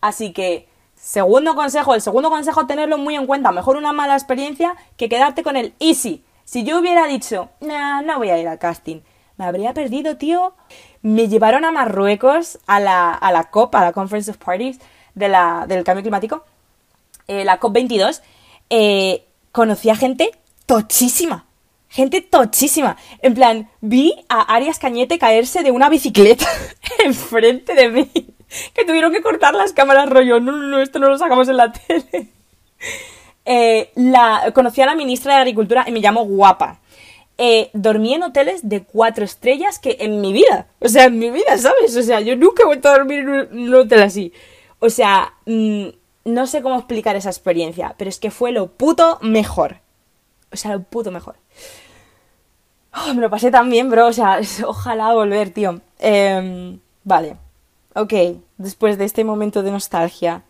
Así 0.00 0.32
que, 0.32 0.68
segundo 0.96 1.54
consejo, 1.54 1.94
el 1.94 2.02
segundo 2.02 2.30
consejo, 2.30 2.66
tenerlo 2.66 2.98
muy 2.98 3.14
en 3.14 3.26
cuenta. 3.26 3.52
Mejor 3.52 3.76
una 3.76 3.92
mala 3.92 4.14
experiencia 4.14 4.76
que 4.96 5.08
quedarte 5.08 5.42
con 5.42 5.56
el 5.56 5.74
easy. 5.78 6.24
Si 6.44 6.64
yo 6.64 6.80
hubiera 6.80 7.06
dicho, 7.06 7.50
nah, 7.60 8.02
no 8.02 8.18
voy 8.18 8.30
a 8.30 8.38
ir 8.38 8.48
al 8.48 8.58
casting, 8.58 9.00
me 9.36 9.44
habría 9.44 9.72
perdido, 9.72 10.16
tío. 10.16 10.54
Me 11.02 11.28
llevaron 11.28 11.64
a 11.64 11.70
Marruecos 11.72 12.58
a 12.66 12.80
la, 12.80 13.12
a 13.12 13.32
la 13.32 13.44
COP, 13.44 13.74
a 13.74 13.82
la 13.82 13.92
Conference 13.92 14.30
of 14.30 14.36
Parties 14.38 14.80
de 15.14 15.28
la, 15.28 15.66
del 15.66 15.84
cambio 15.84 16.02
climático, 16.02 16.44
eh, 17.28 17.44
la 17.44 17.58
COP22. 17.60 18.20
Eh, 18.70 19.26
conocí 19.52 19.90
a 19.90 19.96
gente 19.96 20.32
tochísima. 20.66 21.46
Gente 21.88 22.22
tochísima. 22.22 22.96
En 23.20 23.34
plan, 23.34 23.70
vi 23.80 24.14
a 24.28 24.40
Arias 24.54 24.78
Cañete 24.78 25.18
caerse 25.18 25.62
de 25.62 25.70
una 25.70 25.90
bicicleta 25.90 26.46
enfrente 27.04 27.74
de 27.74 27.88
mí. 27.90 28.10
Que 28.74 28.84
tuvieron 28.84 29.12
que 29.12 29.22
cortar 29.22 29.54
las 29.54 29.72
cámaras 29.72 30.08
rollo. 30.08 30.40
No, 30.40 30.52
no, 30.52 30.66
no, 30.66 30.80
esto 30.80 30.98
no 30.98 31.08
lo 31.08 31.18
sacamos 31.18 31.48
en 31.48 31.56
la 31.58 31.72
tele. 31.72 32.28
Eh, 33.44 33.90
conocí 34.54 34.80
a 34.80 34.86
la 34.86 34.94
ministra 34.94 35.34
de 35.34 35.40
Agricultura 35.40 35.84
y 35.86 35.92
me 35.92 36.00
llamó 36.00 36.24
guapa. 36.24 36.80
Eh, 37.38 37.70
dormí 37.72 38.14
en 38.14 38.22
hoteles 38.22 38.68
de 38.68 38.84
cuatro 38.84 39.24
estrellas 39.24 39.78
que 39.78 39.96
en 40.00 40.20
mi 40.20 40.32
vida. 40.32 40.68
O 40.80 40.88
sea, 40.88 41.04
en 41.04 41.18
mi 41.18 41.30
vida, 41.30 41.58
¿sabes? 41.58 41.96
O 41.96 42.02
sea, 42.02 42.20
yo 42.20 42.36
nunca 42.36 42.62
he 42.62 42.66
vuelto 42.66 42.88
a 42.88 42.92
dormir 42.92 43.20
en 43.20 43.58
un, 43.58 43.74
hotel 43.74 44.02
así. 44.02 44.32
O 44.78 44.90
sea, 44.90 45.34
mm, 45.46 45.88
no 46.24 46.46
sé 46.46 46.62
cómo 46.62 46.76
explicar 46.76 47.16
esa 47.16 47.30
experiencia, 47.30 47.94
pero 47.98 48.08
es 48.08 48.18
que 48.18 48.30
fue 48.30 48.52
lo 48.52 48.68
puto 48.68 49.18
mejor. 49.22 49.80
O 50.52 50.56
sea, 50.56 50.72
lo 50.72 50.82
puto 50.82 51.10
mejor. 51.10 51.36
Oh, 52.94 53.14
me 53.14 53.22
lo 53.22 53.30
pasé 53.30 53.50
tan 53.50 53.70
bro. 53.88 54.06
O 54.06 54.12
sea, 54.12 54.40
ojalá 54.66 55.12
volver, 55.14 55.50
tío. 55.50 55.80
Em, 55.98 56.78
vale. 57.04 57.36
Ok, 57.94 58.12
después 58.58 58.98
de 58.98 59.04
este 59.04 59.24
momento 59.24 59.62
de 59.62 59.70
nostalgia. 59.70 60.44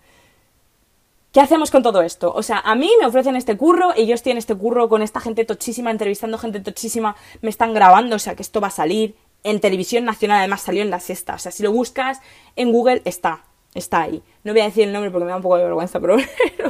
¿Qué 1.32 1.40
hacemos 1.40 1.70
con 1.70 1.82
todo 1.82 2.02
esto? 2.02 2.32
O 2.34 2.42
sea, 2.42 2.58
a 2.58 2.74
mí 2.74 2.90
me 3.00 3.06
ofrecen 3.06 3.36
este 3.36 3.56
curro, 3.56 3.94
y 3.96 4.06
yo 4.06 4.14
estoy 4.14 4.32
en 4.32 4.38
este 4.38 4.54
curro 4.54 4.90
con 4.90 5.00
esta 5.00 5.18
gente 5.18 5.46
tochísima, 5.46 5.90
entrevistando 5.90 6.36
gente 6.36 6.60
tochísima, 6.60 7.16
me 7.40 7.48
están 7.48 7.72
grabando, 7.72 8.16
o 8.16 8.18
sea, 8.18 8.34
que 8.34 8.42
esto 8.42 8.60
va 8.60 8.68
a 8.68 8.70
salir. 8.70 9.16
En 9.44 9.58
televisión 9.58 10.04
nacional, 10.04 10.38
además, 10.38 10.60
salió 10.60 10.82
en 10.82 10.90
la 10.90 11.00
sexta. 11.00 11.34
O 11.34 11.38
sea, 11.38 11.50
si 11.50 11.62
lo 11.62 11.72
buscas 11.72 12.20
en 12.54 12.70
Google, 12.70 13.02
está 13.04 13.44
está 13.74 14.02
ahí. 14.02 14.22
No 14.44 14.52
voy 14.52 14.62
a 14.62 14.64
decir 14.64 14.84
el 14.84 14.92
nombre 14.92 15.10
porque 15.10 15.24
me 15.24 15.30
da 15.30 15.36
un 15.36 15.42
poco 15.42 15.56
de 15.56 15.64
vergüenza, 15.64 16.00
pero 16.00 16.16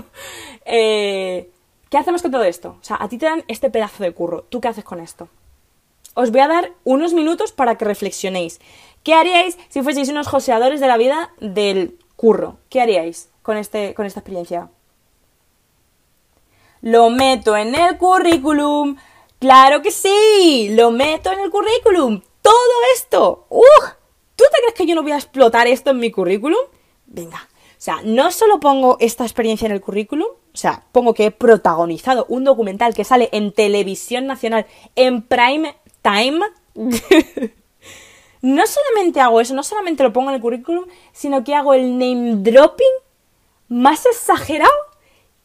eh, 0.64 1.50
¿Qué 1.92 1.98
hacemos 1.98 2.22
con 2.22 2.30
todo 2.30 2.44
esto? 2.44 2.78
O 2.80 2.84
sea, 2.84 2.96
a 2.98 3.06
ti 3.10 3.18
te 3.18 3.26
dan 3.26 3.44
este 3.48 3.68
pedazo 3.68 4.02
de 4.02 4.12
curro. 4.12 4.44
¿Tú 4.48 4.62
qué 4.62 4.68
haces 4.68 4.82
con 4.82 4.98
esto? 4.98 5.28
Os 6.14 6.30
voy 6.30 6.40
a 6.40 6.48
dar 6.48 6.72
unos 6.84 7.12
minutos 7.12 7.52
para 7.52 7.76
que 7.76 7.84
reflexionéis. 7.84 8.60
¿Qué 9.02 9.12
haríais 9.12 9.58
si 9.68 9.82
fueseis 9.82 10.08
unos 10.08 10.26
joseadores 10.26 10.80
de 10.80 10.86
la 10.86 10.96
vida 10.96 11.34
del 11.38 11.98
curro? 12.16 12.56
¿Qué 12.70 12.80
haríais 12.80 13.28
con, 13.42 13.58
este, 13.58 13.92
con 13.92 14.06
esta 14.06 14.20
experiencia? 14.20 14.70
Lo 16.80 17.10
meto 17.10 17.58
en 17.58 17.74
el 17.74 17.98
currículum. 17.98 18.96
Claro 19.38 19.82
que 19.82 19.90
sí, 19.90 20.70
lo 20.70 20.92
meto 20.92 21.30
en 21.30 21.40
el 21.40 21.50
currículum. 21.50 22.22
Todo 22.40 22.54
esto. 22.94 23.44
¡Uh! 23.50 23.60
¿Tú 24.34 24.44
te 24.50 24.60
crees 24.62 24.74
que 24.78 24.86
yo 24.86 24.94
no 24.94 25.02
voy 25.02 25.12
a 25.12 25.16
explotar 25.16 25.66
esto 25.66 25.90
en 25.90 25.98
mi 25.98 26.10
currículum? 26.10 26.56
Venga. 27.12 27.48
O 27.82 27.84
sea, 27.84 28.00
no 28.04 28.30
solo 28.30 28.60
pongo 28.60 28.96
esta 29.00 29.24
experiencia 29.24 29.66
en 29.66 29.72
el 29.72 29.80
currículum, 29.80 30.26
o 30.26 30.56
sea, 30.56 30.84
pongo 30.92 31.14
que 31.14 31.26
he 31.26 31.30
protagonizado 31.30 32.26
un 32.28 32.44
documental 32.44 32.94
que 32.94 33.04
sale 33.04 33.28
en 33.32 33.52
televisión 33.52 34.26
nacional 34.26 34.66
en 34.94 35.22
prime 35.22 35.76
time. 36.02 36.40
no 38.42 38.66
solamente 38.66 39.20
hago 39.20 39.40
eso, 39.40 39.54
no 39.54 39.62
solamente 39.62 40.02
lo 40.02 40.12
pongo 40.12 40.30
en 40.30 40.36
el 40.36 40.42
currículum, 40.42 40.84
sino 41.12 41.44
que 41.44 41.54
hago 41.54 41.74
el 41.74 41.98
name 41.98 42.36
dropping 42.36 42.86
más 43.68 44.06
exagerado 44.06 44.72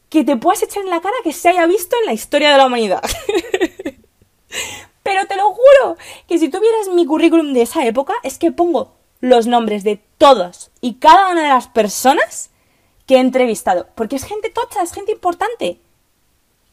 que 0.10 0.24
te 0.24 0.38
puedas 0.38 0.64
echar 0.64 0.84
en 0.84 0.90
la 0.90 1.02
cara 1.02 1.16
que 1.24 1.34
se 1.34 1.50
haya 1.50 1.66
visto 1.66 1.96
en 2.00 2.06
la 2.06 2.14
historia 2.14 2.52
de 2.52 2.58
la 2.58 2.68
humanidad. 2.68 3.02
Pero 5.04 5.26
te 5.26 5.38
lo 5.38 5.52
juro 5.52 5.98
que 6.28 6.38
si 6.38 6.50
tuvieras 6.50 6.90
mi 6.90 7.06
currículum 7.06 7.54
de 7.54 7.62
esa 7.62 7.86
época, 7.86 8.14
es 8.24 8.38
que 8.38 8.52
pongo 8.52 8.97
los 9.22 9.48
nombres 9.48 9.84
de 9.84 10.02
todos 10.18 10.72
y 10.82 10.96
cada 10.96 11.30
una 11.30 11.44
de 11.44 11.50
las 11.50 11.68
personas 11.68 12.50
que 13.06 13.16
he 13.16 13.20
entrevistado. 13.20 13.88
Porque 13.96 14.16
es 14.16 14.24
gente 14.24 14.50
tocha, 14.50 14.84
es 14.84 14.92
gente 14.92 15.12
importante. 15.12 15.80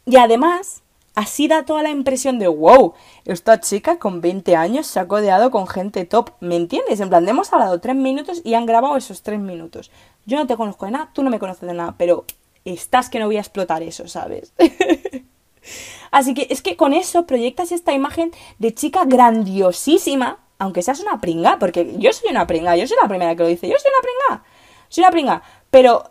Y 0.07 0.17
además, 0.17 0.83
así 1.15 1.49
da 1.49 1.65
toda 1.65 1.83
la 1.83 1.91
impresión 1.91 2.39
de, 2.39 2.49
wow, 2.49 2.95
esta 3.25 3.61
chica 3.61 3.99
con 3.99 4.21
20 4.21 4.57
años 4.57 4.87
se 4.87 5.01
ha 5.01 5.09
codeado 5.09 5.51
con 5.51 5.67
gente 5.67 6.05
top. 6.05 6.31
¿Me 6.41 6.57
entiendes? 6.57 7.01
En 7.01 7.09
plan, 7.09 7.27
hemos 7.29 7.53
hablado 7.53 7.81
tres 7.81 7.97
minutos 7.97 8.43
y 8.45 8.55
han 8.55 8.67
grabado 8.67 8.97
esos 8.97 9.23
tres 9.23 9.41
minutos. 9.41 9.91
Yo 10.27 10.37
no 10.37 10.47
te 10.47 10.57
conozco 10.57 10.87
de 10.87 10.93
nada, 10.93 11.11
tú 11.15 11.23
no 11.23 11.31
me 11.31 11.39
conoces 11.39 11.67
de 11.67 11.75
nada, 11.75 11.95
pero 11.97 12.25
estás 12.65 13.09
que 13.09 13.19
no 13.19 13.27
voy 13.27 13.37
a 13.37 13.41
explotar 13.41 13.83
eso, 13.83 14.09
¿sabes? 14.09 14.53
Así 16.11 16.35
que 16.35 16.47
es 16.51 16.63
que 16.63 16.77
con 16.77 16.93
eso 16.93 17.27
proyectas 17.27 17.73
esta 17.73 17.93
imagen 17.93 18.33
de 18.59 18.75
chica 18.75 19.05
grandiosísima 19.05 20.39
aunque 20.59 20.83
seas 20.83 21.01
una 21.01 21.21
pringa, 21.21 21.59
porque 21.59 21.95
yo 21.99 22.13
soy 22.13 22.31
una 22.31 22.47
pringa, 22.47 22.77
yo 22.77 22.87
soy 22.87 22.97
la 23.01 23.09
primera 23.09 23.35
que 23.35 23.43
lo 23.43 23.49
dice, 23.49 23.69
yo 23.69 23.77
soy 23.79 23.91
una 23.91 24.03
pringa, 24.03 24.45
soy 24.89 25.03
una 25.03 25.11
pringa, 25.11 25.43
pero, 25.71 26.05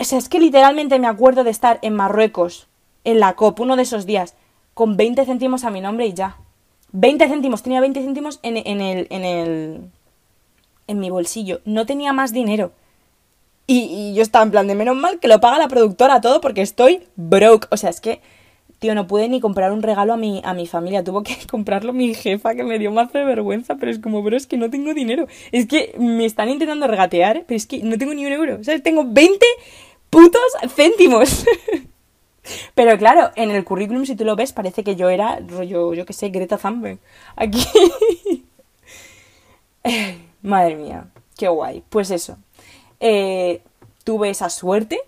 o 0.00 0.04
sea, 0.04 0.18
es 0.18 0.28
que 0.28 0.40
literalmente 0.40 0.98
me 0.98 1.06
acuerdo 1.06 1.44
de 1.44 1.50
estar 1.50 1.78
en 1.82 1.94
Marruecos, 1.94 2.68
en 3.04 3.20
la 3.20 3.34
COP, 3.34 3.60
uno 3.60 3.76
de 3.76 3.82
esos 3.82 4.06
días, 4.06 4.34
con 4.72 4.96
20 4.96 5.24
céntimos 5.24 5.64
a 5.64 5.70
mi 5.70 5.80
nombre 5.80 6.06
y 6.06 6.14
ya. 6.14 6.36
20 6.92 7.28
céntimos, 7.28 7.62
tenía 7.62 7.80
20 7.80 8.02
céntimos 8.02 8.40
en, 8.42 8.56
en 8.56 8.80
el, 8.80 9.06
en 9.10 9.24
el, 9.24 9.80
en 10.86 10.98
mi 10.98 11.10
bolsillo, 11.10 11.60
no 11.64 11.86
tenía 11.86 12.12
más 12.12 12.32
dinero. 12.32 12.72
Y, 13.66 13.84
y 13.84 14.14
yo 14.14 14.22
estaba 14.22 14.44
en 14.44 14.50
plan 14.50 14.66
de 14.66 14.74
menos 14.74 14.96
mal 14.96 15.18
que 15.20 15.28
lo 15.28 15.40
paga 15.40 15.58
la 15.58 15.68
productora 15.68 16.20
todo 16.20 16.40
porque 16.40 16.60
estoy 16.62 17.06
broke. 17.16 17.66
O 17.70 17.76
sea, 17.76 17.90
es 17.90 18.00
que 18.00 18.20
Tío, 18.84 18.94
no 18.94 19.06
pude 19.06 19.30
ni 19.30 19.40
comprar 19.40 19.72
un 19.72 19.80
regalo 19.80 20.12
a 20.12 20.18
mi, 20.18 20.42
a 20.44 20.52
mi 20.52 20.66
familia. 20.66 21.02
Tuvo 21.02 21.22
que 21.22 21.38
comprarlo 21.50 21.94
mi 21.94 22.12
jefa, 22.12 22.54
que 22.54 22.64
me 22.64 22.78
dio 22.78 22.92
más 22.92 23.10
de 23.14 23.24
vergüenza. 23.24 23.76
Pero 23.76 23.90
es 23.90 23.98
como, 23.98 24.22
bro, 24.22 24.36
es 24.36 24.46
que 24.46 24.58
no 24.58 24.68
tengo 24.68 24.92
dinero. 24.92 25.26
Es 25.52 25.66
que 25.66 25.94
me 25.98 26.26
están 26.26 26.50
intentando 26.50 26.86
regatear, 26.86 27.44
pero 27.46 27.56
es 27.56 27.64
que 27.64 27.78
no 27.82 27.96
tengo 27.96 28.12
ni 28.12 28.26
un 28.26 28.32
euro. 28.32 28.62
¿Sabes? 28.62 28.82
Tengo 28.82 29.06
20 29.06 29.46
putos 30.10 30.42
céntimos. 30.76 31.46
Pero 32.74 32.98
claro, 32.98 33.30
en 33.36 33.50
el 33.50 33.64
currículum, 33.64 34.04
si 34.04 34.16
tú 34.16 34.26
lo 34.26 34.36
ves, 34.36 34.52
parece 34.52 34.84
que 34.84 34.96
yo 34.96 35.08
era 35.08 35.40
rollo, 35.40 35.94
yo 35.94 36.04
qué 36.04 36.12
sé, 36.12 36.28
Greta 36.28 36.58
Thunberg. 36.58 36.98
Aquí. 37.36 37.64
Madre 40.42 40.76
mía, 40.76 41.06
qué 41.38 41.48
guay. 41.48 41.82
Pues 41.88 42.10
eso. 42.10 42.36
Eh, 43.00 43.62
tuve 44.04 44.28
esa 44.28 44.50
suerte 44.50 45.00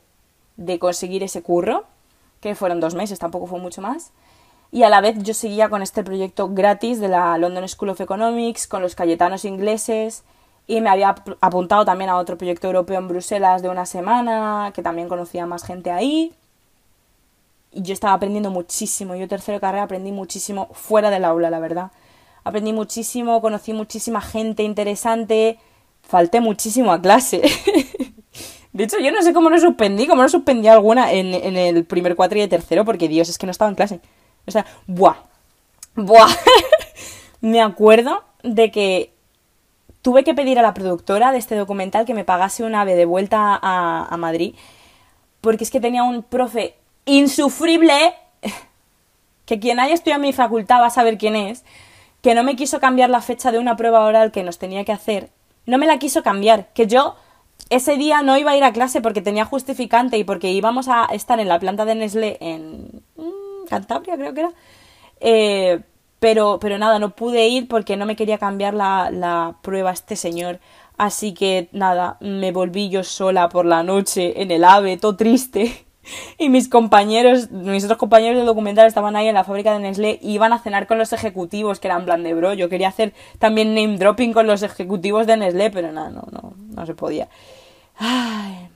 de 0.56 0.78
conseguir 0.78 1.22
ese 1.22 1.42
curro 1.42 1.84
que 2.50 2.54
fueron 2.54 2.80
dos 2.80 2.94
meses, 2.94 3.18
tampoco 3.18 3.46
fue 3.46 3.58
mucho 3.58 3.82
más. 3.82 4.12
Y 4.70 4.82
a 4.82 4.88
la 4.88 5.00
vez 5.00 5.16
yo 5.18 5.34
seguía 5.34 5.68
con 5.68 5.82
este 5.82 6.02
proyecto 6.04 6.48
gratis 6.48 7.00
de 7.00 7.08
la 7.08 7.36
London 7.38 7.68
School 7.68 7.90
of 7.90 8.00
Economics, 8.00 8.66
con 8.66 8.82
los 8.82 8.94
cayetanos 8.94 9.44
ingleses, 9.44 10.22
y 10.66 10.80
me 10.80 10.90
había 10.90 11.14
apuntado 11.40 11.84
también 11.84 12.10
a 12.10 12.16
otro 12.16 12.36
proyecto 12.36 12.66
europeo 12.66 12.98
en 12.98 13.08
Bruselas 13.08 13.62
de 13.62 13.68
una 13.68 13.86
semana, 13.86 14.72
que 14.74 14.82
también 14.82 15.08
conocía 15.08 15.46
más 15.46 15.64
gente 15.64 15.90
ahí. 15.90 16.34
Y 17.72 17.82
yo 17.82 17.92
estaba 17.92 18.14
aprendiendo 18.14 18.50
muchísimo. 18.50 19.14
Yo 19.14 19.28
tercero 19.28 19.56
de 19.56 19.60
carrera 19.60 19.84
aprendí 19.84 20.12
muchísimo 20.12 20.68
fuera 20.72 21.10
del 21.10 21.24
aula, 21.24 21.50
la 21.50 21.58
verdad. 21.58 21.90
aprendí 22.44 22.72
muchísimo, 22.72 23.40
conocí 23.40 23.72
muchísima 23.72 24.20
gente 24.20 24.62
interesante, 24.62 25.58
falté 26.02 26.40
muchísimo 26.40 26.92
a 26.92 27.00
clase. 27.00 27.42
De 28.76 28.84
hecho, 28.84 28.98
yo 28.98 29.10
no 29.10 29.22
sé 29.22 29.32
cómo 29.32 29.48
no 29.48 29.58
suspendí, 29.58 30.06
cómo 30.06 30.20
no 30.20 30.28
suspendí 30.28 30.68
alguna 30.68 31.10
en, 31.10 31.32
en 31.32 31.56
el 31.56 31.86
primer 31.86 32.14
cuatri 32.14 32.40
de 32.40 32.48
tercero, 32.48 32.84
porque 32.84 33.08
Dios, 33.08 33.30
es 33.30 33.38
que 33.38 33.46
no 33.46 33.50
estaba 33.50 33.70
en 33.70 33.74
clase. 33.74 34.00
O 34.46 34.50
sea, 34.50 34.66
buah, 34.86 35.16
buah. 35.94 36.28
me 37.40 37.62
acuerdo 37.62 38.22
de 38.42 38.70
que 38.70 39.14
tuve 40.02 40.24
que 40.24 40.34
pedir 40.34 40.58
a 40.58 40.62
la 40.62 40.74
productora 40.74 41.32
de 41.32 41.38
este 41.38 41.54
documental 41.54 42.04
que 42.04 42.12
me 42.12 42.26
pagase 42.26 42.64
un 42.64 42.74
ave 42.74 42.96
de 42.96 43.06
vuelta 43.06 43.58
a, 43.62 44.08
a 44.10 44.16
Madrid, 44.18 44.54
porque 45.40 45.64
es 45.64 45.70
que 45.70 45.80
tenía 45.80 46.02
un 46.02 46.22
profe 46.22 46.74
insufrible, 47.06 48.14
que 49.46 49.58
quien 49.58 49.80
haya 49.80 49.94
estudiado 49.94 50.22
en 50.22 50.28
mi 50.28 50.34
facultad 50.34 50.82
va 50.82 50.88
a 50.88 50.90
saber 50.90 51.16
quién 51.16 51.34
es, 51.34 51.64
que 52.20 52.34
no 52.34 52.42
me 52.42 52.56
quiso 52.56 52.78
cambiar 52.78 53.08
la 53.08 53.22
fecha 53.22 53.52
de 53.52 53.58
una 53.58 53.74
prueba 53.74 54.04
oral 54.04 54.32
que 54.32 54.42
nos 54.42 54.58
tenía 54.58 54.84
que 54.84 54.92
hacer. 54.92 55.30
No 55.64 55.78
me 55.78 55.86
la 55.86 55.98
quiso 55.98 56.22
cambiar, 56.22 56.68
que 56.74 56.86
yo 56.86 57.16
ese 57.70 57.96
día 57.96 58.22
no 58.22 58.36
iba 58.36 58.52
a 58.52 58.56
ir 58.56 58.64
a 58.64 58.72
clase 58.72 59.00
porque 59.00 59.22
tenía 59.22 59.44
justificante 59.44 60.18
y 60.18 60.24
porque 60.24 60.50
íbamos 60.52 60.88
a 60.88 61.06
estar 61.06 61.40
en 61.40 61.48
la 61.48 61.58
planta 61.58 61.84
de 61.84 61.94
Nestlé 61.94 62.38
en 62.40 63.02
mm, 63.16 63.66
Cantabria, 63.68 64.16
creo 64.16 64.34
que 64.34 64.40
era. 64.40 64.52
Eh, 65.20 65.80
pero, 66.20 66.58
pero 66.60 66.78
nada, 66.78 66.98
no 66.98 67.10
pude 67.10 67.48
ir 67.48 67.68
porque 67.68 67.96
no 67.96 68.06
me 68.06 68.16
quería 68.16 68.38
cambiar 68.38 68.74
la, 68.74 69.10
la 69.10 69.56
prueba 69.62 69.92
este 69.92 70.16
señor. 70.16 70.60
Así 70.96 71.34
que 71.34 71.68
nada, 71.72 72.16
me 72.20 72.52
volví 72.52 72.88
yo 72.88 73.04
sola 73.04 73.48
por 73.48 73.66
la 73.66 73.82
noche 73.82 74.40
en 74.42 74.50
el 74.50 74.64
AVE, 74.64 74.96
todo 74.96 75.16
triste. 75.16 75.85
Y 76.38 76.48
mis 76.48 76.68
compañeros, 76.68 77.50
mis 77.50 77.84
otros 77.84 77.98
compañeros 77.98 78.38
de 78.38 78.44
documental 78.44 78.86
estaban 78.86 79.16
ahí 79.16 79.28
en 79.28 79.34
la 79.34 79.44
fábrica 79.44 79.72
de 79.72 79.80
Nestlé 79.80 80.18
y 80.22 80.32
iban 80.32 80.52
a 80.52 80.58
cenar 80.58 80.86
con 80.86 80.98
los 80.98 81.12
ejecutivos, 81.12 81.80
que 81.80 81.88
eran 81.88 82.04
plan 82.04 82.22
de 82.22 82.34
bro. 82.34 82.54
Yo 82.54 82.68
quería 82.68 82.88
hacer 82.88 83.14
también 83.38 83.74
name 83.74 83.98
dropping 83.98 84.32
con 84.32 84.46
los 84.46 84.62
ejecutivos 84.62 85.26
de 85.26 85.36
Nestlé, 85.36 85.70
pero 85.70 85.92
nada, 85.92 86.10
no, 86.10 86.24
no, 86.30 86.54
no 86.56 86.86
se 86.86 86.94
podía. 86.94 87.28
Ay. 87.96 88.68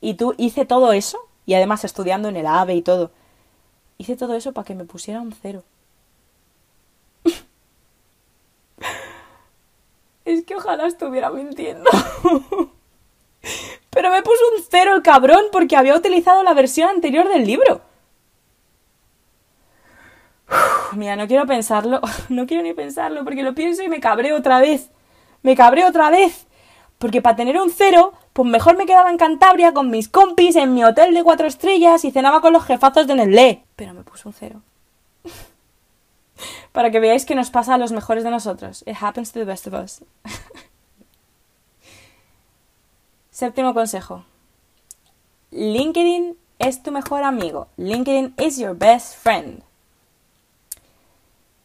Y 0.00 0.14
tú 0.14 0.34
hice 0.38 0.64
todo 0.66 0.92
eso, 0.92 1.18
y 1.46 1.54
además 1.54 1.84
estudiando 1.84 2.28
en 2.28 2.36
el 2.36 2.46
AVE 2.46 2.74
y 2.74 2.82
todo. 2.82 3.10
Hice 3.98 4.16
todo 4.16 4.34
eso 4.34 4.52
para 4.52 4.64
que 4.64 4.74
me 4.74 4.84
pusiera 4.84 5.20
un 5.20 5.32
cero. 5.32 5.62
es 10.24 10.44
que 10.44 10.54
ojalá 10.54 10.86
estuviera 10.86 11.30
mintiendo. 11.30 11.90
Pero 13.96 14.10
me 14.10 14.22
puso 14.22 14.42
un 14.54 14.62
cero 14.70 14.94
el 14.94 15.00
cabrón 15.00 15.46
porque 15.50 15.74
había 15.74 15.96
utilizado 15.96 16.42
la 16.42 16.52
versión 16.52 16.90
anterior 16.90 17.30
del 17.30 17.46
libro. 17.46 17.80
Mira, 20.92 21.16
no 21.16 21.26
quiero 21.26 21.46
pensarlo, 21.46 22.02
no 22.28 22.46
quiero 22.46 22.62
ni 22.62 22.74
pensarlo 22.74 23.24
porque 23.24 23.42
lo 23.42 23.54
pienso 23.54 23.82
y 23.82 23.88
me 23.88 23.98
cabreo 23.98 24.36
otra 24.36 24.60
vez. 24.60 24.90
Me 25.40 25.56
cabreo 25.56 25.88
otra 25.88 26.10
vez. 26.10 26.46
Porque 26.98 27.22
para 27.22 27.36
tener 27.36 27.58
un 27.58 27.70
cero, 27.70 28.12
pues 28.34 28.46
mejor 28.46 28.76
me 28.76 28.84
quedaba 28.84 29.10
en 29.10 29.16
Cantabria 29.16 29.72
con 29.72 29.88
mis 29.88 30.10
compis 30.10 30.56
en 30.56 30.74
mi 30.74 30.84
hotel 30.84 31.14
de 31.14 31.24
cuatro 31.24 31.46
estrellas 31.46 32.04
y 32.04 32.10
cenaba 32.10 32.42
con 32.42 32.52
los 32.52 32.66
jefazos 32.66 33.06
de 33.06 33.14
Nestlé. 33.14 33.64
Pero 33.76 33.94
me 33.94 34.02
puso 34.02 34.28
un 34.28 34.34
cero. 34.34 34.60
para 36.72 36.90
que 36.90 37.00
veáis 37.00 37.24
que 37.24 37.34
nos 37.34 37.48
pasa 37.48 37.72
a 37.72 37.78
los 37.78 37.92
mejores 37.92 38.24
de 38.24 38.30
nosotros. 38.30 38.84
It 38.86 38.96
happens 39.00 39.32
to 39.32 39.38
the 39.38 39.46
best 39.46 39.66
of 39.66 39.72
us. 39.72 40.04
Séptimo 43.36 43.74
consejo. 43.74 44.24
LinkedIn 45.50 46.38
es 46.58 46.82
tu 46.82 46.90
mejor 46.90 47.22
amigo. 47.22 47.68
LinkedIn 47.76 48.32
is 48.38 48.56
your 48.56 48.74
best 48.74 49.14
friend. 49.14 49.62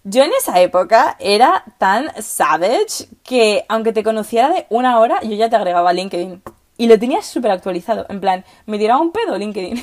Yo 0.04 0.22
en 0.22 0.32
esa 0.38 0.60
época 0.60 1.16
era 1.18 1.64
tan 1.78 2.12
savage 2.22 3.08
que 3.24 3.64
aunque 3.70 3.94
te 3.94 4.04
conociera 4.04 4.50
de 4.50 4.66
una 4.70 5.00
hora, 5.00 5.22
yo 5.22 5.34
ya 5.34 5.50
te 5.50 5.56
agregaba 5.56 5.92
a 5.92 5.94
LinkedIn. 5.94 6.44
Y 6.76 6.88
lo 6.88 7.00
tenías 7.00 7.26
súper 7.26 7.52
actualizado. 7.52 8.06
En 8.10 8.20
plan, 8.20 8.44
me 8.66 8.78
tiraba 8.78 9.00
un 9.00 9.14
pedo 9.14 9.38
LinkedIn. 9.38 9.82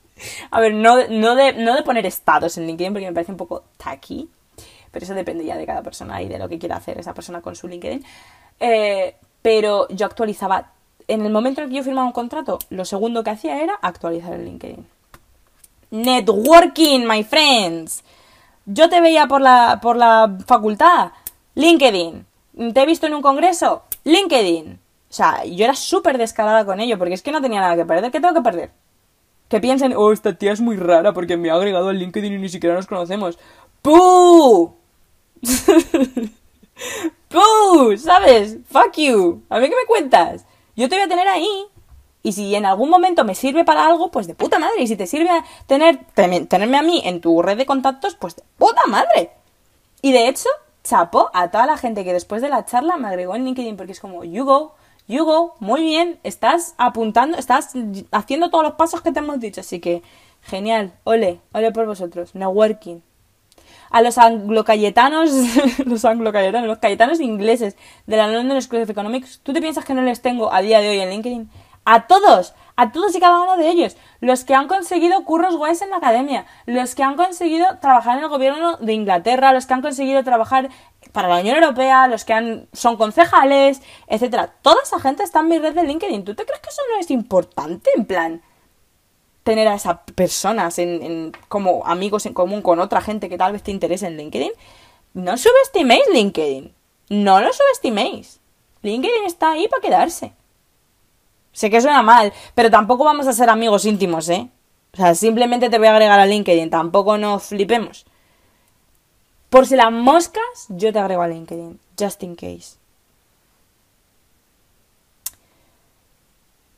a 0.50 0.60
ver, 0.60 0.72
no, 0.72 1.06
no, 1.08 1.34
de, 1.34 1.52
no 1.52 1.74
de 1.74 1.82
poner 1.82 2.06
estados 2.06 2.56
en 2.56 2.66
LinkedIn 2.66 2.94
porque 2.94 3.08
me 3.08 3.12
parece 3.12 3.32
un 3.32 3.36
poco 3.36 3.64
tacky. 3.76 4.30
Pero 4.90 5.04
eso 5.04 5.12
depende 5.12 5.44
ya 5.44 5.58
de 5.58 5.66
cada 5.66 5.82
persona 5.82 6.22
y 6.22 6.28
de 6.28 6.38
lo 6.38 6.48
que 6.48 6.58
quiera 6.58 6.76
hacer 6.76 6.98
esa 6.98 7.12
persona 7.12 7.42
con 7.42 7.54
su 7.54 7.68
LinkedIn. 7.68 8.02
Eh, 8.58 9.16
pero 9.42 9.86
yo 9.90 10.06
actualizaba 10.06 10.72
en 11.08 11.24
el 11.24 11.32
momento 11.32 11.60
en 11.60 11.64
el 11.64 11.70
que 11.70 11.76
yo 11.76 11.84
firmaba 11.84 12.06
un 12.06 12.12
contrato, 12.12 12.58
lo 12.70 12.84
segundo 12.84 13.22
que 13.22 13.30
hacía 13.30 13.62
era 13.62 13.78
actualizar 13.80 14.34
el 14.34 14.44
LinkedIn. 14.44 14.86
Networking, 15.90 17.06
my 17.06 17.22
friends. 17.22 18.02
Yo 18.66 18.88
te 18.88 19.00
veía 19.00 19.28
por 19.28 19.40
la, 19.40 19.78
por 19.80 19.96
la 19.96 20.36
facultad, 20.46 21.12
LinkedIn. 21.54 22.26
Te 22.72 22.82
he 22.82 22.86
visto 22.86 23.06
en 23.06 23.14
un 23.14 23.22
congreso, 23.22 23.84
LinkedIn. 24.04 24.80
O 25.08 25.12
sea, 25.12 25.44
yo 25.44 25.64
era 25.64 25.74
súper 25.74 26.18
descarada 26.18 26.64
con 26.64 26.80
ello, 26.80 26.98
porque 26.98 27.14
es 27.14 27.22
que 27.22 27.30
no 27.30 27.40
tenía 27.40 27.60
nada 27.60 27.76
que 27.76 27.84
perder. 27.84 28.10
¿Qué 28.10 28.20
tengo 28.20 28.34
que 28.34 28.40
perder? 28.40 28.70
Que 29.48 29.60
piensen, 29.60 29.94
oh, 29.96 30.10
esta 30.10 30.32
tía 30.32 30.52
es 30.52 30.60
muy 30.60 30.76
rara 30.76 31.12
porque 31.12 31.36
me 31.36 31.50
ha 31.50 31.54
agregado 31.54 31.88
al 31.88 31.98
LinkedIn 31.98 32.32
y 32.32 32.38
ni 32.38 32.48
siquiera 32.48 32.74
nos 32.74 32.88
conocemos. 32.88 33.38
¡Puh! 33.82 34.74
¡Puh! 37.28 37.96
¿Sabes? 37.96 38.58
Fuck 38.68 38.96
you. 38.96 39.42
¿A 39.48 39.60
mí 39.60 39.68
qué 39.68 39.76
me 39.76 39.86
cuentas? 39.86 40.44
Yo 40.76 40.88
te 40.88 40.96
voy 40.96 41.04
a 41.04 41.08
tener 41.08 41.26
ahí. 41.26 41.48
Y 42.22 42.32
si 42.32 42.54
en 42.54 42.66
algún 42.66 42.90
momento 42.90 43.24
me 43.24 43.34
sirve 43.34 43.64
para 43.64 43.86
algo, 43.86 44.10
pues 44.10 44.26
de 44.26 44.34
puta 44.34 44.58
madre. 44.58 44.82
Y 44.82 44.86
si 44.86 44.96
te 44.96 45.06
sirve 45.06 45.30
tener, 45.66 46.04
tenerme 46.14 46.76
a 46.76 46.82
mí 46.82 47.00
en 47.04 47.20
tu 47.20 47.40
red 47.40 47.56
de 47.56 47.66
contactos, 47.66 48.14
pues 48.16 48.36
de 48.36 48.42
puta 48.58 48.82
madre. 48.88 49.30
Y 50.02 50.12
de 50.12 50.28
hecho, 50.28 50.48
chapo 50.84 51.30
a 51.32 51.50
toda 51.50 51.66
la 51.66 51.76
gente 51.76 52.04
que 52.04 52.12
después 52.12 52.42
de 52.42 52.48
la 52.48 52.64
charla 52.64 52.96
me 52.96 53.08
agregó 53.08 53.34
en 53.34 53.44
LinkedIn 53.44 53.76
porque 53.76 53.92
es 53.92 54.00
como, 54.00 54.24
you 54.24 54.44
go, 54.44 54.74
you 55.06 55.24
go, 55.24 55.54
muy 55.60 55.82
bien, 55.82 56.18
estás 56.22 56.74
apuntando, 56.78 57.38
estás 57.38 57.74
haciendo 58.12 58.50
todos 58.50 58.64
los 58.64 58.74
pasos 58.74 59.02
que 59.02 59.12
te 59.12 59.20
hemos 59.20 59.40
dicho. 59.40 59.60
Así 59.60 59.80
que, 59.80 60.02
genial, 60.42 60.92
ole, 61.04 61.40
ole 61.52 61.72
por 61.72 61.86
vosotros, 61.86 62.34
networking. 62.34 63.00
A 63.96 64.02
los 64.02 64.18
anglo-cayetanos, 64.18 65.30
los 65.86 66.04
anglo-cayetanos, 66.04 66.68
los 66.68 66.76
cayetanos 66.76 67.18
ingleses 67.18 67.78
de 68.06 68.18
la 68.18 68.28
London 68.28 68.60
School 68.60 68.82
of 68.82 68.90
Economics, 68.90 69.40
¿tú 69.42 69.54
te 69.54 69.62
piensas 69.62 69.86
que 69.86 69.94
no 69.94 70.02
les 70.02 70.20
tengo 70.20 70.52
a 70.52 70.60
día 70.60 70.80
de 70.80 70.90
hoy 70.90 71.00
en 71.00 71.08
LinkedIn? 71.08 71.50
A 71.86 72.06
todos, 72.06 72.52
a 72.76 72.92
todos 72.92 73.16
y 73.16 73.20
cada 73.20 73.40
uno 73.40 73.56
de 73.56 73.70
ellos. 73.70 73.96
Los 74.20 74.44
que 74.44 74.54
han 74.54 74.68
conseguido 74.68 75.24
curros 75.24 75.56
guays 75.56 75.80
en 75.80 75.88
la 75.88 75.96
academia, 75.96 76.44
los 76.66 76.94
que 76.94 77.04
han 77.04 77.16
conseguido 77.16 77.78
trabajar 77.80 78.18
en 78.18 78.24
el 78.24 78.28
gobierno 78.28 78.76
de 78.76 78.92
Inglaterra, 78.92 79.54
los 79.54 79.64
que 79.64 79.72
han 79.72 79.80
conseguido 79.80 80.22
trabajar 80.24 80.68
para 81.12 81.28
la 81.28 81.40
Unión 81.40 81.56
Europea, 81.56 82.06
los 82.06 82.26
que 82.26 82.66
son 82.74 82.98
concejales, 82.98 83.80
etcétera. 84.08 84.52
Toda 84.60 84.82
esa 84.82 85.00
gente 85.00 85.22
está 85.22 85.40
en 85.40 85.48
mi 85.48 85.58
red 85.58 85.74
de 85.74 85.84
LinkedIn. 85.84 86.22
¿Tú 86.22 86.34
te 86.34 86.44
crees 86.44 86.60
que 86.60 86.68
eso 86.68 86.82
no 86.92 87.00
es 87.00 87.10
importante? 87.10 87.88
En 87.96 88.04
plan, 88.04 88.42
tener 89.46 89.68
a 89.68 89.76
esas 89.76 89.98
personas 90.16 90.76
como 91.48 91.86
amigos 91.86 92.26
en 92.26 92.34
común 92.34 92.62
con 92.62 92.80
otra 92.80 93.00
gente 93.00 93.28
que 93.28 93.38
tal 93.38 93.52
vez 93.52 93.62
te 93.62 93.70
interese 93.70 94.08
en 94.08 94.16
LinkedIn. 94.16 94.50
No 95.14 95.38
subestiméis 95.38 96.02
LinkedIn. 96.12 96.74
No 97.10 97.40
lo 97.40 97.52
subestiméis. 97.52 98.40
LinkedIn 98.82 99.24
está 99.24 99.52
ahí 99.52 99.68
para 99.68 99.80
quedarse. 99.80 100.32
Sé 101.52 101.70
que 101.70 101.80
suena 101.80 102.02
mal, 102.02 102.32
pero 102.56 102.72
tampoco 102.72 103.04
vamos 103.04 103.28
a 103.28 103.32
ser 103.32 103.48
amigos 103.48 103.84
íntimos, 103.84 104.28
¿eh? 104.28 104.50
O 104.92 104.96
sea, 104.96 105.14
simplemente 105.14 105.70
te 105.70 105.78
voy 105.78 105.86
a 105.86 105.92
agregar 105.92 106.18
a 106.18 106.26
LinkedIn, 106.26 106.68
tampoco 106.68 107.16
nos 107.16 107.44
flipemos. 107.44 108.04
Por 109.48 109.64
si 109.64 109.76
las 109.76 109.92
moscas, 109.92 110.66
yo 110.68 110.92
te 110.92 110.98
agrego 110.98 111.22
a 111.22 111.28
LinkedIn, 111.28 111.78
just 111.96 112.22
in 112.24 112.34
case. 112.34 112.78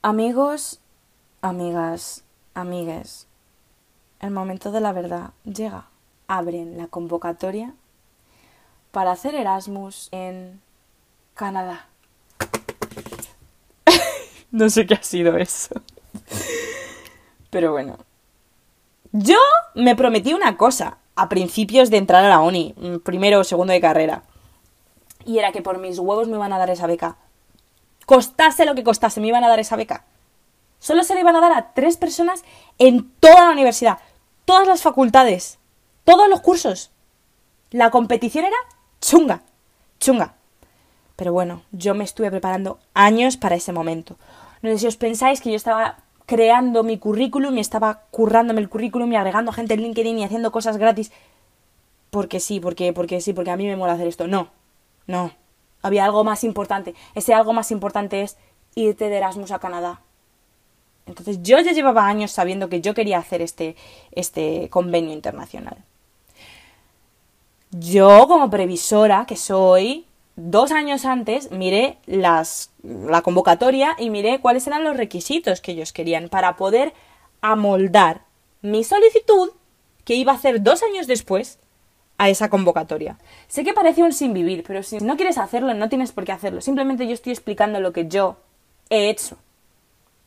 Amigos, 0.03 0.81
amigas, 1.41 2.25
amigues, 2.59 3.27
el 4.21 4.31
momento 4.31 4.73
de 4.73 4.81
la 4.81 4.93
verdad 4.93 5.31
llega. 5.45 5.87
Abren 6.27 6.77
la 6.77 6.89
convocatoria 6.89 7.73
para 8.91 9.13
hacer 9.13 9.35
Erasmus 9.35 10.09
en 10.11 10.61
Canadá. 11.35 11.87
no 14.51 14.69
sé 14.69 14.87
qué 14.87 14.95
ha 14.95 15.03
sido 15.03 15.39
eso. 15.39 15.81
Pero 17.51 17.73
bueno. 17.73 17.97
Yo 19.13 19.39
me 19.75 19.97
prometí 19.97 20.35
una 20.35 20.59
cosa 20.59 20.99
a 21.15 21.31
principios 21.31 21.89
de 21.89 21.97
entrar 21.97 22.25
a 22.25 22.29
la 22.29 22.41
uni, 22.41 22.75
primero 23.05 23.41
o 23.41 23.45
segundo 23.45 23.73
de 23.73 23.81
carrera. 23.81 24.23
Y 25.25 25.39
era 25.39 25.53
que 25.53 25.63
por 25.63 25.79
mis 25.79 25.99
huevos 25.99 26.29
me 26.29 26.37
iban 26.37 26.53
a 26.53 26.59
dar 26.59 26.69
esa 26.69 26.87
beca. 26.87 27.17
Costase 28.05 28.67
lo 28.67 28.75
que 28.75 28.85
costase, 28.85 29.21
me 29.21 29.29
iban 29.29 29.45
a 29.45 29.49
dar 29.49 29.61
esa 29.61 29.77
beca. 29.77 30.05
Solo 30.79 31.03
se 31.05 31.15
le 31.15 31.21
iban 31.21 31.37
a 31.37 31.41
dar 31.41 31.53
a 31.53 31.73
tres 31.73 31.97
personas 31.97 32.45
en 32.79 33.11
toda 33.21 33.47
la 33.47 33.53
universidad, 33.53 33.99
todas 34.45 34.67
las 34.67 34.83
facultades, 34.83 35.59
todos 36.05 36.29
los 36.29 36.41
cursos. 36.41 36.91
La 37.71 37.91
competición 37.91 38.45
era 38.45 38.57
chunga, 39.01 39.43
chunga. 40.01 40.35
Pero 41.17 41.33
bueno, 41.33 41.63
yo 41.73 41.95
me 41.95 42.05
estuve 42.05 42.31
preparando 42.31 42.79
años 42.95 43.37
para 43.37 43.57
ese 43.57 43.73
momento. 43.73 44.17
No 44.63 44.71
sé 44.71 44.79
si 44.79 44.87
os 44.87 44.97
pensáis 44.97 45.41
que 45.41 45.51
yo 45.51 45.57
estaba 45.57 45.99
creando 46.27 46.83
mi 46.83 46.99
currículum 46.99 47.57
y 47.57 47.61
estaba 47.61 48.03
currándome 48.11 48.61
el 48.61 48.69
currículum 48.69 49.11
y 49.13 49.17
agregando 49.17 49.51
gente 49.51 49.75
en 49.75 49.83
LinkedIn 49.83 50.19
y 50.19 50.25
haciendo 50.25 50.53
cosas 50.53 50.77
gratis. 50.77 51.11
porque 52.11 52.41
sí, 52.41 52.61
porque, 52.61 52.93
porque 52.93 53.21
sí, 53.21 53.33
porque 53.33 53.51
a 53.51 53.57
mí 53.57 53.67
me 53.67 53.77
mola 53.77 53.95
hacer 53.95 54.07
esto. 54.07 54.27
No, 54.27 54.49
no. 55.07 55.33
Había 55.83 56.05
algo 56.05 56.25
más 56.25 56.45
importante. 56.45 56.95
Ese 57.15 57.35
algo 57.35 57.53
más 57.53 57.71
importante 57.71 58.23
es 58.23 58.37
irte 58.75 59.09
de 59.09 59.17
Erasmus 59.17 59.51
a 59.51 59.59
Canadá. 59.59 60.01
Entonces 61.09 61.43
yo 61.43 61.59
ya 61.61 61.73
llevaba 61.73 62.07
años 62.07 62.31
sabiendo 62.31 62.69
que 62.69 62.81
yo 62.81 62.95
quería 62.95 63.19
hacer 63.19 63.43
este, 63.43 63.75
este 64.13 64.69
convenio 64.69 65.13
internacional. 65.13 65.79
Yo 67.71 68.27
como 68.29 68.51
previsora 68.51 69.27
que 69.27 69.37
soy, 69.37 70.07
dos 70.37 70.71
años 70.71 71.05
antes 71.05 71.51
miré 71.51 71.99
las, 72.07 72.71
la 72.83 73.23
convocatoria 73.23 73.97
y 73.99 74.11
miré 74.11 74.41
cuáles 74.41 74.67
eran 74.67 74.85
los 74.85 74.97
requisitos 74.97 75.61
que 75.61 75.73
ellos 75.73 75.93
querían 75.93 76.29
para 76.29 76.57
poder 76.57 76.95
amoldar 77.41 78.23
mi 78.63 78.85
solicitud 78.85 79.51
que 80.05 80.15
iba 80.15 80.33
a 80.33 80.37
hacer 80.37 80.63
dos 80.63 80.83
años 80.83 81.07
después 81.07 81.59
a 82.19 82.29
esa 82.29 82.51
convocatoria. 82.51 83.19
Sé 83.47 83.65
que 83.65 83.73
parece 83.73 84.03
un 84.03 84.13
sin 84.13 84.33
vivir, 84.35 84.65
pero 84.67 84.83
si 84.83 84.99
no 84.99 85.17
quieres 85.17 85.39
hacerlo, 85.39 85.73
no 85.75 85.89
tienes 85.89 86.13
por 86.13 86.25
qué 86.25 86.33
hacerlo. 86.33 86.61
Simplemente 86.61 87.07
yo 87.07 87.15
estoy 87.15 87.33
explicando 87.33 87.81
lo 87.81 87.93
que 87.93 88.09
yo 88.09 88.37
he 88.91 89.09
hecho. 89.09 89.37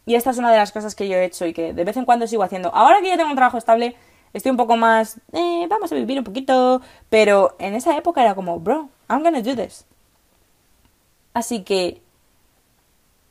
Y 0.05 0.15
esta 0.15 0.31
es 0.31 0.37
una 0.37 0.51
de 0.51 0.57
las 0.57 0.71
cosas 0.71 0.95
que 0.95 1.07
yo 1.07 1.15
he 1.15 1.25
hecho 1.25 1.45
y 1.45 1.53
que 1.53 1.73
de 1.73 1.83
vez 1.83 1.95
en 1.97 2.05
cuando 2.05 2.27
sigo 2.27 2.43
haciendo. 2.43 2.73
Ahora 2.73 3.01
que 3.01 3.07
ya 3.07 3.17
tengo 3.17 3.29
un 3.29 3.35
trabajo 3.35 3.57
estable, 3.57 3.95
estoy 4.33 4.51
un 4.51 4.57
poco 4.57 4.77
más, 4.77 5.17
eh, 5.33 5.67
vamos 5.69 5.91
a 5.91 5.95
vivir 5.95 6.17
un 6.17 6.23
poquito. 6.23 6.81
Pero 7.09 7.55
en 7.59 7.75
esa 7.75 7.95
época 7.97 8.21
era 8.21 8.35
como, 8.35 8.59
bro, 8.59 8.89
I'm 9.09 9.23
gonna 9.23 9.41
do 9.41 9.55
this. 9.55 9.85
Así 11.33 11.63
que, 11.63 12.01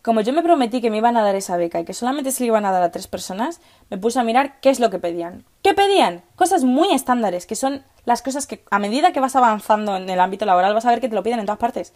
como 0.03 0.23
yo 0.23 0.33
me 0.33 0.43
prometí 0.43 0.81
que 0.81 0.91
me 0.91 0.97
iban 0.97 1.16
a 1.16 1.23
dar 1.23 1.35
esa 1.35 1.57
beca 1.57 1.81
y 1.81 1.85
que 1.85 1.93
solamente 1.93 2.33
se 2.33 2.43
le 2.43 2.47
iban 2.47 2.64
a 2.64 2.71
dar 2.71 2.83
a 2.83 2.91
tres 2.91 3.07
personas, 3.07 3.61
me 3.91 3.99
puse 3.99 4.18
a 4.18 4.25
mirar 4.25 4.61
qué 4.61 4.71
es 4.71 4.81
lo 4.81 4.89
que 4.91 4.99
pedían. 4.99 5.45
¿Qué 5.62 5.75
pedían? 5.75 6.23
Cosas 6.37 6.64
muy 6.64 6.93
estándares, 6.93 7.47
que 7.47 7.57
son 7.57 7.85
las 8.07 8.23
cosas 8.23 8.47
que 8.47 8.64
a 8.71 8.79
medida 8.79 9.12
que 9.12 9.21
vas 9.21 9.37
avanzando 9.37 9.97
en 9.97 10.09
el 10.09 10.21
ámbito 10.21 10.47
laboral 10.47 10.73
vas 10.73 10.87
a 10.87 10.91
ver 10.91 11.01
que 11.01 11.09
te 11.09 11.14
lo 11.14 11.23
piden 11.23 11.41
en 11.41 11.47
todas 11.47 11.59
partes. 11.59 11.93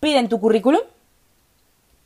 Piden 0.00 0.28
tu 0.28 0.40
currículum, 0.40 0.80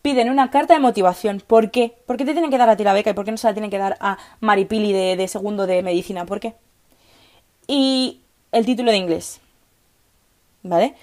piden 0.02 0.30
una 0.30 0.50
carta 0.50 0.74
de 0.74 0.80
motivación. 0.80 1.42
¿Por 1.46 1.70
qué? 1.70 1.96
¿Por 2.06 2.16
qué 2.16 2.24
te 2.24 2.32
tienen 2.32 2.50
que 2.50 2.58
dar 2.58 2.70
a 2.70 2.76
ti 2.76 2.84
la 2.84 2.92
beca 2.92 3.10
y 3.10 3.14
por 3.14 3.24
qué 3.24 3.30
no 3.30 3.36
se 3.36 3.46
la 3.46 3.54
tienen 3.54 3.70
que 3.70 3.78
dar 3.78 3.96
a 4.00 4.18
Maripili 4.40 4.92
de, 4.92 5.16
de 5.16 5.28
segundo 5.28 5.66
de 5.66 5.82
medicina? 5.82 6.26
¿Por 6.26 6.40
qué? 6.40 6.54
Y 7.66 8.20
el 8.52 8.66
título 8.66 8.90
de 8.90 8.96
inglés. 8.96 9.40
¿Vale? 10.62 10.94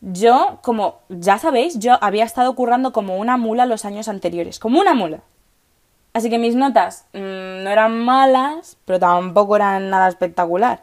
Yo, 0.00 0.58
como 0.62 1.00
ya 1.08 1.38
sabéis, 1.38 1.78
yo 1.78 1.98
había 2.00 2.24
estado 2.24 2.54
currando 2.54 2.92
como 2.92 3.16
una 3.18 3.36
mula 3.36 3.66
los 3.66 3.84
años 3.84 4.08
anteriores, 4.08 4.58
como 4.58 4.80
una 4.80 4.94
mula. 4.94 5.20
Así 6.12 6.30
que 6.30 6.38
mis 6.38 6.56
notas 6.56 7.06
mmm, 7.12 7.62
no 7.62 7.70
eran 7.70 8.04
malas, 8.04 8.76
pero 8.84 8.98
tampoco 8.98 9.56
eran 9.56 9.90
nada 9.90 10.08
espectacular. 10.08 10.82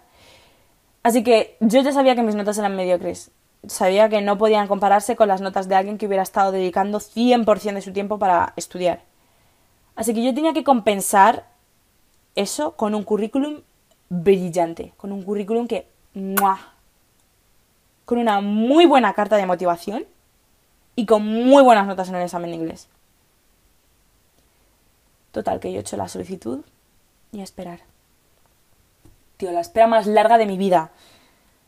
Así 1.03 1.23
que 1.23 1.57
yo 1.59 1.81
ya 1.81 1.91
sabía 1.91 2.15
que 2.15 2.23
mis 2.23 2.35
notas 2.35 2.57
eran 2.57 2.75
mediocres. 2.75 3.31
Sabía 3.65 4.09
que 4.09 4.21
no 4.21 4.37
podían 4.37 4.67
compararse 4.67 5.15
con 5.15 5.27
las 5.27 5.41
notas 5.41 5.67
de 5.67 5.75
alguien 5.75 5.97
que 5.97 6.07
hubiera 6.07 6.23
estado 6.23 6.51
dedicando 6.51 6.99
100% 6.99 7.73
de 7.73 7.81
su 7.81 7.93
tiempo 7.93 8.19
para 8.19 8.53
estudiar. 8.55 9.01
Así 9.95 10.13
que 10.13 10.23
yo 10.23 10.33
tenía 10.33 10.53
que 10.53 10.63
compensar 10.63 11.47
eso 12.35 12.73
con 12.73 12.93
un 12.93 13.03
currículum 13.03 13.61
brillante, 14.09 14.93
con 14.97 15.11
un 15.11 15.23
currículum 15.23 15.67
que 15.67 15.87
¡mua! 16.13 16.73
con 18.07 18.19
una 18.19 18.39
muy 18.39 18.85
buena 18.85 19.13
carta 19.13 19.35
de 19.35 19.45
motivación 19.45 20.05
y 20.95 21.05
con 21.05 21.25
muy 21.25 21.61
buenas 21.61 21.85
notas 21.85 22.07
en 22.07 22.15
el 22.15 22.23
examen 22.23 22.51
de 22.51 22.55
inglés. 22.55 22.87
Total, 25.33 25.59
que 25.59 25.73
yo 25.73 25.79
he 25.79 25.81
hecho 25.81 25.97
la 25.97 26.07
solicitud 26.07 26.61
y 27.33 27.41
a 27.41 27.43
esperar. 27.43 27.81
Tío, 29.35 29.51
la 29.51 29.59
espera 29.59 29.87
más 29.87 30.07
larga 30.07 30.37
de 30.37 30.45
mi 30.45 30.57
vida. 30.57 30.91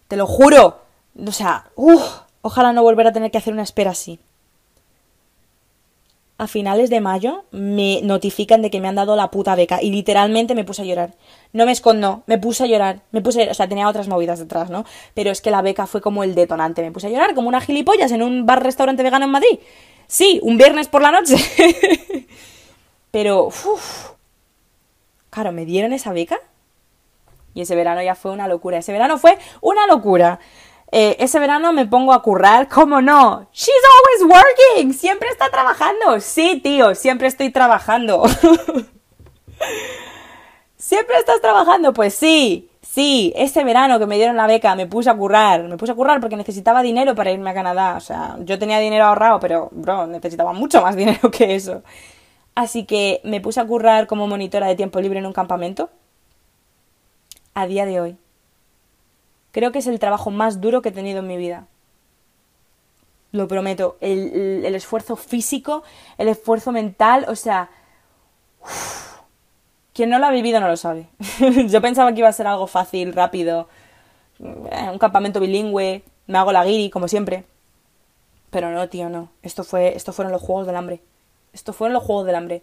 Te 0.08 0.16
lo 0.16 0.26
juro. 0.26 0.82
O 1.26 1.32
sea, 1.32 1.66
uff, 1.76 2.22
ojalá 2.42 2.74
no 2.74 2.84
volver 2.84 3.08
a 3.08 3.12
tener 3.12 3.32
que 3.32 3.38
hacer 3.38 3.54
una 3.54 3.64
espera 3.64 3.92
así. 3.92 4.20
A 6.38 6.48
finales 6.48 6.90
de 6.90 7.02
mayo 7.02 7.44
me 7.52 8.00
notifican 8.02 8.62
de 8.62 8.70
que 8.70 8.80
me 8.80 8.88
han 8.88 8.96
dado 8.96 9.18
la 9.18 9.30
puta 9.30 9.56
beca 9.56 9.82
y 9.82 9.92
literalmente 9.92 10.56
me 10.56 10.64
puse 10.64 10.84
a 10.84 10.86
llorar. 10.86 11.16
No 11.52 11.66
me 11.66 11.74
escondo, 11.74 12.24
me 12.28 12.38
puse 12.38 12.64
a 12.64 12.68
llorar. 12.68 13.02
Me 13.12 13.22
puse, 13.22 13.50
o 13.50 13.54
sea, 13.54 13.68
tenía 13.68 13.90
otras 13.90 14.08
movidas 14.08 14.40
detrás, 14.40 14.70
¿no? 14.70 14.86
Pero 15.14 15.32
es 15.32 15.42
que 15.42 15.52
la 15.52 15.62
beca 15.62 15.86
fue 15.86 16.00
como 16.00 16.24
el 16.24 16.36
detonante. 16.36 16.82
Me 16.82 16.94
puse 16.94 17.08
a 17.08 17.10
llorar 17.10 17.36
como 17.36 17.50
una 17.50 17.60
gilipollas 17.60 18.14
en 18.14 18.22
un 18.24 18.46
bar-restaurante 18.46 19.04
vegano 19.04 19.26
en 19.26 19.32
Madrid. 19.32 19.60
Sí, 20.08 20.40
un 20.42 20.58
viernes 20.58 20.88
por 20.88 21.02
la 21.02 21.12
noche. 21.12 21.36
Pero, 23.12 23.48
uff. 23.48 24.12
Claro, 25.30 25.52
me 25.52 25.66
dieron 25.66 25.92
esa 25.92 26.14
beca 26.14 26.40
y 27.54 27.62
ese 27.62 27.76
verano 27.76 28.02
ya 28.02 28.16
fue 28.16 28.32
una 28.32 28.48
locura. 28.48 28.78
Ese 28.78 28.92
verano 28.92 29.18
fue 29.18 29.38
una 29.62 29.88
locura. 29.88 30.40
Eh, 30.92 31.18
ese 31.20 31.40
verano 31.40 31.72
me 31.72 31.86
pongo 31.86 32.14
a 32.14 32.22
currar, 32.24 32.68
¿cómo 32.68 33.00
no? 33.02 33.48
She's 33.54 33.70
always 34.20 34.24
working, 34.36 34.94
siempre 34.94 35.30
está 35.30 35.50
trabajando. 35.50 36.20
Sí, 36.20 36.60
tío, 36.64 36.96
siempre 36.96 37.28
estoy 37.28 37.52
trabajando. 37.52 38.24
¿Siempre 40.78 41.18
estás 41.18 41.42
trabajando? 41.42 41.94
Pues 41.94 42.16
sí, 42.16 42.70
sí, 42.82 43.32
ese 43.36 43.64
verano 43.64 44.00
que 44.00 44.08
me 44.08 44.16
dieron 44.16 44.38
la 44.38 44.48
beca 44.48 44.76
me 44.76 44.88
puse 44.88 45.10
a 45.10 45.16
currar, 45.16 45.64
me 45.64 45.78
puse 45.78 45.92
a 45.92 45.96
currar 45.96 46.20
porque 46.20 46.36
necesitaba 46.38 46.82
dinero 46.82 47.14
para 47.14 47.32
irme 47.32 47.52
a 47.52 47.54
Canadá, 47.54 47.96
o 47.98 48.00
sea, 48.00 48.38
yo 48.40 48.58
tenía 48.58 48.80
dinero 48.80 49.06
ahorrado, 49.06 49.40
pero, 49.40 49.70
bro, 49.72 50.08
necesitaba 50.08 50.54
mucho 50.54 50.82
más 50.82 50.96
dinero 50.98 51.30
que 51.30 51.56
eso. 51.56 51.84
Así 52.56 52.86
que 52.86 53.22
me 53.24 53.42
puse 53.42 53.60
a 53.60 53.68
currar 53.68 54.08
como 54.08 54.28
monitora 54.28 54.68
de 54.68 54.76
tiempo 54.76 55.00
libre 55.02 55.20
en 55.20 55.26
un 55.28 55.34
campamento 55.34 55.90
a 57.54 57.68
día 57.68 57.86
de 57.86 58.02
hoy. 58.02 58.18
Creo 59.60 59.74
que 59.74 59.80
es 59.80 59.88
el 59.88 60.00
trabajo 60.00 60.32
más 60.32 60.62
duro 60.62 60.82
que 60.82 60.88
he 60.88 60.94
tenido 60.94 61.20
en 61.20 61.28
mi 61.28 61.36
vida. 61.36 61.68
Lo 63.34 63.50
prometo. 63.50 63.98
El, 64.00 64.74
esfuerzo 64.74 65.18
físico, 65.18 65.84
el 66.18 66.30
esfuerzo 66.30 66.72
mental, 66.72 67.26
o 67.28 67.36
sea... 67.36 67.70
Quien 69.94 70.10
no 70.10 70.18
lo 70.18 70.28
ha 70.28 70.32
vivido 70.32 70.62
no 70.62 70.70
lo 70.70 70.78
sabe. 70.78 71.10
Yo 71.68 71.82
pensaba 71.82 72.14
que 72.14 72.20
iba 72.20 72.30
a 72.30 72.32
ser 72.32 72.48
algo 72.48 72.68
fácil, 72.68 73.12
rápido. 73.12 73.68
Un 74.40 74.98
campamento 74.98 75.42
bilingüe, 75.42 76.04
me 76.28 76.38
hago 76.38 76.54
la 76.54 76.64
guiri, 76.64 76.90
como 76.90 77.10
siempre. 77.10 77.44
Pero 78.52 78.72
no, 78.72 78.88
tío, 78.88 79.10
no. 79.10 79.28
Esto, 79.44 79.66
fue, 79.66 79.94
esto 79.94 80.14
fueron 80.14 80.32
los 80.32 80.42
Juegos 80.42 80.68
del 80.68 80.78
Hambre. 80.78 81.02
Esto 81.52 81.74
fueron 81.74 81.96
los 81.96 82.04
Juegos 82.04 82.26
del 82.26 82.36
Hambre. 82.36 82.62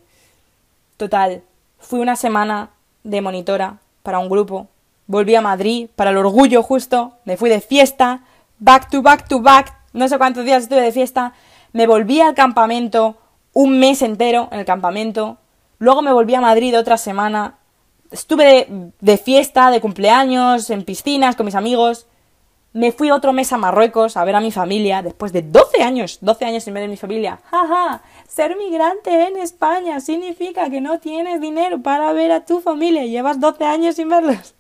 Total, 0.97 1.43
fui 1.79 2.01
una 2.01 2.17
semana 2.17 2.71
de 3.05 3.21
monitora 3.21 3.81
para 4.03 4.19
un 4.19 4.31
grupo 4.31 4.69
volví 5.07 5.35
a 5.35 5.41
Madrid 5.41 5.89
para 5.95 6.11
el 6.11 6.17
orgullo 6.17 6.63
justo, 6.63 7.13
me 7.25 7.37
fui 7.37 7.51
de 7.51 7.61
fiesta, 7.61 8.23
back 8.59 8.91
to 8.91 9.03
back 9.03 9.29
to 9.29 9.41
back, 9.41 9.75
no 9.93 10.09
sé 10.09 10.19
cuántos 10.19 10.45
días 10.45 10.65
estuve 10.65 10.81
de 10.81 10.93
fiesta, 10.93 11.33
me 11.73 11.87
volví 11.87 12.21
al 12.21 12.35
campamento, 12.35 13.17
un 13.53 13.79
mes 13.79 14.03
entero 14.03 14.49
en 14.51 14.61
el 14.61 14.65
campamento, 14.65 15.39
luego 15.79 16.03
me 16.03 16.13
volví 16.13 16.35
a 16.35 16.41
Madrid 16.41 16.79
otra 16.79 16.97
semana, 16.97 17.59
estuve 18.11 18.45
de, 18.45 18.93
de 19.01 19.19
fiesta, 19.19 19.71
de 19.71 19.81
cumpleaños, 19.81 20.71
en 20.71 20.85
piscinas 20.85 21.37
con 21.37 21.47
mis 21.47 21.55
amigos, 21.55 22.07
me 22.73 22.93
fui 22.93 23.11
otro 23.11 23.33
mes 23.33 23.51
a 23.55 23.57
Marruecos 23.57 24.19
a 24.19 24.25
ver 24.25 24.37
a 24.37 24.41
mi 24.41 24.53
familia, 24.53 25.01
después 25.01 25.33
de 25.33 25.41
12 25.41 25.83
años, 25.83 26.19
12 26.21 26.45
años 26.45 26.65
sin 26.65 26.75
ver 26.75 26.85
a 26.85 26.89
mi 26.89 26.99
familia. 26.99 27.41
Jaja, 27.51 28.03
ser 28.29 28.55
migrante 28.55 29.29
en 29.29 29.39
España 29.39 29.99
significa 30.01 30.69
que 30.69 30.83
no 30.83 30.99
tienes 30.99 31.41
dinero 31.41 31.81
para 31.81 32.13
ver 32.13 32.33
a 32.33 32.45
tu 32.45 32.61
familia 32.61 33.07
llevas 33.07 33.41
12 33.41 33.65
años 33.65 33.95
sin 33.95 34.11
verlos 34.11 34.56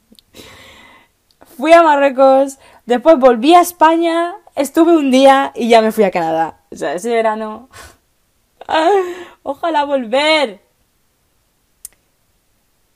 fui 1.56 1.72
a 1.72 1.82
Marruecos, 1.82 2.58
después 2.84 3.18
volví 3.18 3.54
a 3.54 3.60
España, 3.60 4.34
estuve 4.54 4.96
un 4.96 5.10
día 5.10 5.52
y 5.54 5.68
ya 5.68 5.80
me 5.82 5.92
fui 5.92 6.04
a 6.04 6.10
Canadá. 6.10 6.60
O 6.70 6.76
sea, 6.76 6.94
ese 6.94 7.10
verano... 7.10 7.68
Ojalá 9.42 9.84
volver. 9.84 10.60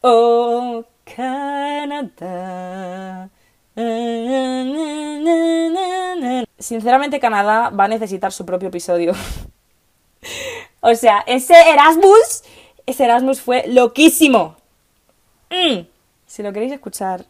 Oh, 0.00 0.84
Canadá. 1.04 2.50
Sinceramente 6.58 7.20
Canadá 7.20 7.70
va 7.70 7.84
a 7.84 7.88
necesitar 7.88 8.32
su 8.32 8.44
propio 8.44 8.68
episodio. 8.68 9.14
o 10.80 10.94
sea, 10.94 11.22
ese 11.26 11.54
Erasmus, 11.70 12.42
ese 12.86 13.04
Erasmus 13.04 13.40
fue 13.40 13.64
loquísimo. 13.68 14.56
Mm. 15.50 15.86
Si 16.30 16.44
lo 16.44 16.52
queréis 16.52 16.70
escuchar, 16.70 17.24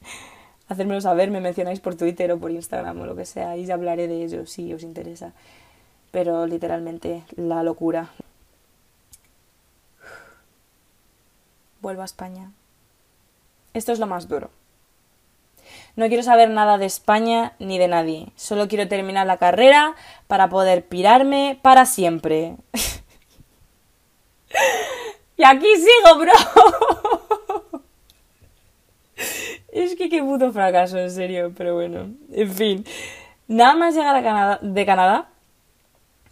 hacérmelo 0.68 1.00
saber, 1.00 1.30
me 1.30 1.40
mencionáis 1.40 1.80
por 1.80 1.94
Twitter 1.94 2.30
o 2.32 2.38
por 2.38 2.50
Instagram 2.50 3.00
o 3.00 3.06
lo 3.06 3.16
que 3.16 3.24
sea, 3.24 3.56
y 3.56 3.70
hablaré 3.70 4.08
de 4.08 4.22
ello 4.22 4.44
si 4.44 4.74
os 4.74 4.82
interesa. 4.82 5.32
Pero 6.10 6.46
literalmente 6.46 7.22
la 7.34 7.62
locura. 7.62 8.10
Vuelvo 11.80 12.02
a 12.02 12.04
España. 12.04 12.52
Esto 13.72 13.92
es 13.92 13.98
lo 13.98 14.06
más 14.06 14.28
duro. 14.28 14.50
No 15.96 16.06
quiero 16.08 16.22
saber 16.22 16.50
nada 16.50 16.76
de 16.76 16.84
España 16.84 17.54
ni 17.58 17.78
de 17.78 17.88
nadie. 17.88 18.28
Solo 18.36 18.68
quiero 18.68 18.86
terminar 18.86 19.26
la 19.26 19.38
carrera 19.38 19.94
para 20.26 20.50
poder 20.50 20.84
pirarme 20.84 21.58
para 21.62 21.86
siempre. 21.86 22.54
y 25.38 25.42
aquí 25.42 25.68
sigo, 25.76 26.18
bro. 26.18 26.32
Es 29.76 29.94
que 29.94 30.08
qué 30.08 30.22
puto 30.22 30.52
fracaso, 30.52 30.96
en 30.96 31.10
serio, 31.10 31.52
pero 31.54 31.74
bueno. 31.74 32.08
En 32.32 32.50
fin. 32.50 32.84
Nada 33.46 33.74
más 33.74 33.94
llegar 33.94 34.16
a 34.16 34.22
Canadá, 34.22 34.58
de 34.62 34.86
Canadá, 34.86 35.28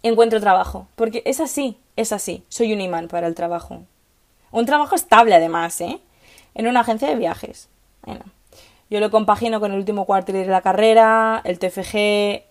encuentro 0.03 0.41
trabajo. 0.41 0.89
Porque 0.97 1.23
es 1.27 1.41
así, 1.41 1.77
es 1.95 2.13
así. 2.13 2.43
Soy 2.49 2.73
un 2.73 2.81
imán 2.81 3.07
para 3.07 3.27
el 3.27 3.35
trabajo. 3.35 3.83
Un 4.51 4.65
trabajo 4.65 4.95
estable, 4.95 5.35
además, 5.35 5.79
¿eh? 5.83 6.01
En 6.55 6.67
una 6.67 6.81
agencia 6.81 7.07
de 7.07 7.17
viajes. 7.17 7.69
Bueno. 8.03 8.25
Yo 8.89 9.01
lo 9.01 9.11
compagino 9.11 9.61
con 9.61 9.73
el 9.73 9.79
último 9.79 10.07
cuartil 10.07 10.37
de 10.37 10.47
la 10.47 10.63
carrera, 10.63 11.43
el 11.45 11.59
TFG. 11.59 12.45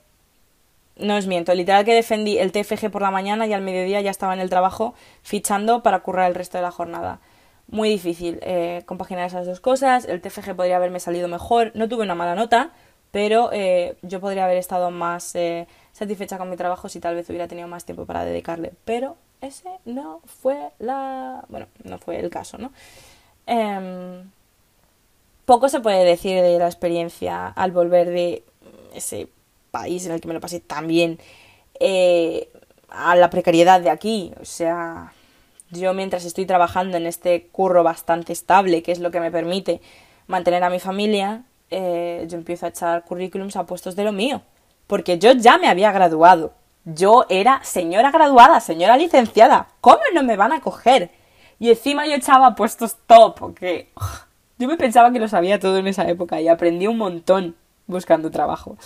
No 1.04 1.16
os 1.16 1.26
miento, 1.26 1.56
literal 1.56 1.86
que 1.86 1.96
defendí 1.96 2.38
el 2.38 2.52
TFG 2.52 2.92
por 2.92 3.02
la 3.02 3.10
mañana 3.10 3.48
y 3.48 3.54
al 3.54 3.64
mediodía 3.64 4.00
ya 4.02 4.12
estaba 4.12 4.36
en 4.36 4.42
el 4.42 4.52
trabajo 4.52 4.94
fichando 5.24 5.82
para 5.82 6.02
currar 6.02 6.30
el 6.30 6.36
resto 6.36 6.60
de 6.60 6.64
la 6.64 6.72
jornada 6.72 7.20
muy 7.68 7.90
difícil 7.90 8.40
eh, 8.42 8.84
compaginar 8.86 9.28
esas 9.28 9.46
dos 9.46 9.60
cosas. 9.60 10.06
El 10.06 10.22
TFG 10.22 10.56
podría 10.56 10.78
haberme 10.78 11.00
salido 11.00 11.28
mejor. 11.28 11.72
No 11.76 11.88
tuve 11.90 12.04
una 12.04 12.16
mala 12.16 12.36
nota, 12.36 12.72
pero 13.12 13.50
eh, 13.52 13.98
yo 14.02 14.20
podría 14.20 14.46
haber 14.46 14.58
estado 14.58 14.92
más 14.92 15.36
eh, 15.36 15.68
satisfecha 15.92 16.38
con 16.38 16.50
mi 16.50 16.58
trabajo 16.58 16.90
si 16.90 17.00
tal 17.00 17.16
vez 17.16 17.30
hubiera 17.30 17.48
tenido 17.48 17.68
más 17.68 17.86
tiempo 17.86 18.06
para 18.06 18.26
dedicarle. 18.26 18.74
Pero 18.86 19.18
ese 19.42 19.70
no 19.86 20.22
fue 20.26 20.70
la. 20.80 21.46
Bueno, 21.50 21.68
no 21.84 21.98
fue 21.98 22.20
el 22.20 22.30
caso, 22.30 22.58
¿no? 22.58 22.72
Em, 23.46 24.30
poco 25.46 25.70
se 25.70 25.80
puede 25.80 26.06
decir 26.06 26.42
de 26.42 26.60
la 26.60 26.68
experiencia 26.68 27.48
al 27.48 27.72
volver 27.72 28.10
de 28.10 28.44
ese 28.94 29.28
país 29.72 30.06
en 30.06 30.12
el 30.14 30.22
que 30.22 30.28
me 30.28 30.34
lo 30.34 30.40
pasé 30.40 30.60
tan 30.60 30.88
bien 30.88 31.20
a 32.90 33.16
la 33.16 33.30
precariedad 33.30 33.82
de 33.82 33.90
aquí. 33.90 34.34
O 34.40 34.46
sea, 34.46 35.12
yo 35.74 35.94
mientras 35.94 36.26
estoy 36.26 36.46
trabajando 36.46 36.98
en 36.98 37.06
este 37.06 37.48
curro 37.48 37.84
bastante 37.84 38.34
estable, 38.34 38.84
que 38.84 38.92
es 38.92 39.00
lo 39.00 39.12
que 39.12 39.20
me 39.20 39.32
permite 39.32 39.82
mantener 40.28 40.64
a 40.64 40.70
mi 40.70 40.80
familia, 40.80 41.44
eh, 41.70 42.26
yo 42.30 42.38
empiezo 42.38 42.66
a 42.66 42.70
echar 42.70 43.04
currículums 43.04 43.56
a 43.56 43.66
puestos 43.66 43.96
de 43.96 44.04
lo 44.04 44.12
mío. 44.12 44.42
Porque 44.88 45.18
yo 45.18 45.32
ya 45.34 45.58
me 45.58 45.68
había 45.68 45.92
graduado. 45.92 46.54
Yo 46.86 47.26
era 47.30 47.62
señora 47.64 48.12
graduada, 48.12 48.60
señora 48.60 48.98
licenciada. 48.98 49.70
¿Cómo 49.82 50.02
no 50.14 50.24
me 50.24 50.36
van 50.36 50.52
a 50.52 50.62
coger? 50.62 51.12
Y 51.60 51.70
encima 51.70 52.06
yo 52.06 52.14
echaba 52.14 52.56
puestos 52.56 52.98
top, 53.08 53.40
porque 53.40 53.90
yo 54.58 54.68
me 54.68 54.78
pensaba 54.78 55.12
que 55.12 55.20
lo 55.20 55.28
sabía 55.28 55.60
todo 55.60 55.78
en 55.78 55.88
esa 55.88 56.08
época 56.10 56.42
y 56.42 56.48
aprendí 56.48 56.88
un 56.88 56.98
montón 56.98 57.56
buscando 57.88 58.32
trabajo. 58.32 58.78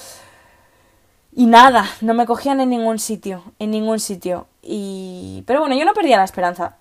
Y 1.38 1.46
nada, 1.46 1.86
no 2.02 2.16
me 2.16 2.26
cogían 2.26 2.62
en 2.62 2.72
ningún 2.72 2.98
sitio, 2.98 3.44
en 3.60 3.70
ningún 3.70 4.00
sitio. 4.00 4.48
Y... 4.64 5.44
Pero 5.46 5.60
bueno, 5.60 5.76
yo 5.76 5.86
no 5.86 5.94
perdía 5.94 6.18
la 6.18 6.24
esperanza. 6.24 6.78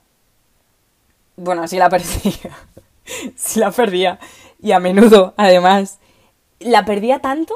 Bueno, 1.36 1.68
sí 1.68 1.76
la 1.76 1.90
perdía. 1.90 2.56
sí 3.36 3.60
la 3.60 3.70
perdía. 3.70 4.18
Y 4.58 4.72
a 4.72 4.80
menudo, 4.80 5.34
además. 5.36 5.98
La 6.58 6.86
perdía 6.86 7.18
tanto 7.18 7.52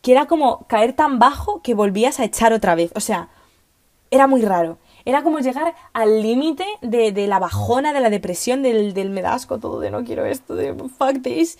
que 0.00 0.12
era 0.12 0.24
como 0.24 0.66
caer 0.68 0.94
tan 0.94 1.18
bajo 1.18 1.60
que 1.60 1.74
volvías 1.74 2.18
a 2.18 2.24
echar 2.24 2.54
otra 2.54 2.74
vez. 2.76 2.92
O 2.94 3.00
sea, 3.00 3.28
era 4.10 4.26
muy 4.26 4.40
raro. 4.40 4.78
Era 5.04 5.22
como 5.22 5.40
llegar 5.40 5.74
al 5.92 6.22
límite 6.22 6.64
de, 6.80 7.12
de, 7.12 7.26
la 7.26 7.40
bajona, 7.40 7.92
de 7.92 8.00
la 8.00 8.08
depresión, 8.08 8.62
del, 8.62 8.94
del 8.94 9.10
medasco, 9.10 9.58
todo 9.58 9.80
de 9.80 9.90
no 9.90 10.02
quiero 10.02 10.24
esto, 10.24 10.54
de 10.54 10.72
fuck 10.72 11.20
this. 11.22 11.58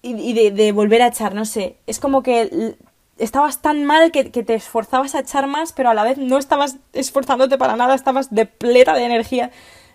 Y, 0.00 0.32
de 0.32 0.70
volver 0.70 1.02
a 1.02 1.08
echar, 1.08 1.34
no 1.34 1.44
sé. 1.44 1.76
Es 1.88 1.98
como 1.98 2.22
que 2.22 2.76
estabas 3.20 3.62
tan 3.62 3.84
mal 3.84 4.10
que, 4.10 4.24
te 4.24 4.54
esforzabas 4.54 5.14
a 5.14 5.20
echar 5.20 5.46
más, 5.46 5.72
pero 5.72 5.90
a 5.90 5.94
la 5.94 6.02
vez 6.02 6.18
no 6.18 6.38
estabas 6.38 6.78
esforzándote 6.92 7.58
para 7.58 7.76
nada, 7.76 7.94
estabas 7.94 8.34
de 8.34 8.46
pleta 8.46 8.94
de 8.94 9.04
energía. 9.04 9.50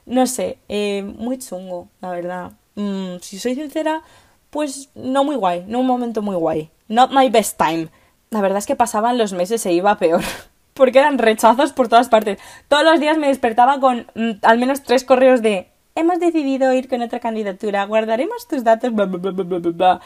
No 0.05 0.27
sé, 0.27 0.59
eh, 0.69 1.03
muy 1.03 1.37
chungo, 1.39 1.89
la 2.01 2.11
verdad. 2.11 2.51
Mm, 2.75 3.17
si 3.21 3.39
soy 3.39 3.55
sincera, 3.55 4.01
pues 4.49 4.89
no 4.95 5.23
muy 5.23 5.35
guay, 5.35 5.65
no 5.67 5.79
un 5.79 5.87
momento 5.87 6.21
muy 6.21 6.35
guay. 6.35 6.69
Not 6.87 7.11
my 7.11 7.29
best 7.29 7.57
time. 7.57 7.89
La 8.29 8.41
verdad 8.41 8.59
es 8.59 8.65
que 8.65 8.75
pasaban 8.75 9.17
los 9.17 9.33
meses 9.33 9.65
e 9.65 9.73
iba 9.73 9.97
peor. 9.97 10.21
Porque 10.73 10.99
eran 10.99 11.17
rechazos 11.17 11.71
por 11.73 11.87
todas 11.87 12.09
partes. 12.09 12.39
Todos 12.67 12.83
los 12.83 12.99
días 12.99 13.17
me 13.17 13.27
despertaba 13.27 13.79
con 13.79 14.07
mm, 14.15 14.31
al 14.43 14.59
menos 14.59 14.83
tres 14.83 15.03
correos 15.03 15.41
de 15.41 15.69
hemos 15.95 16.19
decidido 16.19 16.73
ir 16.73 16.89
con 16.89 17.01
otra 17.01 17.19
candidatura, 17.19 17.85
guardaremos 17.85 18.47
tus 18.47 18.63
datos, 18.63 18.93
bla, 18.93 19.05
bla, 19.05 19.31
bla, 19.31 19.43
bla, 19.43 19.71
bla, 19.71 20.01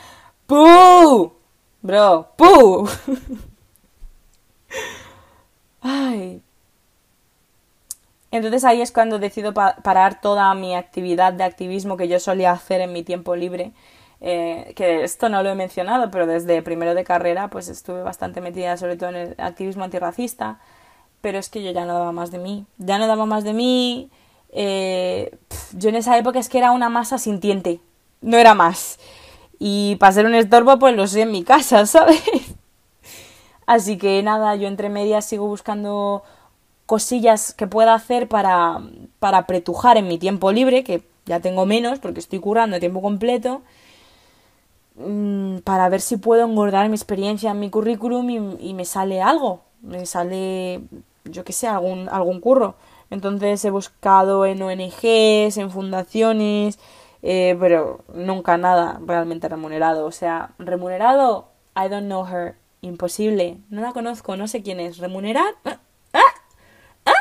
Bro, 1.82 2.34
¡puh! 2.36 2.88
Ay. 5.82 6.42
Entonces 8.32 8.64
ahí 8.64 8.82
es 8.82 8.92
cuando 8.92 9.18
decido 9.18 9.54
parar 9.54 10.22
toda 10.22 10.54
mi 10.54 10.76
actividad 10.76 11.34
de 11.34 11.44
activismo 11.44 11.98
que 11.98 12.08
yo 12.08 12.20
solía 12.20 12.52
hacer 12.52 12.82
en 12.82 12.94
mi 12.94 13.04
tiempo 13.04 13.36
libre. 13.36 13.72
Eh, 14.22 14.74
que 14.76 15.04
esto 15.04 15.30
no 15.30 15.42
lo 15.42 15.50
he 15.50 15.56
mencionado, 15.56 16.12
pero 16.12 16.28
desde 16.28 16.62
primero 16.62 16.94
de 16.94 17.06
carrera 17.06 17.48
pues 17.50 17.70
estuve 17.70 18.04
bastante 18.04 18.42
metida 18.42 18.76
sobre 18.76 18.98
todo 18.98 19.10
en 19.10 19.16
el 19.16 19.36
activismo 19.38 19.84
antirracista. 19.84 20.60
Pero 21.22 21.40
es 21.40 21.50
que 21.50 21.64
yo 21.64 21.72
ya 21.72 21.86
no 21.86 21.94
daba 21.94 22.12
más 22.12 22.32
de 22.32 22.38
mí. 22.40 22.66
Ya 22.78 22.98
no 22.98 23.08
daba 23.08 23.26
más 23.26 23.44
de 23.44 23.54
mí. 23.54 24.10
Eh, 24.52 25.36
yo 25.74 25.90
en 25.90 25.96
esa 25.96 26.18
época 26.18 26.40
es 26.40 26.50
que 26.50 26.60
era 26.60 26.72
una 26.72 26.90
masa 26.90 27.18
sintiente. 27.18 27.80
No 28.22 28.38
era 28.38 28.54
más. 28.54 29.00
Y 29.60 29.98
para 29.98 30.14
ser 30.14 30.26
un 30.26 30.36
estorbo, 30.36 30.80
pues 30.80 30.96
lo 30.96 31.06
sé 31.06 31.22
en 31.22 31.32
mi 31.32 31.44
casa, 31.44 31.86
¿sabes? 31.86 32.24
Así 33.66 33.98
que 33.98 34.24
nada, 34.24 34.56
yo 34.56 34.68
entre 34.68 34.90
medias 34.90 35.26
sigo 35.26 35.46
buscando 35.46 36.24
cosillas 36.86 37.54
que 37.54 37.68
pueda 37.68 37.94
hacer 37.94 38.28
para, 38.28 38.82
para 39.20 39.46
pretujar 39.46 39.98
en 39.98 40.08
mi 40.08 40.18
tiempo 40.18 40.52
libre, 40.52 40.84
que 40.84 41.04
ya 41.28 41.40
tengo 41.40 41.68
menos 41.68 42.00
porque 42.00 42.20
estoy 42.20 42.40
curando 42.40 42.78
a 42.78 42.80
tiempo 42.80 43.02
completo, 43.02 43.62
mm, 44.96 45.60
para 45.60 45.88
ver 45.90 46.02
si 46.02 46.18
puedo 46.18 46.46
engordar 46.46 46.90
mi 46.90 46.96
experiencia 46.96 47.52
en 47.52 47.60
mi 47.60 47.70
currículum 47.70 48.30
y, 48.32 48.70
y 48.70 48.74
me 48.74 48.86
sale 48.86 49.22
algo, 49.22 49.62
me 49.82 50.06
sale, 50.08 50.82
yo 51.26 51.44
qué 51.44 51.54
sé, 51.54 51.68
algún, 51.68 52.10
algún 52.10 52.40
curro. 52.40 52.76
Entonces 53.12 53.64
he 53.66 53.72
buscado 53.72 54.46
en 54.46 54.62
ONGs, 54.62 55.58
en 55.58 55.70
fundaciones, 55.72 56.80
eh, 57.22 57.58
pero 57.60 58.04
nunca 58.14 58.58
nada 58.58 59.00
realmente 59.06 59.50
remunerado. 59.50 60.06
O 60.06 60.12
sea, 60.12 60.52
remunerado, 60.58 61.50
I 61.76 61.90
don't 61.90 62.06
know 62.06 62.26
her. 62.26 62.56
Imposible. 62.82 63.58
No 63.70 63.82
la 63.82 63.92
conozco, 63.92 64.38
no 64.38 64.48
sé 64.48 64.64
quién 64.64 64.80
es. 64.80 64.98
¿Remunerar? 65.00 65.54
¿Ah? 65.66 65.80
¿Ah? 66.14 66.22
¿Ah? 67.06 67.12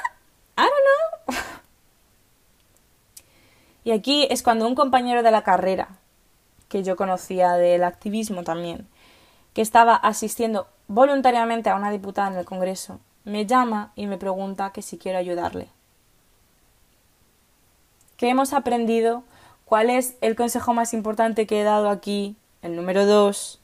I 0.57 0.63
don't 0.63 1.37
know. 1.37 1.37
y 3.85 3.91
aquí 3.91 4.29
es 4.31 4.43
cuando 4.43 4.67
un 4.69 4.77
compañero 4.77 5.23
de 5.23 5.33
la 5.33 5.43
carrera, 5.43 5.89
que 6.69 6.83
yo 6.85 6.97
conocía 6.97 7.55
del 7.55 7.83
activismo 7.83 8.45
también, 8.45 8.87
que 9.53 9.63
estaba 9.63 9.97
asistiendo 9.97 10.69
voluntariamente 10.87 11.71
a 11.71 11.75
una 11.75 11.91
diputada 11.91 12.29
en 12.29 12.37
el 12.37 12.45
Congreso, 12.45 13.01
me 13.25 13.47
llama 13.47 13.93
y 13.97 14.07
me 14.07 14.17
pregunta 14.17 14.73
que 14.73 14.83
si 14.83 14.97
quiero 14.97 15.19
ayudarle. 15.19 15.69
¿Qué 18.17 18.29
hemos 18.29 18.53
aprendido 18.53 19.23
¿Cuál 19.69 19.91
es 19.91 20.17
el 20.23 20.35
consejo 20.35 20.73
más 20.73 20.95
importante 20.95 21.47
que 21.47 21.61
he 21.61 21.63
dado 21.63 21.91
aquí? 21.91 22.37
El 22.63 22.75
número 22.75 23.05
dos. 23.05 23.61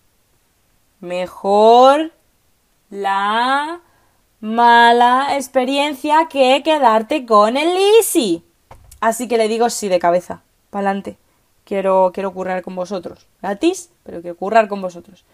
Mejor 1.00 2.12
la 2.90 3.80
mala 4.38 5.28
experiencia 5.34 6.28
que 6.28 6.62
quedarte 6.62 7.24
con 7.24 7.57
el 7.57 7.74
Easy. 7.96 8.44
Así 9.00 9.28
que 9.28 9.38
le 9.38 9.48
digo 9.48 9.70
sí 9.70 9.88
de 9.88 9.98
cabeza. 9.98 10.42
Pa'lante. 10.68 11.16
Quiero, 11.64 12.11
quiero 12.12 12.34
currar 12.34 12.61
con 12.61 12.76
vosotros. 12.76 13.26
Gratis, 13.40 13.90
pero 14.02 14.20
quiero 14.20 14.36
currar 14.36 14.68
con 14.68 14.82
vosotros. 14.82 15.24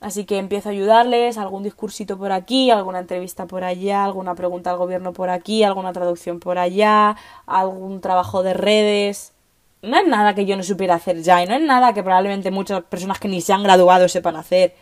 Así 0.00 0.24
que 0.24 0.38
empiezo 0.38 0.70
a 0.70 0.72
ayudarles, 0.72 1.38
algún 1.38 1.62
discursito 1.62 2.18
por 2.18 2.32
aquí, 2.32 2.72
alguna 2.72 2.98
entrevista 2.98 3.46
por 3.46 3.62
allá, 3.62 4.02
alguna 4.02 4.34
pregunta 4.34 4.70
al 4.72 4.76
gobierno 4.78 5.12
por 5.12 5.30
aquí, 5.30 5.62
alguna 5.62 5.92
traducción 5.92 6.40
por 6.40 6.58
allá, 6.58 7.16
algún 7.46 8.00
trabajo 8.00 8.42
de 8.42 8.54
redes 8.54 9.34
no 9.82 9.98
es 9.98 10.06
nada 10.06 10.34
que 10.34 10.46
yo 10.46 10.56
no 10.56 10.62
supiera 10.62 10.96
hacer 10.96 11.22
ya 11.22 11.42
y 11.42 11.46
no 11.46 11.54
es 11.54 11.62
nada 11.62 11.92
que 11.94 12.02
probablemente 12.02 12.50
muchas 12.50 12.82
personas 12.84 13.20
que 13.20 13.28
ni 13.28 13.40
se 13.40 13.52
han 13.52 13.62
graduado 13.62 14.08
sepan 14.08 14.36
hacer. 14.36 14.74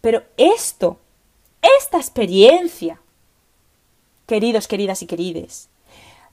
Pero 0.00 0.22
esto, 0.36 0.98
esta 1.78 1.98
experiencia, 1.98 3.00
queridos, 4.26 4.68
queridas 4.68 5.02
y 5.02 5.06
querides, 5.06 5.68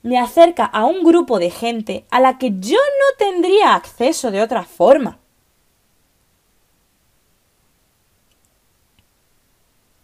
me 0.02 0.18
acerca 0.18 0.64
a 0.64 0.84
un 0.84 1.04
grupo 1.04 1.38
de 1.38 1.50
gente 1.50 2.04
a 2.10 2.20
la 2.20 2.38
que 2.38 2.50
yo 2.58 2.78
no 2.78 3.16
tendría 3.18 3.74
acceso 3.74 4.30
de 4.30 4.42
otra 4.42 4.64
forma. 4.64 5.18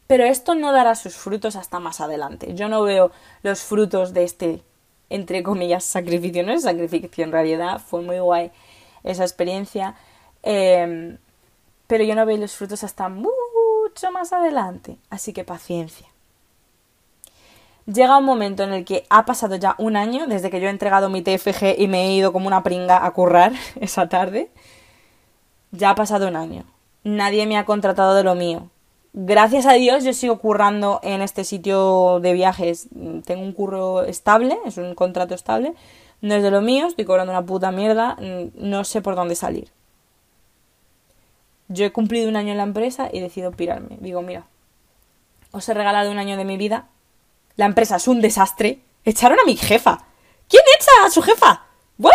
Pero 0.07 0.24
esto 0.24 0.55
no 0.55 0.72
dará 0.72 0.94
sus 0.94 1.16
frutos 1.16 1.57
hasta 1.57 1.80
más 1.80 2.01
adelante. 2.01 2.55
Yo 2.55 2.68
no 2.68 2.82
veo 2.82 3.11
los 3.42 3.61
frutos 3.61 4.14
de 4.14 4.24
este 4.24 4.62
entre 5.11 5.43
comillas, 5.43 5.85
sacrificio. 5.85 6.45
No 6.45 6.53
es 6.53 6.63
sacrificio 6.63 7.25
en 7.25 7.33
realidad, 7.33 7.81
fue 7.81 8.03
muy 8.03 8.19
guay 8.19 8.51
esa 9.05 9.25
experiencia. 9.25 9.95
Em, 10.43 11.19
pero 11.87 12.05
yo 12.05 12.15
no 12.15 12.27
veo 12.27 12.37
los 12.37 12.55
frutos 12.55 12.85
hasta 12.85 13.09
mucho 13.09 14.13
más 14.13 14.33
adelante. 14.33 14.97
Así 15.11 15.33
que 15.33 15.45
paciencia. 15.45 16.07
Llega 17.87 18.19
un 18.19 18.25
momento 18.25 18.65
en 18.65 18.73
el 18.75 18.85
que 18.85 19.07
ha 19.09 19.25
pasado 19.25 19.57
ya 19.57 19.75
un 19.79 19.97
año 19.97 20.27
desde 20.27 20.51
que 20.51 20.61
yo 20.61 20.67
he 20.67 20.71
entregado 20.71 21.09
mi 21.09 21.23
TFG 21.23 21.79
y 21.79 21.89
me 21.89 22.05
he 22.05 22.13
ido 22.13 22.35
como 22.35 22.47
una 22.47 22.63
pringa 22.63 23.05
a 23.05 23.11
currar 23.13 23.53
esa 23.81 24.09
tarde. 24.09 24.51
Ya 25.71 25.91
ha 25.91 25.95
pasado 25.95 26.29
un 26.29 26.37
año. 26.37 26.65
Nadie 27.05 27.47
me 27.47 27.57
ha 27.57 27.65
contratado 27.65 28.15
de 28.15 28.25
lo 28.25 28.35
mío. 28.35 28.69
Gracias 29.13 29.67
a 29.67 29.73
Dios 29.73 30.05
yo 30.05 30.13
sigo 30.13 30.39
currando 30.39 31.01
en 31.03 31.23
este 31.23 31.45
sitio 31.45 32.21
de 32.21 32.33
viajes. 32.33 32.89
Tengo 33.25 33.43
un 33.43 33.53
curro 33.53 34.03
estable, 34.05 34.59
es 34.65 34.77
un 34.77 34.95
contrato 34.95 35.35
estable. 35.35 35.75
No 36.21 36.35
es 36.35 36.43
de 36.43 36.51
lo 36.51 36.61
mío, 36.61 36.87
estoy 36.87 37.05
cobrando 37.05 37.33
una 37.33 37.45
puta 37.45 37.71
mierda. 37.71 38.17
No 38.55 38.85
sé 38.85 39.01
por 39.03 39.17
dónde 39.17 39.35
salir. 39.35 39.71
Yo 41.69 41.85
he 41.85 41.93
cumplido 41.93 42.29
un 42.29 42.37
año 42.37 42.53
en 42.53 42.59
la 42.59 42.63
empresa 42.63 43.09
y 43.13 43.21
decido 43.21 43.53
pirarme. 43.53 43.99
Digo, 44.01 44.23
mira, 44.23 44.47
os 45.53 45.69
he 45.69 45.75
regalado 45.75 46.11
un 46.11 46.19
año 46.19 46.37
de 46.37 46.45
mi 46.45 46.57
vida. 46.57 46.89
La 47.57 47.67
empresa 47.67 47.97
es 47.97 48.09
un 48.09 48.21
desastre. 48.21 48.81
Echaron 49.05 49.39
a 49.41 49.45
mi 49.45 49.57
jefa. 49.57 50.05
¿Quién 50.49 50.63
echa 50.79 51.07
a 51.07 51.11
su 51.11 51.23
jefa? 51.23 51.65
¿What? 51.99 52.13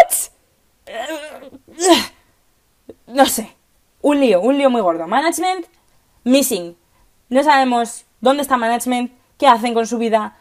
No 3.08 3.26
sé. 3.26 3.56
Un 4.02 4.20
lío, 4.20 4.42
un 4.42 4.58
lío 4.58 4.70
muy 4.70 4.82
gordo. 4.82 5.08
Management 5.08 5.66
missing. 6.24 6.76
No 7.34 7.44
sabemos 7.44 8.06
dónde 8.22 8.44
está 8.44 8.58
management, 8.58 9.12
qué 9.40 9.48
hacen 9.48 9.74
con 9.74 9.88
su 9.88 9.98
vida. 9.98 10.38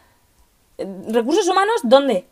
¿Recursos 0.77 1.47
humanos? 1.47 1.73
¿Dónde? 1.81 2.27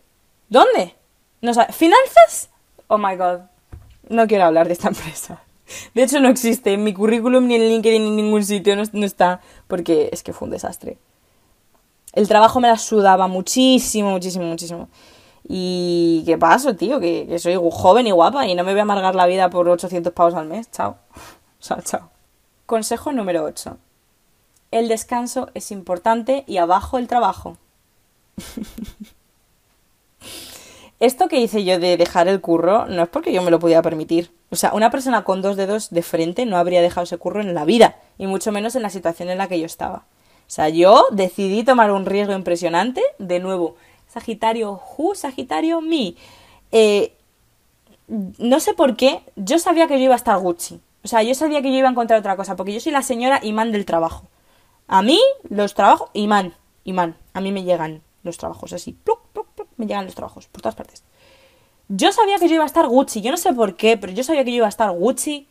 ¿Dónde? 0.49 0.93
No 1.41 1.51
¿Finanzas? 1.71 2.51
Oh 2.85 2.99
my 2.99 3.15
god. 3.15 3.39
No 4.07 4.27
quiero 4.27 4.43
hablar 4.43 4.67
de 4.67 4.73
esta 4.73 4.87
empresa. 4.89 5.41
De 5.95 6.03
hecho, 6.03 6.19
no 6.19 6.29
existe. 6.29 6.73
En 6.73 6.83
mi 6.83 6.93
currículum, 6.93 7.47
ni 7.47 7.55
en 7.55 7.69
LinkedIn, 7.69 8.03
ni 8.03 8.09
en 8.09 8.15
ningún 8.17 8.45
sitio 8.45 8.75
no, 8.75 8.83
está. 9.03 9.41
Porque 9.67 10.09
es 10.11 10.21
que 10.21 10.31
fue 10.31 10.45
un 10.45 10.51
desastre. 10.51 10.99
El 12.13 12.27
trabajo 12.27 12.59
me 12.59 12.67
la 12.67 12.77
sudaba 12.77 13.27
muchísimo, 13.27 14.11
muchísimo, 14.11 14.45
muchísimo. 14.45 14.89
Y 15.43 16.21
qué 16.27 16.37
paso, 16.37 16.75
tío, 16.75 16.99
que, 16.99 17.39
soy 17.39 17.57
joven 17.71 18.05
y 18.05 18.11
guapa 18.11 18.45
y 18.45 18.53
no 18.53 18.63
me 18.63 18.73
voy 18.73 18.79
a 18.81 18.83
amargar 18.83 19.15
la 19.15 19.25
vida 19.25 19.49
por 19.49 19.67
800 19.67 20.13
pavos 20.13 20.35
al 20.35 20.45
mes. 20.45 20.69
Chao. 20.69 20.97
Chao, 21.61 21.81
chao. 21.81 22.11
Consejo 22.67 23.11
número 23.11 23.43
8. 23.43 23.75
El 24.71 24.87
descanso 24.87 25.49
es 25.53 25.71
importante 25.71 26.43
y 26.47 26.57
abajo 26.57 26.97
el 26.97 27.07
trabajo. 27.07 27.57
Esto 31.01 31.27
que 31.27 31.39
hice 31.39 31.63
yo 31.63 31.79
de 31.79 31.97
dejar 31.97 32.27
el 32.27 32.41
curro 32.41 32.85
no 32.85 33.03
es 33.03 33.09
porque 33.09 33.33
yo 33.33 33.41
me 33.41 33.51
lo 33.51 33.59
podía 33.59 33.81
permitir. 33.81 34.31
O 34.51 34.55
sea, 34.55 34.73
una 34.73 34.91
persona 34.91 35.23
con 35.23 35.41
dos 35.41 35.57
dedos 35.57 35.89
de 35.89 36.03
frente 36.03 36.45
no 36.45 36.57
habría 36.57 36.81
dejado 36.81 37.05
ese 37.05 37.17
curro 37.17 37.41
en 37.41 37.55
la 37.55 37.65
vida, 37.65 37.95
y 38.17 38.27
mucho 38.27 38.51
menos 38.51 38.75
en 38.75 38.83
la 38.83 38.89
situación 38.89 39.29
en 39.29 39.39
la 39.39 39.47
que 39.47 39.59
yo 39.59 39.65
estaba. 39.65 40.05
O 40.47 40.53
sea, 40.53 40.69
yo 40.69 41.07
decidí 41.11 41.63
tomar 41.63 41.91
un 41.91 42.05
riesgo 42.05 42.33
impresionante, 42.33 43.01
de 43.17 43.39
nuevo, 43.39 43.77
Sagitario 44.07 44.79
who, 44.97 45.15
Sagitario 45.15 45.81
me. 45.81 46.15
Eh, 46.71 47.13
no 48.37 48.59
sé 48.59 48.73
por 48.73 48.95
qué, 48.95 49.23
yo 49.35 49.57
sabía 49.57 49.87
que 49.87 49.97
yo 49.97 50.05
iba 50.05 50.13
a 50.13 50.17
estar 50.17 50.37
Gucci. 50.37 50.79
O 51.03 51.07
sea, 51.07 51.23
yo 51.23 51.33
sabía 51.33 51.61
que 51.61 51.71
yo 51.71 51.77
iba 51.77 51.87
a 51.87 51.91
encontrar 51.91 52.19
otra 52.19 52.35
cosa, 52.35 52.55
porque 52.55 52.73
yo 52.73 52.79
soy 52.79 52.91
la 52.91 53.01
señora 53.01 53.39
imán 53.41 53.71
del 53.71 53.85
trabajo. 53.85 54.27
A 54.91 55.01
mí, 55.01 55.21
los 55.49 55.73
trabajos, 55.73 56.09
imán, 56.11 56.53
imán. 56.83 57.15
A 57.33 57.39
mí 57.39 57.53
me 57.53 57.63
llegan 57.63 58.03
los 58.23 58.37
trabajos 58.37 58.73
así, 58.73 58.97
me 59.77 59.87
llegan 59.87 60.03
los 60.03 60.15
trabajos 60.15 60.47
por 60.47 60.61
todas 60.61 60.75
partes. 60.75 61.05
Yo 61.87 62.11
sabía 62.11 62.37
que 62.39 62.49
yo 62.49 62.55
iba 62.55 62.65
a 62.65 62.67
estar 62.67 62.85
Gucci, 62.87 63.21
yo 63.21 63.31
no 63.31 63.37
sé 63.37 63.53
por 63.53 63.77
qué, 63.77 63.95
pero 63.95 64.11
yo 64.11 64.21
sabía 64.21 64.43
que 64.43 64.51
yo 64.51 64.57
iba 64.57 64.65
a 64.65 64.69
estar 64.69 64.91
Gucci. 64.91 65.47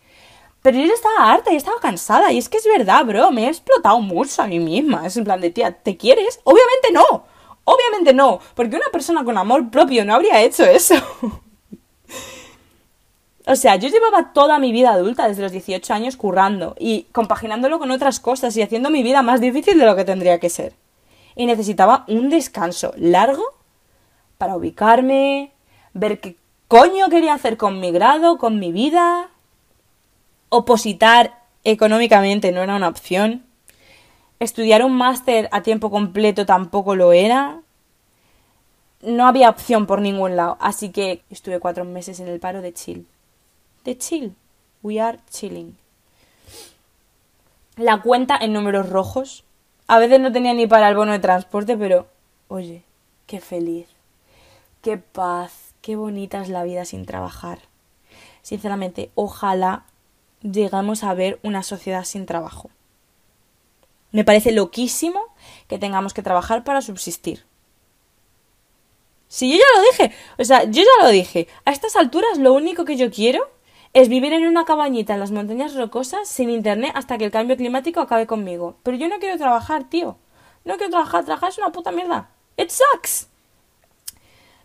Pero 0.60 0.76
yo 0.76 0.92
estaba 0.92 1.32
harta 1.32 1.54
y 1.54 1.56
estaba 1.56 1.80
cansada. 1.80 2.30
Y 2.32 2.36
es 2.36 2.50
que 2.50 2.58
es 2.58 2.66
verdad, 2.66 3.02
bro, 3.06 3.30
me 3.30 3.46
he 3.46 3.48
explotado 3.48 3.98
mucho 4.00 4.42
a 4.42 4.46
mí 4.46 4.60
misma. 4.60 5.06
Es 5.06 5.16
en 5.16 5.24
plan 5.24 5.40
de, 5.40 5.48
tía, 5.48 5.72
¿te 5.72 5.96
quieres? 5.96 6.40
Obviamente 6.44 6.92
no. 6.92 7.24
Obviamente 7.64 8.12
no, 8.12 8.40
porque 8.54 8.76
una 8.76 8.90
persona 8.92 9.24
con 9.24 9.38
amor 9.38 9.70
propio 9.70 10.04
no 10.04 10.14
habría 10.14 10.42
hecho 10.42 10.64
eso. 10.64 10.96
o 13.50 13.56
sea, 13.56 13.74
yo 13.74 13.88
llevaba 13.88 14.32
toda 14.32 14.60
mi 14.60 14.70
vida 14.70 14.92
adulta, 14.92 15.26
desde 15.26 15.42
los 15.42 15.50
18 15.50 15.92
años, 15.92 16.16
currando 16.16 16.76
y 16.78 17.08
compaginándolo 17.10 17.80
con 17.80 17.90
otras 17.90 18.20
cosas 18.20 18.56
y 18.56 18.62
haciendo 18.62 18.90
mi 18.90 19.02
vida 19.02 19.22
más 19.22 19.40
difícil 19.40 19.76
de 19.76 19.86
lo 19.86 19.96
que 19.96 20.04
tendría 20.04 20.38
que 20.38 20.48
ser. 20.48 20.74
Y 21.34 21.46
necesitaba 21.46 22.04
un 22.06 22.30
descanso 22.30 22.92
largo 22.96 23.42
para 24.38 24.54
ubicarme, 24.54 25.50
ver 25.94 26.20
qué 26.20 26.36
coño 26.68 27.08
quería 27.08 27.34
hacer 27.34 27.56
con 27.56 27.80
mi 27.80 27.90
grado, 27.90 28.38
con 28.38 28.60
mi 28.60 28.70
vida. 28.70 29.30
Opositar 30.48 31.42
económicamente 31.64 32.52
no 32.52 32.62
era 32.62 32.76
una 32.76 32.86
opción. 32.86 33.44
Estudiar 34.38 34.84
un 34.84 34.92
máster 34.92 35.48
a 35.50 35.62
tiempo 35.62 35.90
completo 35.90 36.46
tampoco 36.46 36.94
lo 36.94 37.12
era. 37.12 37.62
No 39.02 39.26
había 39.26 39.50
opción 39.50 39.86
por 39.86 40.00
ningún 40.00 40.36
lado, 40.36 40.56
así 40.60 40.90
que 40.90 41.24
estuve 41.30 41.58
cuatro 41.58 41.84
meses 41.84 42.20
en 42.20 42.28
el 42.28 42.38
paro 42.38 42.62
de 42.62 42.72
chill. 42.72 43.08
De 43.84 43.96
chill. 43.96 44.34
We 44.82 45.00
are 45.00 45.18
chilling. 45.30 45.76
La 47.76 48.02
cuenta 48.02 48.36
en 48.36 48.52
números 48.52 48.88
rojos. 48.88 49.44
A 49.86 49.98
veces 49.98 50.20
no 50.20 50.32
tenía 50.32 50.54
ni 50.54 50.66
para 50.66 50.88
el 50.88 50.96
bono 50.96 51.12
de 51.12 51.18
transporte, 51.18 51.76
pero 51.76 52.06
oye, 52.48 52.84
qué 53.26 53.40
feliz. 53.40 53.86
Qué 54.82 54.98
paz. 54.98 55.74
Qué 55.82 55.96
bonita 55.96 56.42
es 56.42 56.48
la 56.48 56.62
vida 56.62 56.84
sin 56.84 57.06
trabajar. 57.06 57.60
Sinceramente, 58.42 59.10
ojalá 59.14 59.84
llegamos 60.42 61.04
a 61.04 61.14
ver 61.14 61.38
una 61.42 61.62
sociedad 61.62 62.04
sin 62.04 62.26
trabajo. 62.26 62.70
Me 64.12 64.24
parece 64.24 64.52
loquísimo 64.52 65.20
que 65.68 65.78
tengamos 65.78 66.14
que 66.14 66.22
trabajar 66.22 66.64
para 66.64 66.82
subsistir. 66.82 67.44
Si 69.28 69.50
yo 69.50 69.56
ya 69.56 69.78
lo 69.78 69.86
dije, 69.90 70.16
o 70.38 70.44
sea, 70.44 70.64
yo 70.64 70.82
ya 70.82 71.04
lo 71.04 71.10
dije, 71.10 71.46
a 71.64 71.70
estas 71.70 71.94
alturas 71.94 72.38
lo 72.38 72.52
único 72.52 72.84
que 72.84 72.96
yo 72.96 73.10
quiero 73.10 73.48
es 73.92 74.08
vivir 74.08 74.32
en 74.32 74.46
una 74.46 74.64
cabañita 74.64 75.14
en 75.14 75.20
las 75.20 75.32
montañas 75.32 75.74
rocosas 75.74 76.28
sin 76.28 76.50
internet 76.50 76.92
hasta 76.94 77.18
que 77.18 77.24
el 77.24 77.30
cambio 77.30 77.56
climático 77.56 78.00
acabe 78.00 78.26
conmigo. 78.26 78.76
Pero 78.82 78.96
yo 78.96 79.08
no 79.08 79.18
quiero 79.18 79.36
trabajar, 79.36 79.84
tío. 79.84 80.16
No 80.64 80.76
quiero 80.76 80.90
trabajar, 80.90 81.24
trabajar 81.24 81.50
es 81.50 81.58
una 81.58 81.72
puta 81.72 81.90
mierda. 81.90 82.30
It 82.56 82.70
sucks. 82.70 83.28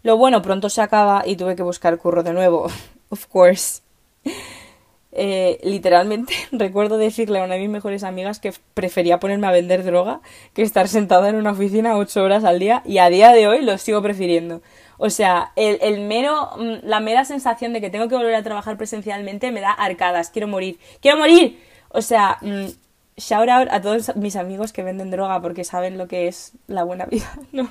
Lo 0.04 0.18
bueno 0.18 0.42
pronto 0.42 0.70
se 0.70 0.82
acaba 0.82 1.24
y 1.26 1.36
tuve 1.36 1.56
que 1.56 1.64
buscar 1.64 1.98
curro 1.98 2.22
de 2.22 2.34
nuevo. 2.34 2.68
of 3.10 3.26
course. 3.28 3.82
Eh, 5.12 5.60
literalmente 5.64 6.34
recuerdo 6.52 6.98
decirle 6.98 7.40
a 7.40 7.46
una 7.46 7.56
de 7.56 7.62
mis 7.62 7.70
mejores 7.70 8.04
amigas 8.04 8.40
que 8.40 8.54
prefería 8.74 9.20
ponerme 9.20 9.48
a 9.48 9.52
vender 9.52 9.86
droga 9.86 10.20
que 10.54 10.62
estar 10.62 10.90
sentada 10.90 11.30
en 11.30 11.36
una 11.36 11.52
oficina 11.52 11.98
ocho 11.98 12.22
horas 12.22 12.44
al 12.44 12.60
día 12.60 12.84
y 12.86 12.98
a 12.98 13.10
día 13.10 13.32
de 13.32 13.48
hoy 13.48 13.62
lo 13.62 13.78
sigo 13.78 14.02
prefiriendo. 14.02 14.62
O 14.98 15.10
sea, 15.10 15.52
el, 15.56 16.02
mero, 16.02 16.52
mm, 16.58 16.86
la 16.86 17.00
mera 17.00 17.26
sensación 17.26 17.74
de 17.74 17.82
que 17.82 17.90
tengo 17.90 18.08
que 18.08 18.16
volver 18.16 18.36
a 18.36 18.44
trabajar 18.44 18.78
presencialmente 18.78 19.52
me 19.52 19.62
da 19.62 19.72
arcadas. 19.72 20.30
Quiero 20.30 20.48
morir. 20.48 20.80
¡Quiero 21.02 21.18
morir! 21.18 21.62
O 21.90 22.02
sea, 22.02 22.38
mm, 22.42 22.66
shout 23.18 23.50
out 23.50 23.68
a 23.72 23.82
todos 23.82 24.16
mis 24.16 24.36
amigos 24.36 24.74
que 24.74 24.84
venden 24.84 25.12
droga 25.12 25.42
porque 25.42 25.64
saben 25.64 25.98
lo 25.98 26.08
que 26.08 26.28
es 26.28 26.54
la 26.68 26.84
buena 26.84 27.06
vida. 27.06 27.32
No, 27.52 27.70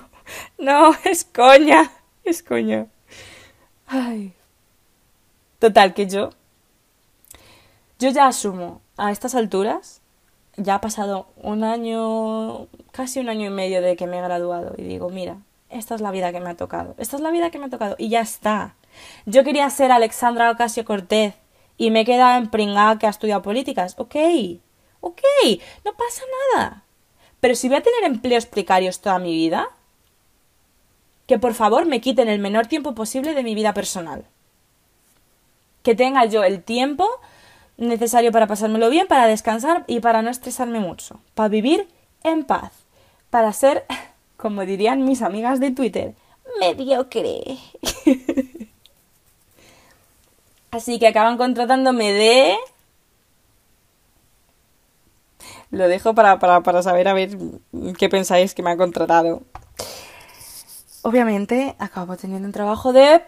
no, 0.58 0.94
es 1.04 1.24
coña. 1.24 1.90
Es 2.24 2.42
coña. 2.42 2.86
Ay. 3.86 4.32
Total, 5.58 5.94
que 5.94 6.06
yo 6.06 6.30
yo 7.98 8.10
ya 8.10 8.26
asumo, 8.26 8.80
a 8.96 9.12
estas 9.12 9.34
alturas, 9.34 10.02
ya 10.56 10.76
ha 10.76 10.80
pasado 10.80 11.26
un 11.36 11.64
año, 11.64 12.66
casi 12.92 13.18
un 13.20 13.28
año 13.28 13.46
y 13.46 13.50
medio 13.50 13.80
de 13.82 13.96
que 13.96 14.06
me 14.06 14.18
he 14.18 14.22
graduado 14.22 14.74
y 14.76 14.82
digo, 14.82 15.10
mira, 15.10 15.38
esta 15.74 15.94
es 15.94 16.00
la 16.00 16.10
vida 16.10 16.32
que 16.32 16.40
me 16.40 16.50
ha 16.50 16.56
tocado, 16.56 16.94
esta 16.98 17.16
es 17.16 17.22
la 17.22 17.30
vida 17.30 17.50
que 17.50 17.58
me 17.58 17.66
ha 17.66 17.70
tocado 17.70 17.96
y 17.98 18.08
ya 18.08 18.20
está. 18.20 18.74
Yo 19.26 19.44
quería 19.44 19.68
ser 19.70 19.92
Alexandra 19.92 20.50
Ocasio 20.50 20.84
Cortez 20.84 21.34
y 21.76 21.90
me 21.90 22.00
he 22.00 22.04
quedado 22.04 22.38
en 22.38 22.48
pringada 22.48 22.98
que 22.98 23.06
ha 23.06 23.10
estudiado 23.10 23.42
políticas. 23.42 23.94
Ok, 23.98 24.16
ok, 25.00 25.20
no 25.84 25.92
pasa 25.92 26.22
nada. 26.54 26.84
Pero 27.40 27.54
si 27.54 27.68
voy 27.68 27.78
a 27.78 27.82
tener 27.82 28.04
empleos 28.04 28.46
precarios 28.46 29.00
toda 29.00 29.18
mi 29.18 29.32
vida, 29.32 29.68
que 31.26 31.38
por 31.38 31.54
favor 31.54 31.86
me 31.86 32.00
quiten 32.00 32.28
el 32.28 32.38
menor 32.38 32.66
tiempo 32.66 32.94
posible 32.94 33.34
de 33.34 33.42
mi 33.42 33.54
vida 33.54 33.74
personal. 33.74 34.24
Que 35.82 35.94
tenga 35.94 36.24
yo 36.26 36.44
el 36.44 36.62
tiempo 36.62 37.08
necesario 37.76 38.32
para 38.32 38.46
pasármelo 38.46 38.88
bien, 38.90 39.06
para 39.06 39.26
descansar 39.26 39.84
y 39.86 40.00
para 40.00 40.22
no 40.22 40.30
estresarme 40.30 40.80
mucho, 40.80 41.20
para 41.34 41.48
vivir 41.48 41.88
en 42.22 42.44
paz, 42.44 42.72
para 43.30 43.52
ser, 43.52 43.84
como 44.44 44.66
dirían 44.66 45.06
mis 45.06 45.22
amigas 45.22 45.58
de 45.58 45.70
Twitter, 45.70 46.14
mediocre. 46.60 47.56
Así 50.70 50.98
que 50.98 51.08
acaban 51.08 51.38
contratándome 51.38 52.12
de... 52.12 52.58
Lo 55.70 55.88
dejo 55.88 56.14
para, 56.14 56.38
para, 56.38 56.62
para 56.62 56.82
saber 56.82 57.08
a 57.08 57.14
ver 57.14 57.38
qué 57.96 58.10
pensáis 58.10 58.52
que 58.52 58.62
me 58.62 58.72
ha 58.72 58.76
contratado. 58.76 59.40
Obviamente 61.00 61.74
acabo 61.78 62.14
teniendo 62.18 62.46
un 62.46 62.52
trabajo 62.52 62.92
de 62.92 63.22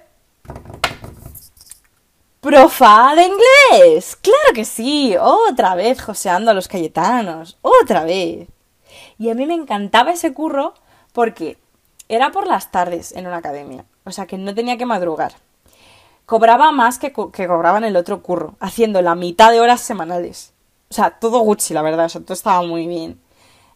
Profa 2.43 3.15
de 3.15 3.23
inglés. 3.23 4.17
Claro 4.17 4.53
que 4.55 4.67
sí. 4.67 5.17
Otra 5.19 5.77
vez 5.77 6.03
joseando 6.03 6.51
a 6.51 6.55
los 6.55 6.69
Cayetanos. 6.69 7.57
Otra 7.63 8.05
vez. 8.05 8.49
Y 9.19 9.31
a 9.31 9.35
mí 9.35 9.47
me 9.47 9.55
encantaba 9.55 10.11
ese 10.11 10.35
curro 10.35 10.75
porque 11.17 11.57
era 12.09 12.31
por 12.31 12.47
las 12.47 12.71
tardes 12.71 13.13
en 13.13 13.27
una 13.27 13.39
academia. 13.39 13.85
O 14.05 14.11
sea 14.13 14.27
que 14.27 14.37
no 14.39 14.55
tenía 14.55 14.77
que 14.79 14.87
madrugar. 14.87 15.33
cobraba 16.27 16.73
más 16.73 16.99
que, 16.99 17.13
co- 17.13 17.31
que 17.33 17.47
cobraba 17.47 17.79
en 17.79 17.85
el 17.85 17.97
otro 17.97 18.23
curro, 18.23 18.55
haciendo 18.61 19.03
la 19.03 19.15
mitad 19.15 19.53
de 19.53 19.61
horas 19.61 19.81
semanales. 19.81 20.53
O 20.91 20.95
sea, 20.95 21.11
todo 21.21 21.41
Gucci, 21.41 21.75
la 21.75 21.83
verdad, 21.83 22.07
o 22.07 22.09
sea, 22.09 22.21
todo 22.21 22.35
estaba 22.35 22.63
muy 22.63 22.87
bien. 22.87 23.21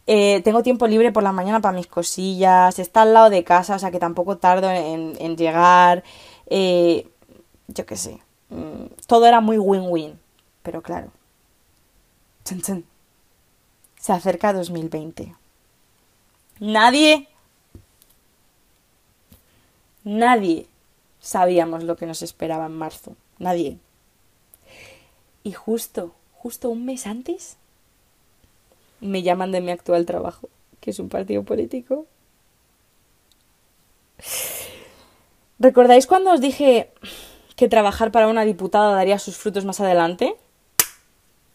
Eh, 0.06 0.42
tengo 0.44 0.62
tiempo 0.62 0.86
libre 0.88 1.12
por 1.12 1.22
la 1.24 1.32
mañana 1.32 1.60
para 1.60 1.76
mis 1.76 1.86
cosillas, 1.88 2.78
está 2.78 3.02
al 3.02 3.14
lado 3.14 3.30
de 3.30 3.44
casa, 3.44 3.76
o 3.76 3.78
sea 3.80 3.90
que 3.92 4.00
tampoco 4.00 4.38
tardo 4.38 4.70
en, 4.70 5.14
llegar. 5.36 6.04
Eh, 6.48 7.08
yo 7.68 7.86
qué 7.86 7.96
sé, 7.96 8.20
mm, 8.50 8.86
todo 9.06 9.26
era 9.26 9.40
muy 9.40 9.58
win-win, 9.58 10.18
pero 10.62 10.82
claro. 10.82 11.10
Chun, 12.44 12.60
chun. 12.62 12.84
Se 14.04 14.12
acerca 14.12 14.52
2020. 14.52 15.34
Nadie, 16.60 17.28
nadie 20.10 20.66
sabíamos 21.20 21.84
lo 21.84 21.96
que 21.96 22.06
nos 22.06 22.22
esperaba 22.22 22.66
en 22.66 22.76
marzo. 22.76 23.14
Nadie. 23.38 23.78
Y 25.44 25.52
justo, 25.52 26.12
justo 26.34 26.68
un 26.68 26.84
mes 26.84 27.06
antes, 27.06 27.56
me 29.00 29.22
llaman 29.22 29.52
de 29.52 29.60
mi 29.60 29.70
actual 29.70 30.06
trabajo, 30.06 30.48
que 30.80 30.90
es 30.90 30.98
un 30.98 31.08
partido 31.08 31.44
político. 31.44 32.06
¿Recordáis 35.58 36.06
cuando 36.06 36.32
os 36.32 36.40
dije 36.40 36.90
que 37.54 37.68
trabajar 37.68 38.10
para 38.10 38.28
una 38.28 38.44
diputada 38.44 38.94
daría 38.94 39.18
sus 39.18 39.36
frutos 39.36 39.64
más 39.64 39.80
adelante? 39.80 40.34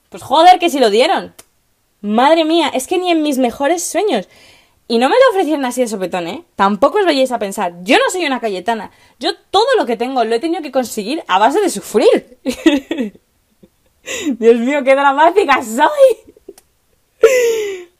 Pues 0.10 0.24
joder, 0.24 0.60
que 0.60 0.70
si 0.70 0.80
lo 0.80 0.89
dieron. 0.89 1.36
Madre 2.01 2.45
mía, 2.45 2.70
es 2.70 2.88
que 2.88 2.97
ni 2.97 3.12
en 3.12 3.22
mis 3.22 3.38
mejores 3.38 3.84
sueños. 3.84 4.30
Y 4.88 5.00
no 5.00 5.10
me 5.10 5.16
lo 5.16 5.30
ofrecieron 5.32 5.66
así 5.66 5.82
de 5.82 5.88
sopetón, 5.88 6.28
¿eh? 6.28 6.44
Tampoco 6.56 7.00
os 7.00 7.06
vayáis 7.06 7.32
a 7.32 7.40
pensar. 7.40 7.74
Yo 7.84 7.98
no 7.98 8.04
soy 8.12 8.26
una 8.26 8.40
Cayetana. 8.40 8.92
Yo 9.20 9.32
todo 9.50 9.66
lo 9.78 9.86
que 9.88 9.98
tengo 9.98 10.24
lo 10.24 10.36
he 10.36 10.40
tenido 10.40 10.62
que 10.62 10.72
conseguir 10.72 11.24
a 11.28 11.40
base 11.40 11.60
de 11.60 11.70
sufrir. 11.72 12.38
Dios 14.40 14.56
mío, 14.60 14.84
qué 14.84 14.94
dramática 14.96 15.64
soy. 15.64 16.34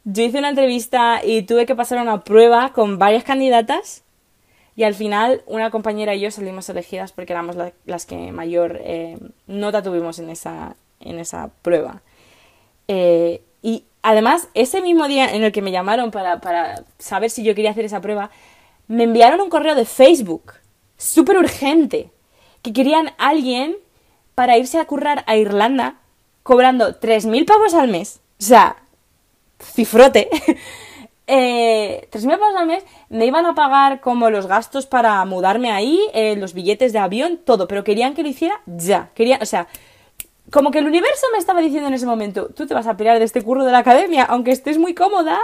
Yo 0.04 0.24
hice 0.24 0.38
una 0.38 0.50
entrevista 0.50 1.22
y 1.24 1.42
tuve 1.42 1.66
que 1.66 1.74
pasar 1.76 2.00
una 2.00 2.24
prueba 2.24 2.72
con 2.74 3.00
varias 3.00 3.24
candidatas 3.24 4.04
y 4.76 4.84
al 4.84 4.94
final 4.94 5.42
una 5.48 5.72
compañera 5.72 6.14
y 6.14 6.20
yo 6.20 6.30
salimos 6.30 6.70
elegidas 6.70 7.12
porque 7.12 7.34
éramos 7.34 7.56
la- 7.56 7.74
las 7.86 8.06
que 8.06 8.32
mayor 8.32 8.80
eh, 8.84 9.18
nota 9.48 9.82
tuvimos 9.82 10.20
en 10.20 10.30
esa, 10.30 10.76
en 11.00 11.18
esa 11.18 11.50
prueba. 11.64 12.04
Eh, 12.88 13.42
y 13.64 13.86
además, 14.06 14.50
ese 14.54 14.82
mismo 14.82 15.08
día 15.08 15.34
en 15.34 15.44
el 15.44 15.52
que 15.52 15.64
me 15.64 15.72
llamaron 15.72 16.12
para, 16.12 16.40
para 16.40 16.84
saber 17.00 17.32
si 17.32 17.44
yo 17.44 17.56
quería 17.56 17.72
hacer 17.72 17.86
esa 17.86 18.02
prueba, 18.02 18.30
me 18.88 19.04
enviaron 19.04 19.42
un 19.42 19.50
correo 19.50 19.74
de 19.74 19.86
Facebook, 19.86 20.54
súper 20.96 21.38
urgente, 21.38 22.12
que 22.62 22.72
querían 22.72 23.12
alguien 23.18 23.76
para 24.36 24.58
irse 24.58 24.78
a 24.78 24.86
currar 24.86 25.24
a 25.26 25.38
Irlanda 25.38 25.96
cobrando 26.44 27.00
3.000 27.00 27.46
pavos 27.46 27.74
al 27.74 27.88
mes. 27.88 28.22
O 28.40 28.44
sea, 28.44 28.76
cifrote. 29.60 30.30
eh, 31.28 32.08
3.000 32.12 32.40
pavos 32.40 32.56
al 32.56 32.68
mes 32.68 32.84
me 33.10 33.26
iban 33.26 33.48
a 33.48 33.56
pagar 33.56 34.02
como 34.02 34.30
los 34.30 34.46
gastos 34.46 34.86
para 34.86 35.26
mudarme 35.26 35.72
ahí, 35.72 36.00
eh, 36.14 36.36
los 36.36 36.54
billetes 36.54 36.94
de 36.94 37.00
avión, 37.00 37.40
todo, 37.44 37.68
pero 37.68 37.84
querían 37.84 38.14
que 38.14 38.22
lo 38.22 38.30
hiciera 38.30 38.62
ya. 38.68 39.10
Querían, 39.16 39.42
o 39.42 39.48
sea, 39.48 39.68
como 40.56 40.72
que 40.72 40.80
el 40.80 40.88
universo 40.88 41.28
me 41.34 41.38
estaba 41.38 41.60
diciendo 41.60 41.90
en 41.90 41.96
ese 41.96 42.06
momento, 42.06 42.48
tú 42.48 42.66
te 42.66 42.74
vas 42.74 42.88
a 42.88 42.96
pelear 42.96 43.20
de 43.20 43.26
este 43.26 43.42
curro 43.42 43.66
de 43.66 43.74
la 43.74 43.80
academia, 43.80 44.24
aunque 44.24 44.52
estés 44.52 44.78
muy 44.78 44.94
cómoda, 44.96 45.38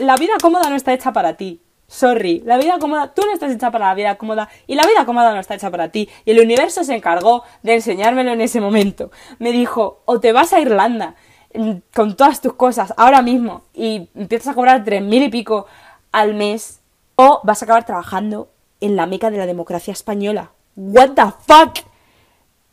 la 0.00 0.16
vida 0.16 0.32
cómoda 0.40 0.70
no 0.70 0.74
está 0.74 0.94
hecha 0.94 1.12
para 1.12 1.34
ti. 1.36 1.60
Sorry, 1.86 2.40
la 2.46 2.56
vida 2.56 2.78
cómoda, 2.78 3.12
tú 3.12 3.20
no 3.26 3.32
estás 3.34 3.52
hecha 3.52 3.70
para 3.70 3.88
la 3.88 3.94
vida 3.94 4.16
cómoda 4.16 4.48
y 4.66 4.74
la 4.74 4.86
vida 4.86 5.04
cómoda 5.04 5.34
no 5.34 5.38
está 5.40 5.54
hecha 5.54 5.70
para 5.70 5.90
ti. 5.90 6.08
Y 6.24 6.30
el 6.30 6.40
universo 6.40 6.82
se 6.82 6.94
encargó 6.94 7.42
de 7.62 7.74
enseñármelo 7.74 8.32
en 8.32 8.40
ese 8.40 8.62
momento. 8.62 9.10
Me 9.38 9.52
dijo, 9.52 10.00
o 10.06 10.18
te 10.18 10.32
vas 10.32 10.54
a 10.54 10.60
Irlanda 10.60 11.14
mm, 11.52 11.72
con 11.94 12.16
todas 12.16 12.40
tus 12.40 12.54
cosas 12.54 12.94
ahora 12.96 13.20
mismo 13.20 13.64
y 13.74 14.08
empiezas 14.14 14.48
a 14.48 14.54
cobrar 14.54 14.82
tres 14.82 15.02
mil 15.02 15.24
y 15.24 15.28
pico 15.28 15.66
al 16.10 16.32
mes, 16.32 16.80
o 17.16 17.42
vas 17.44 17.60
a 17.60 17.66
acabar 17.66 17.84
trabajando 17.84 18.48
en 18.80 18.96
la 18.96 19.04
meca 19.04 19.28
de 19.28 19.36
la 19.36 19.44
democracia 19.44 19.92
española. 19.92 20.52
What 20.74 21.10
the 21.10 21.24
fuck? 21.46 21.93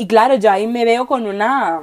Y 0.01 0.07
claro, 0.07 0.35
yo 0.35 0.49
ahí 0.51 0.65
me 0.67 0.83
veo 0.85 1.05
con 1.05 1.27
una. 1.27 1.81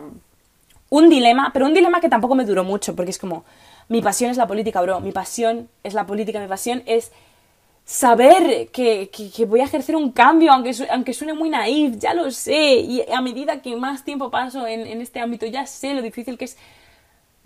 un 0.90 1.08
dilema, 1.10 1.50
pero 1.52 1.66
un 1.66 1.74
dilema 1.74 2.00
que 2.00 2.08
tampoco 2.08 2.34
me 2.34 2.44
duró 2.44 2.64
mucho, 2.64 2.96
porque 2.96 3.10
es 3.12 3.18
como. 3.18 3.44
Mi 3.88 4.02
pasión 4.02 4.30
es 4.30 4.36
la 4.36 4.46
política, 4.46 4.80
bro. 4.82 5.00
Mi 5.00 5.12
pasión 5.12 5.68
es 5.84 5.94
la 5.94 6.06
política, 6.06 6.40
mi 6.40 6.48
pasión 6.48 6.82
es 6.86 7.12
saber 7.84 8.68
que, 8.72 9.10
que- 9.10 9.46
voy 9.46 9.60
a 9.60 9.64
ejercer 9.64 9.96
un 9.96 10.12
cambio, 10.12 10.52
aunque, 10.52 10.72
aunque 10.90 11.14
suene 11.14 11.34
muy 11.34 11.50
naif, 11.50 11.96
ya 11.98 12.14
lo 12.14 12.30
sé. 12.30 12.76
Y 12.94 13.04
a 13.12 13.20
medida 13.22 13.62
que 13.62 13.76
más 13.76 14.04
tiempo 14.04 14.30
paso 14.30 14.66
en, 14.66 14.86
en 14.86 15.00
este 15.00 15.20
ámbito, 15.20 15.46
ya 15.46 15.66
sé 15.66 15.94
lo 15.94 16.02
difícil 16.02 16.36
que 16.38 16.46
es. 16.46 16.56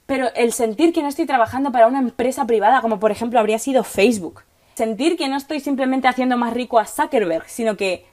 Pero 0.06 0.28
el 0.34 0.52
sentir 0.52 0.92
que 0.94 1.02
no 1.02 1.08
estoy 1.08 1.26
trabajando 1.26 1.72
para 1.72 1.86
una 1.88 2.00
empresa 2.00 2.46
privada, 2.46 2.80
como 2.82 2.98
por 3.00 3.10
ejemplo 3.12 3.40
habría 3.40 3.58
sido 3.58 3.84
Facebook. 3.84 4.42
Sentir 4.74 5.16
que 5.18 5.28
no 5.28 5.36
estoy 5.36 5.60
simplemente 5.60 6.08
haciendo 6.08 6.36
más 6.38 6.54
rico 6.54 6.78
a 6.78 6.86
Zuckerberg, 6.86 7.48
sino 7.48 7.76
que 7.76 8.06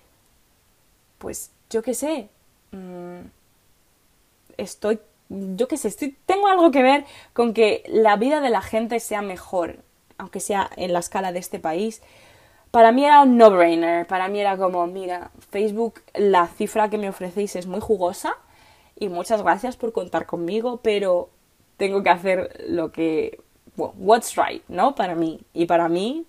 pues 1.18 1.52
yo 1.70 1.82
qué 1.82 1.94
sé, 1.94 2.30
mm, 2.72 3.20
estoy, 4.58 5.00
yo 5.30 5.68
qué 5.68 5.78
sé, 5.78 5.88
estoy, 5.90 6.18
tengo 6.26 6.48
algo 6.48 6.72
que 6.72 6.84
ver 6.84 7.06
con 7.34 7.54
que 7.54 7.84
la 7.88 8.16
vida 8.16 8.42
de 8.42 8.50
la 8.50 8.62
gente 8.62 9.00
sea 9.00 9.22
mejor, 9.22 9.78
aunque 10.18 10.40
sea 10.40 10.70
en 10.76 10.94
la 10.94 11.00
escala 11.00 11.32
de 11.32 11.40
este 11.40 11.60
país. 11.60 12.02
Para 12.72 12.92
mí 12.92 13.04
era 13.06 13.22
un 13.22 13.38
no-brainer, 13.38 14.06
para 14.06 14.28
mí 14.28 14.40
era 14.40 14.58
como, 14.58 14.86
mira, 14.88 15.32
Facebook, 15.50 16.02
la 16.14 16.48
cifra 16.48 16.90
que 16.90 16.98
me 16.98 17.10
ofrecéis 17.10 17.56
es 17.56 17.66
muy 17.68 17.80
jugosa 17.80 18.36
y 18.96 19.10
muchas 19.10 19.42
gracias 19.42 19.78
por 19.78 19.92
contar 19.94 20.26
conmigo, 20.26 20.80
pero 20.84 21.30
tengo 21.78 22.04
que 22.04 22.10
hacer 22.10 22.66
lo 22.68 22.92
que, 22.92 23.40
what's 23.76 24.36
right, 24.36 24.64
¿no? 24.68 24.94
Para 24.94 25.16
mí. 25.16 25.40
Y 25.54 25.66
para 25.66 25.90
mí, 25.90 26.26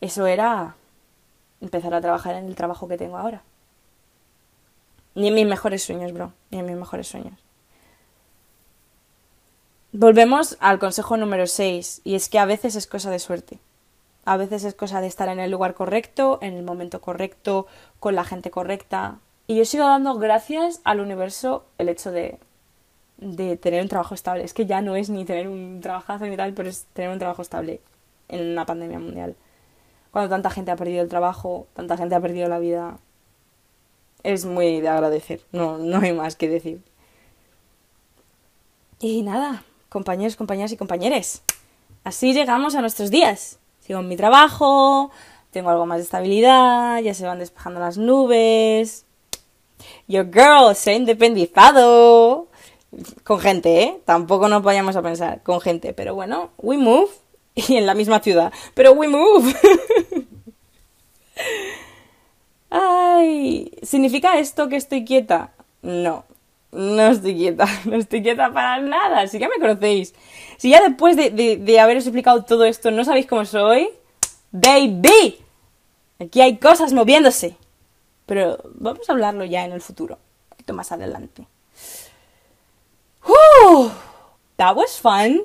eso 0.00 0.26
era 0.26 0.76
empezar 1.60 1.94
a 1.94 2.00
trabajar 2.00 2.36
en 2.36 2.46
el 2.46 2.54
trabajo 2.54 2.86
que 2.86 2.98
tengo 2.98 3.16
ahora. 3.16 3.42
Ni 5.18 5.26
en 5.26 5.34
mis 5.34 5.48
mejores 5.48 5.82
sueños, 5.82 6.12
bro. 6.12 6.32
Ni 6.52 6.60
en 6.60 6.66
mis 6.66 6.76
mejores 6.76 7.08
sueños. 7.08 7.34
Volvemos 9.90 10.56
al 10.60 10.78
consejo 10.78 11.16
número 11.16 11.48
6. 11.48 12.02
Y 12.04 12.14
es 12.14 12.28
que 12.28 12.38
a 12.38 12.44
veces 12.44 12.76
es 12.76 12.86
cosa 12.86 13.10
de 13.10 13.18
suerte. 13.18 13.58
A 14.24 14.36
veces 14.36 14.62
es 14.62 14.74
cosa 14.74 15.00
de 15.00 15.08
estar 15.08 15.28
en 15.28 15.40
el 15.40 15.50
lugar 15.50 15.74
correcto, 15.74 16.38
en 16.40 16.54
el 16.54 16.62
momento 16.62 17.00
correcto, 17.00 17.66
con 17.98 18.14
la 18.14 18.22
gente 18.22 18.52
correcta. 18.52 19.18
Y 19.48 19.56
yo 19.56 19.64
sigo 19.64 19.88
dando 19.88 20.14
gracias 20.18 20.80
al 20.84 21.00
universo 21.00 21.64
el 21.78 21.88
hecho 21.88 22.12
de, 22.12 22.38
de 23.16 23.56
tener 23.56 23.82
un 23.82 23.88
trabajo 23.88 24.14
estable. 24.14 24.44
Es 24.44 24.54
que 24.54 24.66
ya 24.66 24.82
no 24.82 24.94
es 24.94 25.10
ni 25.10 25.24
tener 25.24 25.48
un 25.48 25.80
trabajazo 25.80 26.26
ni 26.26 26.36
tal, 26.36 26.52
pero 26.54 26.68
es 26.68 26.84
tener 26.92 27.10
un 27.10 27.18
trabajo 27.18 27.42
estable 27.42 27.80
en 28.28 28.52
una 28.52 28.66
pandemia 28.66 29.00
mundial. 29.00 29.34
Cuando 30.12 30.30
tanta 30.30 30.50
gente 30.50 30.70
ha 30.70 30.76
perdido 30.76 31.02
el 31.02 31.08
trabajo, 31.08 31.66
tanta 31.74 31.96
gente 31.96 32.14
ha 32.14 32.20
perdido 32.20 32.48
la 32.48 32.60
vida, 32.60 32.98
es 34.22 34.44
muy 34.44 34.80
de 34.80 34.88
agradecer, 34.88 35.40
no, 35.52 35.78
no 35.78 36.00
hay 36.00 36.12
más 36.12 36.36
que 36.36 36.48
decir. 36.48 36.80
Y 39.00 39.22
nada, 39.22 39.64
compañeros, 39.88 40.36
compañeras 40.36 40.72
y 40.72 40.76
compañeres, 40.76 41.42
así 42.04 42.32
llegamos 42.32 42.74
a 42.74 42.80
nuestros 42.80 43.10
días. 43.10 43.58
Sigo 43.80 44.00
en 44.00 44.08
mi 44.08 44.16
trabajo, 44.16 45.10
tengo 45.50 45.70
algo 45.70 45.86
más 45.86 45.98
de 45.98 46.04
estabilidad, 46.04 47.00
ya 47.00 47.14
se 47.14 47.26
van 47.26 47.38
despejando 47.38 47.80
las 47.80 47.96
nubes. 47.96 49.06
Your 50.06 50.26
girl 50.30 50.74
se 50.74 50.90
ha 50.90 50.94
independizado. 50.94 52.48
Con 53.22 53.38
gente, 53.38 53.82
¿eh? 53.82 54.00
Tampoco 54.04 54.48
nos 54.48 54.62
vayamos 54.62 54.96
a 54.96 55.02
pensar, 55.02 55.42
con 55.42 55.60
gente. 55.60 55.92
Pero 55.92 56.14
bueno, 56.14 56.50
we 56.58 56.76
move. 56.76 57.08
Y 57.54 57.74
en 57.76 57.86
la 57.86 57.94
misma 57.94 58.20
ciudad. 58.20 58.52
Pero 58.74 58.92
we 58.92 59.08
move. 59.08 59.54
Ay, 62.70 63.72
¿significa 63.82 64.38
esto 64.38 64.68
que 64.68 64.76
estoy 64.76 65.04
quieta? 65.04 65.52
No, 65.82 66.24
no 66.72 67.06
estoy 67.08 67.34
quieta, 67.34 67.66
no 67.84 67.96
estoy 67.96 68.22
quieta 68.22 68.52
para 68.52 68.80
nada, 68.80 69.26
si 69.26 69.38
ya 69.38 69.48
me 69.48 69.58
conocéis. 69.58 70.14
Si 70.58 70.70
ya 70.70 70.82
después 70.82 71.16
de, 71.16 71.30
de, 71.56 71.80
haberos 71.80 72.04
explicado 72.04 72.44
todo 72.44 72.64
esto 72.64 72.90
no 72.90 73.04
sabéis 73.04 73.26
cómo 73.26 73.44
soy, 73.44 73.88
baby, 74.50 75.38
aquí 76.18 76.40
hay 76.40 76.58
cosas 76.58 76.92
moviéndose. 76.92 77.56
Pero 78.26 78.58
vamos 78.74 79.08
a 79.08 79.12
hablarlo 79.12 79.44
ya 79.44 79.64
en 79.64 79.72
el 79.72 79.80
futuro, 79.80 80.16
un 80.16 80.48
poquito 80.50 80.74
más 80.74 80.92
adelante. 80.92 81.46
¡Uh! 83.26 83.88
That 84.56 84.76
was 84.76 85.00
fun. 85.00 85.42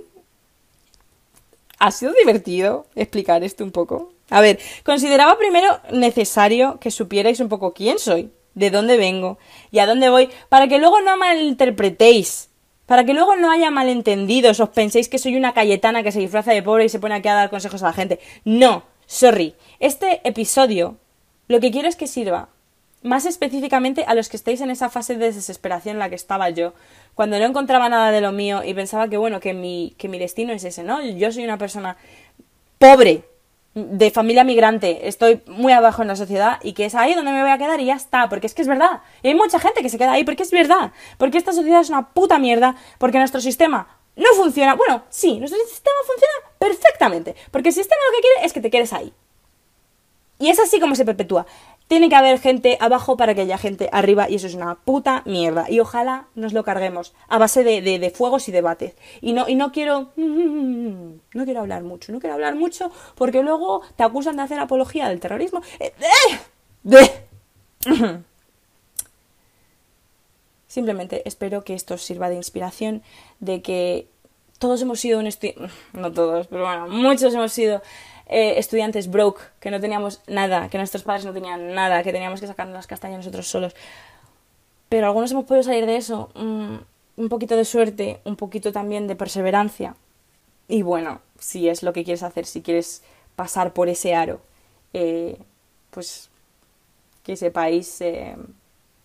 Ha 1.79 1.91
sido 1.91 2.13
divertido 2.13 2.87
explicar 2.95 3.43
esto 3.43 3.63
un 3.63 3.71
poco. 3.71 4.12
A 4.29 4.41
ver, 4.41 4.59
consideraba 4.83 5.37
primero 5.37 5.79
necesario 5.91 6.79
que 6.79 6.91
supierais 6.91 7.39
un 7.39 7.49
poco 7.49 7.73
quién 7.73 7.99
soy, 7.99 8.31
de 8.55 8.69
dónde 8.69 8.97
vengo 8.97 9.37
y 9.71 9.79
a 9.79 9.85
dónde 9.85 10.09
voy, 10.09 10.29
para 10.49 10.67
que 10.67 10.79
luego 10.79 11.01
no 11.01 11.17
malinterpretéis, 11.17 12.49
para 12.85 13.05
que 13.05 13.13
luego 13.13 13.35
no 13.35 13.51
haya 13.51 13.71
malentendidos, 13.71 14.59
os 14.59 14.69
penséis 14.69 15.09
que 15.09 15.17
soy 15.17 15.35
una 15.35 15.53
cayetana 15.53 16.03
que 16.03 16.11
se 16.11 16.19
disfraza 16.19 16.51
de 16.51 16.63
pobre 16.63 16.85
y 16.85 16.89
se 16.89 16.99
pone 16.99 17.15
aquí 17.15 17.27
a 17.27 17.33
dar 17.33 17.49
consejos 17.49 17.81
a 17.83 17.87
la 17.87 17.93
gente. 17.93 18.19
No, 18.43 18.83
sorry. 19.05 19.55
Este 19.79 20.21
episodio 20.23 20.97
lo 21.47 21.59
que 21.59 21.71
quiero 21.71 21.87
es 21.87 21.95
que 21.95 22.07
sirva 22.07 22.49
más 23.01 23.25
específicamente 23.25 24.05
a 24.07 24.15
los 24.15 24.29
que 24.29 24.37
estáis 24.37 24.61
en 24.61 24.69
esa 24.69 24.89
fase 24.89 25.17
de 25.17 25.31
desesperación 25.31 25.95
en 25.95 25.99
la 25.99 26.09
que 26.09 26.15
estaba 26.15 26.49
yo, 26.49 26.73
cuando 27.15 27.37
no 27.37 27.45
encontraba 27.45 27.89
nada 27.89 28.11
de 28.11 28.21
lo 28.21 28.31
mío 28.31 28.63
y 28.63 28.73
pensaba 28.73 29.09
que 29.09 29.17
bueno, 29.17 29.39
que 29.39 29.53
mi, 29.53 29.93
que 29.97 30.07
mi 30.07 30.17
destino 30.17 30.53
es 30.53 30.63
ese, 30.63 30.83
¿no? 30.83 31.03
Yo 31.03 31.31
soy 31.31 31.43
una 31.43 31.57
persona 31.57 31.97
pobre, 32.79 33.25
de 33.75 34.11
familia 34.11 34.43
migrante, 34.43 35.07
estoy 35.07 35.41
muy 35.47 35.73
abajo 35.73 36.03
en 36.03 36.07
la 36.07 36.15
sociedad 36.15 36.59
y 36.61 36.73
que 36.73 36.85
es 36.85 36.93
ahí 36.93 37.15
donde 37.15 37.31
me 37.31 37.41
voy 37.41 37.49
a 37.49 37.57
quedar 37.57 37.79
y 37.79 37.85
ya 37.85 37.95
está, 37.95 38.29
porque 38.29 38.45
es 38.45 38.53
que 38.53 38.61
es 38.61 38.67
verdad. 38.67 39.01
Y 39.23 39.29
hay 39.29 39.35
mucha 39.35 39.59
gente 39.59 39.81
que 39.81 39.89
se 39.89 39.97
queda 39.97 40.11
ahí 40.11 40.23
porque 40.23 40.43
es 40.43 40.51
verdad, 40.51 40.91
porque 41.17 41.37
esta 41.39 41.53
sociedad 41.53 41.81
es 41.81 41.89
una 41.89 42.09
puta 42.09 42.37
mierda, 42.37 42.75
porque 42.99 43.17
nuestro 43.17 43.41
sistema 43.41 43.87
no 44.15 44.27
funciona. 44.35 44.75
Bueno, 44.75 45.03
sí, 45.09 45.39
nuestro 45.39 45.59
sistema 45.65 45.95
funciona 46.05 46.33
perfectamente, 46.59 47.35
porque 47.49 47.69
el 47.69 47.75
sistema 47.75 47.99
lo 48.09 48.15
que 48.15 48.21
quiere 48.21 48.45
es 48.45 48.53
que 48.53 48.61
te 48.61 48.69
quedes 48.69 48.93
ahí. 48.93 49.11
Y 50.39 50.49
es 50.49 50.59
así 50.59 50.79
como 50.79 50.95
se 50.95 51.05
perpetúa. 51.05 51.45
Tiene 51.87 52.09
que 52.09 52.15
haber 52.15 52.39
gente 52.39 52.77
abajo 52.79 53.17
para 53.17 53.35
que 53.35 53.41
haya 53.41 53.57
gente 53.57 53.89
arriba 53.91 54.29
y 54.29 54.35
eso 54.35 54.47
es 54.47 54.55
una 54.55 54.75
puta 54.75 55.21
mierda. 55.25 55.69
Y 55.69 55.79
ojalá 55.79 56.27
nos 56.35 56.53
lo 56.53 56.63
carguemos 56.63 57.13
a 57.27 57.37
base 57.37 57.63
de, 57.63 57.81
de, 57.81 58.09
fuegos 58.09 58.47
y 58.49 58.51
debates. 58.51 58.95
Y 59.21 59.33
no, 59.33 59.47
y 59.47 59.55
no 59.55 59.71
quiero... 59.71 60.09
No 61.33 61.45
quiero 61.45 61.61
hablar 61.61 61.81
mucho, 61.81 62.11
no 62.11 62.19
quiero 62.19 62.35
hablar 62.35 62.55
mucho 62.55 62.91
porque 63.15 63.41
luego 63.41 63.81
te 63.95 64.03
acusan 64.03 64.35
de 64.35 64.43
hacer 64.43 64.59
apología 64.59 65.09
del 65.09 65.19
terrorismo. 65.19 65.63
Eh, 65.79 65.91
eh, 66.85 67.09
Simplemente 70.67 71.21
espero 71.25 71.63
que 71.63 71.73
esto 71.75 71.97
sirva 71.97 72.29
de 72.29 72.35
inspiración, 72.35 73.03
de 73.39 73.61
que 73.61 74.07
todos 74.57 74.81
hemos 74.81 74.99
sido 74.99 75.19
un 75.19 75.29
No 75.93 76.11
todos, 76.11 76.47
pero 76.47 76.63
bueno, 76.63 76.87
muchos 76.87 77.33
hemos 77.33 77.51
sido 77.51 77.81
eh, 78.27 78.55
estudiantes 78.57 79.09
broke, 79.09 79.41
que 79.59 79.71
no 79.71 79.79
teníamos 79.79 80.21
nada, 80.27 80.69
que 80.69 80.77
nuestros 80.77 81.03
padres 81.03 81.25
no 81.25 81.33
tenían 81.33 81.73
nada, 81.73 82.03
que 82.03 82.11
teníamos 82.11 82.39
que 82.39 82.47
sacarnos 82.47 82.75
las 82.75 82.87
castañas 82.87 83.17
nosotros 83.17 83.47
solos. 83.47 83.75
Pero 84.89 85.07
algunos 85.07 85.31
hemos 85.31 85.45
podido 85.45 85.63
salir 85.63 85.85
de 85.85 85.97
eso. 85.97 86.29
Mm, 86.35 86.75
un 87.15 87.29
poquito 87.29 87.55
de 87.55 87.65
suerte, 87.65 88.19
un 88.23 88.35
poquito 88.35 88.71
también 88.71 89.07
de 89.07 89.15
perseverancia. 89.15 89.95
Y 90.67 90.81
bueno, 90.81 91.21
si 91.39 91.69
es 91.69 91.83
lo 91.83 91.93
que 91.93 92.03
quieres 92.03 92.23
hacer, 92.23 92.45
si 92.45 92.61
quieres 92.61 93.03
pasar 93.35 93.73
por 93.73 93.89
ese 93.89 94.15
aro, 94.15 94.41
eh, 94.93 95.37
pues 95.91 96.29
que 97.23 97.35
sepáis 97.35 98.01
eh, 98.01 98.35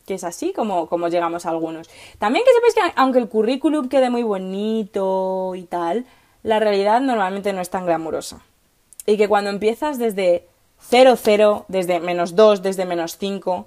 que 0.07 0.15
es 0.15 0.25
así 0.25 0.53
como, 0.53 0.89
como 0.89 1.09
llegamos 1.09 1.45
a 1.45 1.51
algunos. 1.51 1.89
También 2.19 2.45
que 2.45 2.53
sepáis 2.53 2.75
que 2.75 2.93
aunque 2.97 3.19
el 3.19 3.29
currículum 3.29 3.89
quede 3.89 4.11
muy 4.11 4.23
bonito 4.23 5.55
y 5.55 5.65
tal, 5.65 6.07
la 6.43 6.61
realidad 6.61 7.01
normalmente 7.01 7.53
no 7.53 7.61
es 7.61 7.71
tan 7.71 7.85
glamurosa 7.85 8.43
y 9.09 9.17
que 9.17 9.27
cuando 9.27 9.49
empiezas 9.49 9.99
desde 9.99 10.47
0, 10.81 11.15
0, 11.17 11.65
desde 11.69 11.99
menos 11.99 12.37
2, 12.37 12.63
desde 12.63 12.85
menos 12.85 13.17
5, 13.17 13.67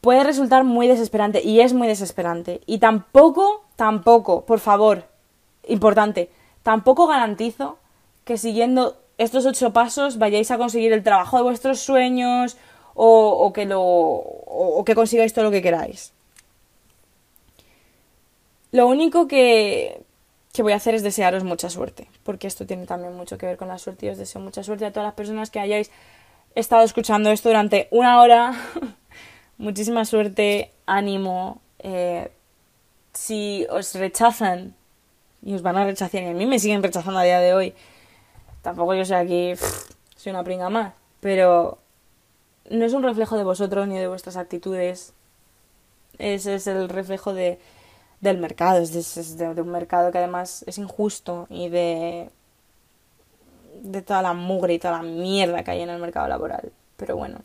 puede 0.00 0.22
resultar 0.22 0.62
muy 0.62 0.86
desesperante 0.86 1.42
y 1.42 1.60
es 1.60 1.72
muy 1.72 1.88
desesperante. 1.88 2.60
Y 2.64 2.78
tampoco, 2.78 3.64
tampoco, 3.74 4.46
por 4.46 4.60
favor, 4.60 5.08
importante, 5.66 6.30
tampoco 6.62 7.08
garantizo 7.08 7.78
que 8.24 8.38
siguiendo 8.38 8.96
estos 9.18 9.46
ocho 9.46 9.72
pasos 9.72 10.16
vayáis 10.18 10.52
a 10.52 10.58
conseguir 10.58 10.92
el 10.92 11.02
trabajo 11.02 11.38
de 11.38 11.42
vuestros 11.42 11.80
sueños 11.80 12.56
o, 12.94 13.52
que, 13.52 13.66
lo, 13.66 13.82
o 13.82 14.84
que 14.84 14.94
consigáis 14.94 15.32
todo 15.32 15.46
lo 15.46 15.50
que 15.50 15.62
queráis. 15.62 16.12
Lo 18.70 18.86
único 18.86 19.26
que, 19.26 20.04
que 20.52 20.62
voy 20.62 20.72
a 20.72 20.76
hacer 20.76 20.94
es 20.94 21.02
desearos 21.02 21.44
mucha 21.44 21.70
suerte, 21.70 22.08
porque 22.24 22.46
esto 22.46 22.66
tiene 22.66 22.86
también 22.86 23.14
mucho 23.14 23.38
que 23.38 23.46
ver 23.46 23.56
con 23.56 23.68
la 23.68 23.78
suerte 23.78 24.06
y 24.06 24.08
os 24.08 24.18
deseo 24.18 24.40
mucha 24.40 24.62
suerte 24.62 24.84
a 24.84 24.92
todas 24.92 25.06
las 25.06 25.14
personas 25.14 25.50
que 25.50 25.60
hayáis 25.60 25.90
estado 26.54 26.82
escuchando 26.82 27.30
esto 27.30 27.48
durante 27.48 27.88
una 27.90 28.20
hora. 28.20 28.52
Muchísima 29.58 30.04
suerte, 30.04 30.72
ánimo. 30.86 31.60
Eh, 31.78 32.30
si 33.12 33.66
os 33.70 33.94
rechazan 33.94 34.74
y 35.42 35.54
os 35.54 35.62
van 35.62 35.76
a 35.76 35.84
rechazar 35.84 36.22
y 36.22 36.26
a 36.26 36.32
mí 36.32 36.46
me 36.46 36.58
siguen 36.58 36.82
rechazando 36.82 37.20
a 37.20 37.24
día 37.24 37.38
de 37.38 37.54
hoy, 37.54 37.74
tampoco 38.62 38.94
yo 38.94 39.04
soy 39.04 39.16
aquí, 39.16 39.52
soy 40.16 40.30
una 40.30 40.44
pringa 40.44 40.68
más, 40.68 40.94
pero 41.20 41.78
no 42.68 42.84
es 42.84 42.92
un 42.92 43.02
reflejo 43.02 43.36
de 43.36 43.44
vosotros 43.44 43.86
ni 43.86 43.98
de 43.98 44.08
vuestras 44.08 44.36
actitudes. 44.36 45.12
Ese 46.18 46.56
es 46.56 46.66
el 46.66 46.88
reflejo 46.88 47.32
de, 47.32 47.58
del 48.20 48.38
mercado, 48.38 48.80
es 48.80 49.38
de, 49.38 49.48
un 49.48 49.70
mercado 49.70 50.12
que 50.12 50.18
además 50.18 50.64
es 50.66 50.78
injusto 50.78 51.46
y 51.48 51.68
de, 51.68 52.30
de 53.82 54.02
toda 54.02 54.22
la 54.22 54.34
mugre 54.34 54.74
y 54.74 54.78
toda 54.78 54.98
la 54.98 55.02
mierda 55.02 55.62
que 55.64 55.70
hay 55.70 55.80
en 55.80 55.90
el 55.90 56.00
mercado 56.00 56.28
laboral. 56.28 56.72
Pero 56.96 57.16
bueno, 57.16 57.38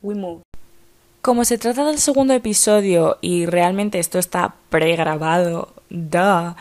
we 0.00 0.14
move. 0.14 0.42
Como 1.20 1.44
se 1.44 1.58
trata 1.58 1.84
del 1.84 1.98
segundo 1.98 2.34
episodio 2.34 3.18
y 3.20 3.46
realmente 3.46 3.98
esto 3.98 4.18
está 4.18 4.54
pregrabado, 4.70 5.72
duh, 5.88 6.54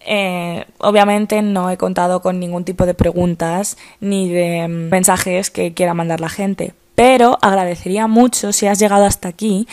eh, 0.00 0.66
obviamente 0.78 1.42
no 1.42 1.70
he 1.70 1.76
contado 1.76 2.20
con 2.20 2.38
ningún 2.38 2.64
tipo 2.64 2.86
de 2.86 2.94
preguntas 2.94 3.76
ni 4.00 4.28
de 4.28 4.68
mensajes 4.68 5.50
que 5.50 5.74
quiera 5.74 5.94
mandar 5.94 6.20
la 6.20 6.28
gente, 6.28 6.74
pero 6.94 7.38
agradecería 7.40 8.06
mucho 8.06 8.52
si 8.52 8.66
has 8.66 8.78
llegado 8.78 9.04
hasta 9.04 9.28
aquí 9.28 9.66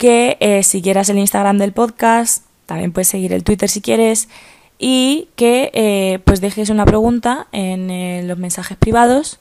que 0.00 0.38
eh, 0.40 0.62
siguieras 0.62 1.10
el 1.10 1.18
Instagram 1.18 1.58
del 1.58 1.74
podcast, 1.74 2.46
también 2.64 2.90
puedes 2.90 3.08
seguir 3.08 3.34
el 3.34 3.44
Twitter 3.44 3.68
si 3.68 3.82
quieres, 3.82 4.30
y 4.78 5.28
que 5.36 5.70
eh, 5.74 6.20
pues 6.24 6.40
dejes 6.40 6.70
una 6.70 6.86
pregunta 6.86 7.48
en 7.52 7.90
eh, 7.90 8.22
los 8.24 8.38
mensajes 8.38 8.78
privados 8.78 9.40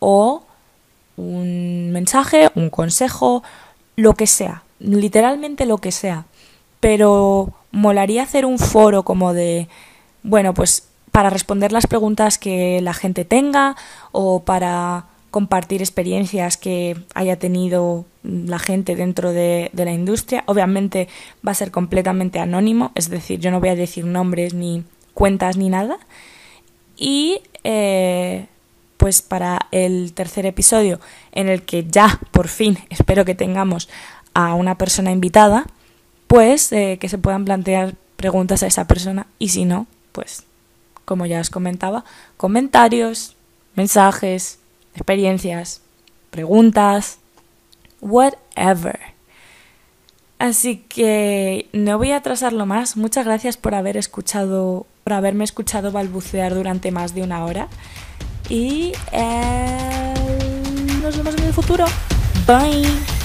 o 0.00 0.42
un 1.16 1.92
mensaje, 1.92 2.50
un 2.56 2.68
consejo, 2.68 3.44
lo 3.94 4.14
que 4.14 4.26
sea, 4.26 4.64
literalmente 4.80 5.66
lo 5.66 5.78
que 5.78 5.92
sea. 5.92 6.24
Pero 6.80 7.52
molaría 7.70 8.24
hacer 8.24 8.44
un 8.44 8.58
foro 8.58 9.04
como 9.04 9.32
de, 9.32 9.68
bueno, 10.24 10.52
pues 10.52 10.88
para 11.12 11.30
responder 11.30 11.70
las 11.70 11.86
preguntas 11.86 12.38
que 12.38 12.80
la 12.80 12.92
gente 12.92 13.24
tenga 13.24 13.76
o 14.10 14.40
para 14.42 15.11
compartir 15.32 15.80
experiencias 15.80 16.58
que 16.58 16.94
haya 17.14 17.38
tenido 17.38 18.04
la 18.22 18.58
gente 18.58 18.94
dentro 18.94 19.32
de, 19.32 19.70
la 19.72 19.90
industria. 19.90 20.44
Obviamente 20.46 21.08
va 21.44 21.52
a 21.52 21.54
ser 21.54 21.70
completamente 21.70 22.38
anónimo, 22.38 22.92
es 22.94 23.08
decir, 23.08 23.40
yo 23.40 23.50
no 23.50 23.58
voy 23.58 23.70
a 23.70 23.74
decir 23.74 24.04
nombres 24.04 24.52
ni 24.52 24.84
cuentas 25.14 25.56
ni 25.56 25.70
nada. 25.70 25.98
Y 26.98 27.40
eh, 27.64 28.46
pues 28.98 29.22
para 29.22 29.68
el 29.70 30.12
tercer 30.12 30.44
episodio, 30.44 31.00
en 31.32 31.48
el 31.48 31.62
que 31.62 31.86
ya 31.88 32.20
por 32.30 32.48
fin 32.48 32.78
espero 32.90 33.24
que 33.24 33.34
tengamos 33.34 33.88
a 34.34 34.52
una 34.54 34.76
persona 34.76 35.12
invitada, 35.12 35.64
pues 36.26 36.70
eh, 36.72 36.98
que 37.00 37.08
se 37.08 37.16
puedan 37.16 37.46
plantear 37.46 37.94
preguntas 38.16 38.62
a 38.62 38.66
esa 38.66 38.86
persona 38.86 39.26
y 39.38 39.48
si 39.48 39.64
no, 39.64 39.86
pues 40.12 40.44
como 41.06 41.24
ya 41.24 41.40
os 41.40 41.48
comentaba, 41.48 42.04
comentarios, 42.36 43.34
mensajes, 43.74 44.58
experiencias, 44.94 45.80
preguntas, 46.30 47.18
whatever. 48.00 48.98
Así 50.38 50.78
que 50.88 51.68
no 51.72 51.98
voy 51.98 52.10
a 52.10 52.16
atrasarlo 52.16 52.66
más. 52.66 52.96
Muchas 52.96 53.24
gracias 53.24 53.56
por 53.56 53.76
haber 53.76 53.96
escuchado, 53.96 54.86
por 55.04 55.12
haberme 55.12 55.44
escuchado 55.44 55.92
balbucear 55.92 56.54
durante 56.54 56.90
más 56.90 57.14
de 57.14 57.22
una 57.22 57.44
hora. 57.44 57.68
Y 58.48 58.92
eh, 59.12 60.14
nos 61.00 61.16
vemos 61.16 61.36
en 61.36 61.44
el 61.44 61.52
futuro. 61.52 61.84
Bye. 62.46 63.21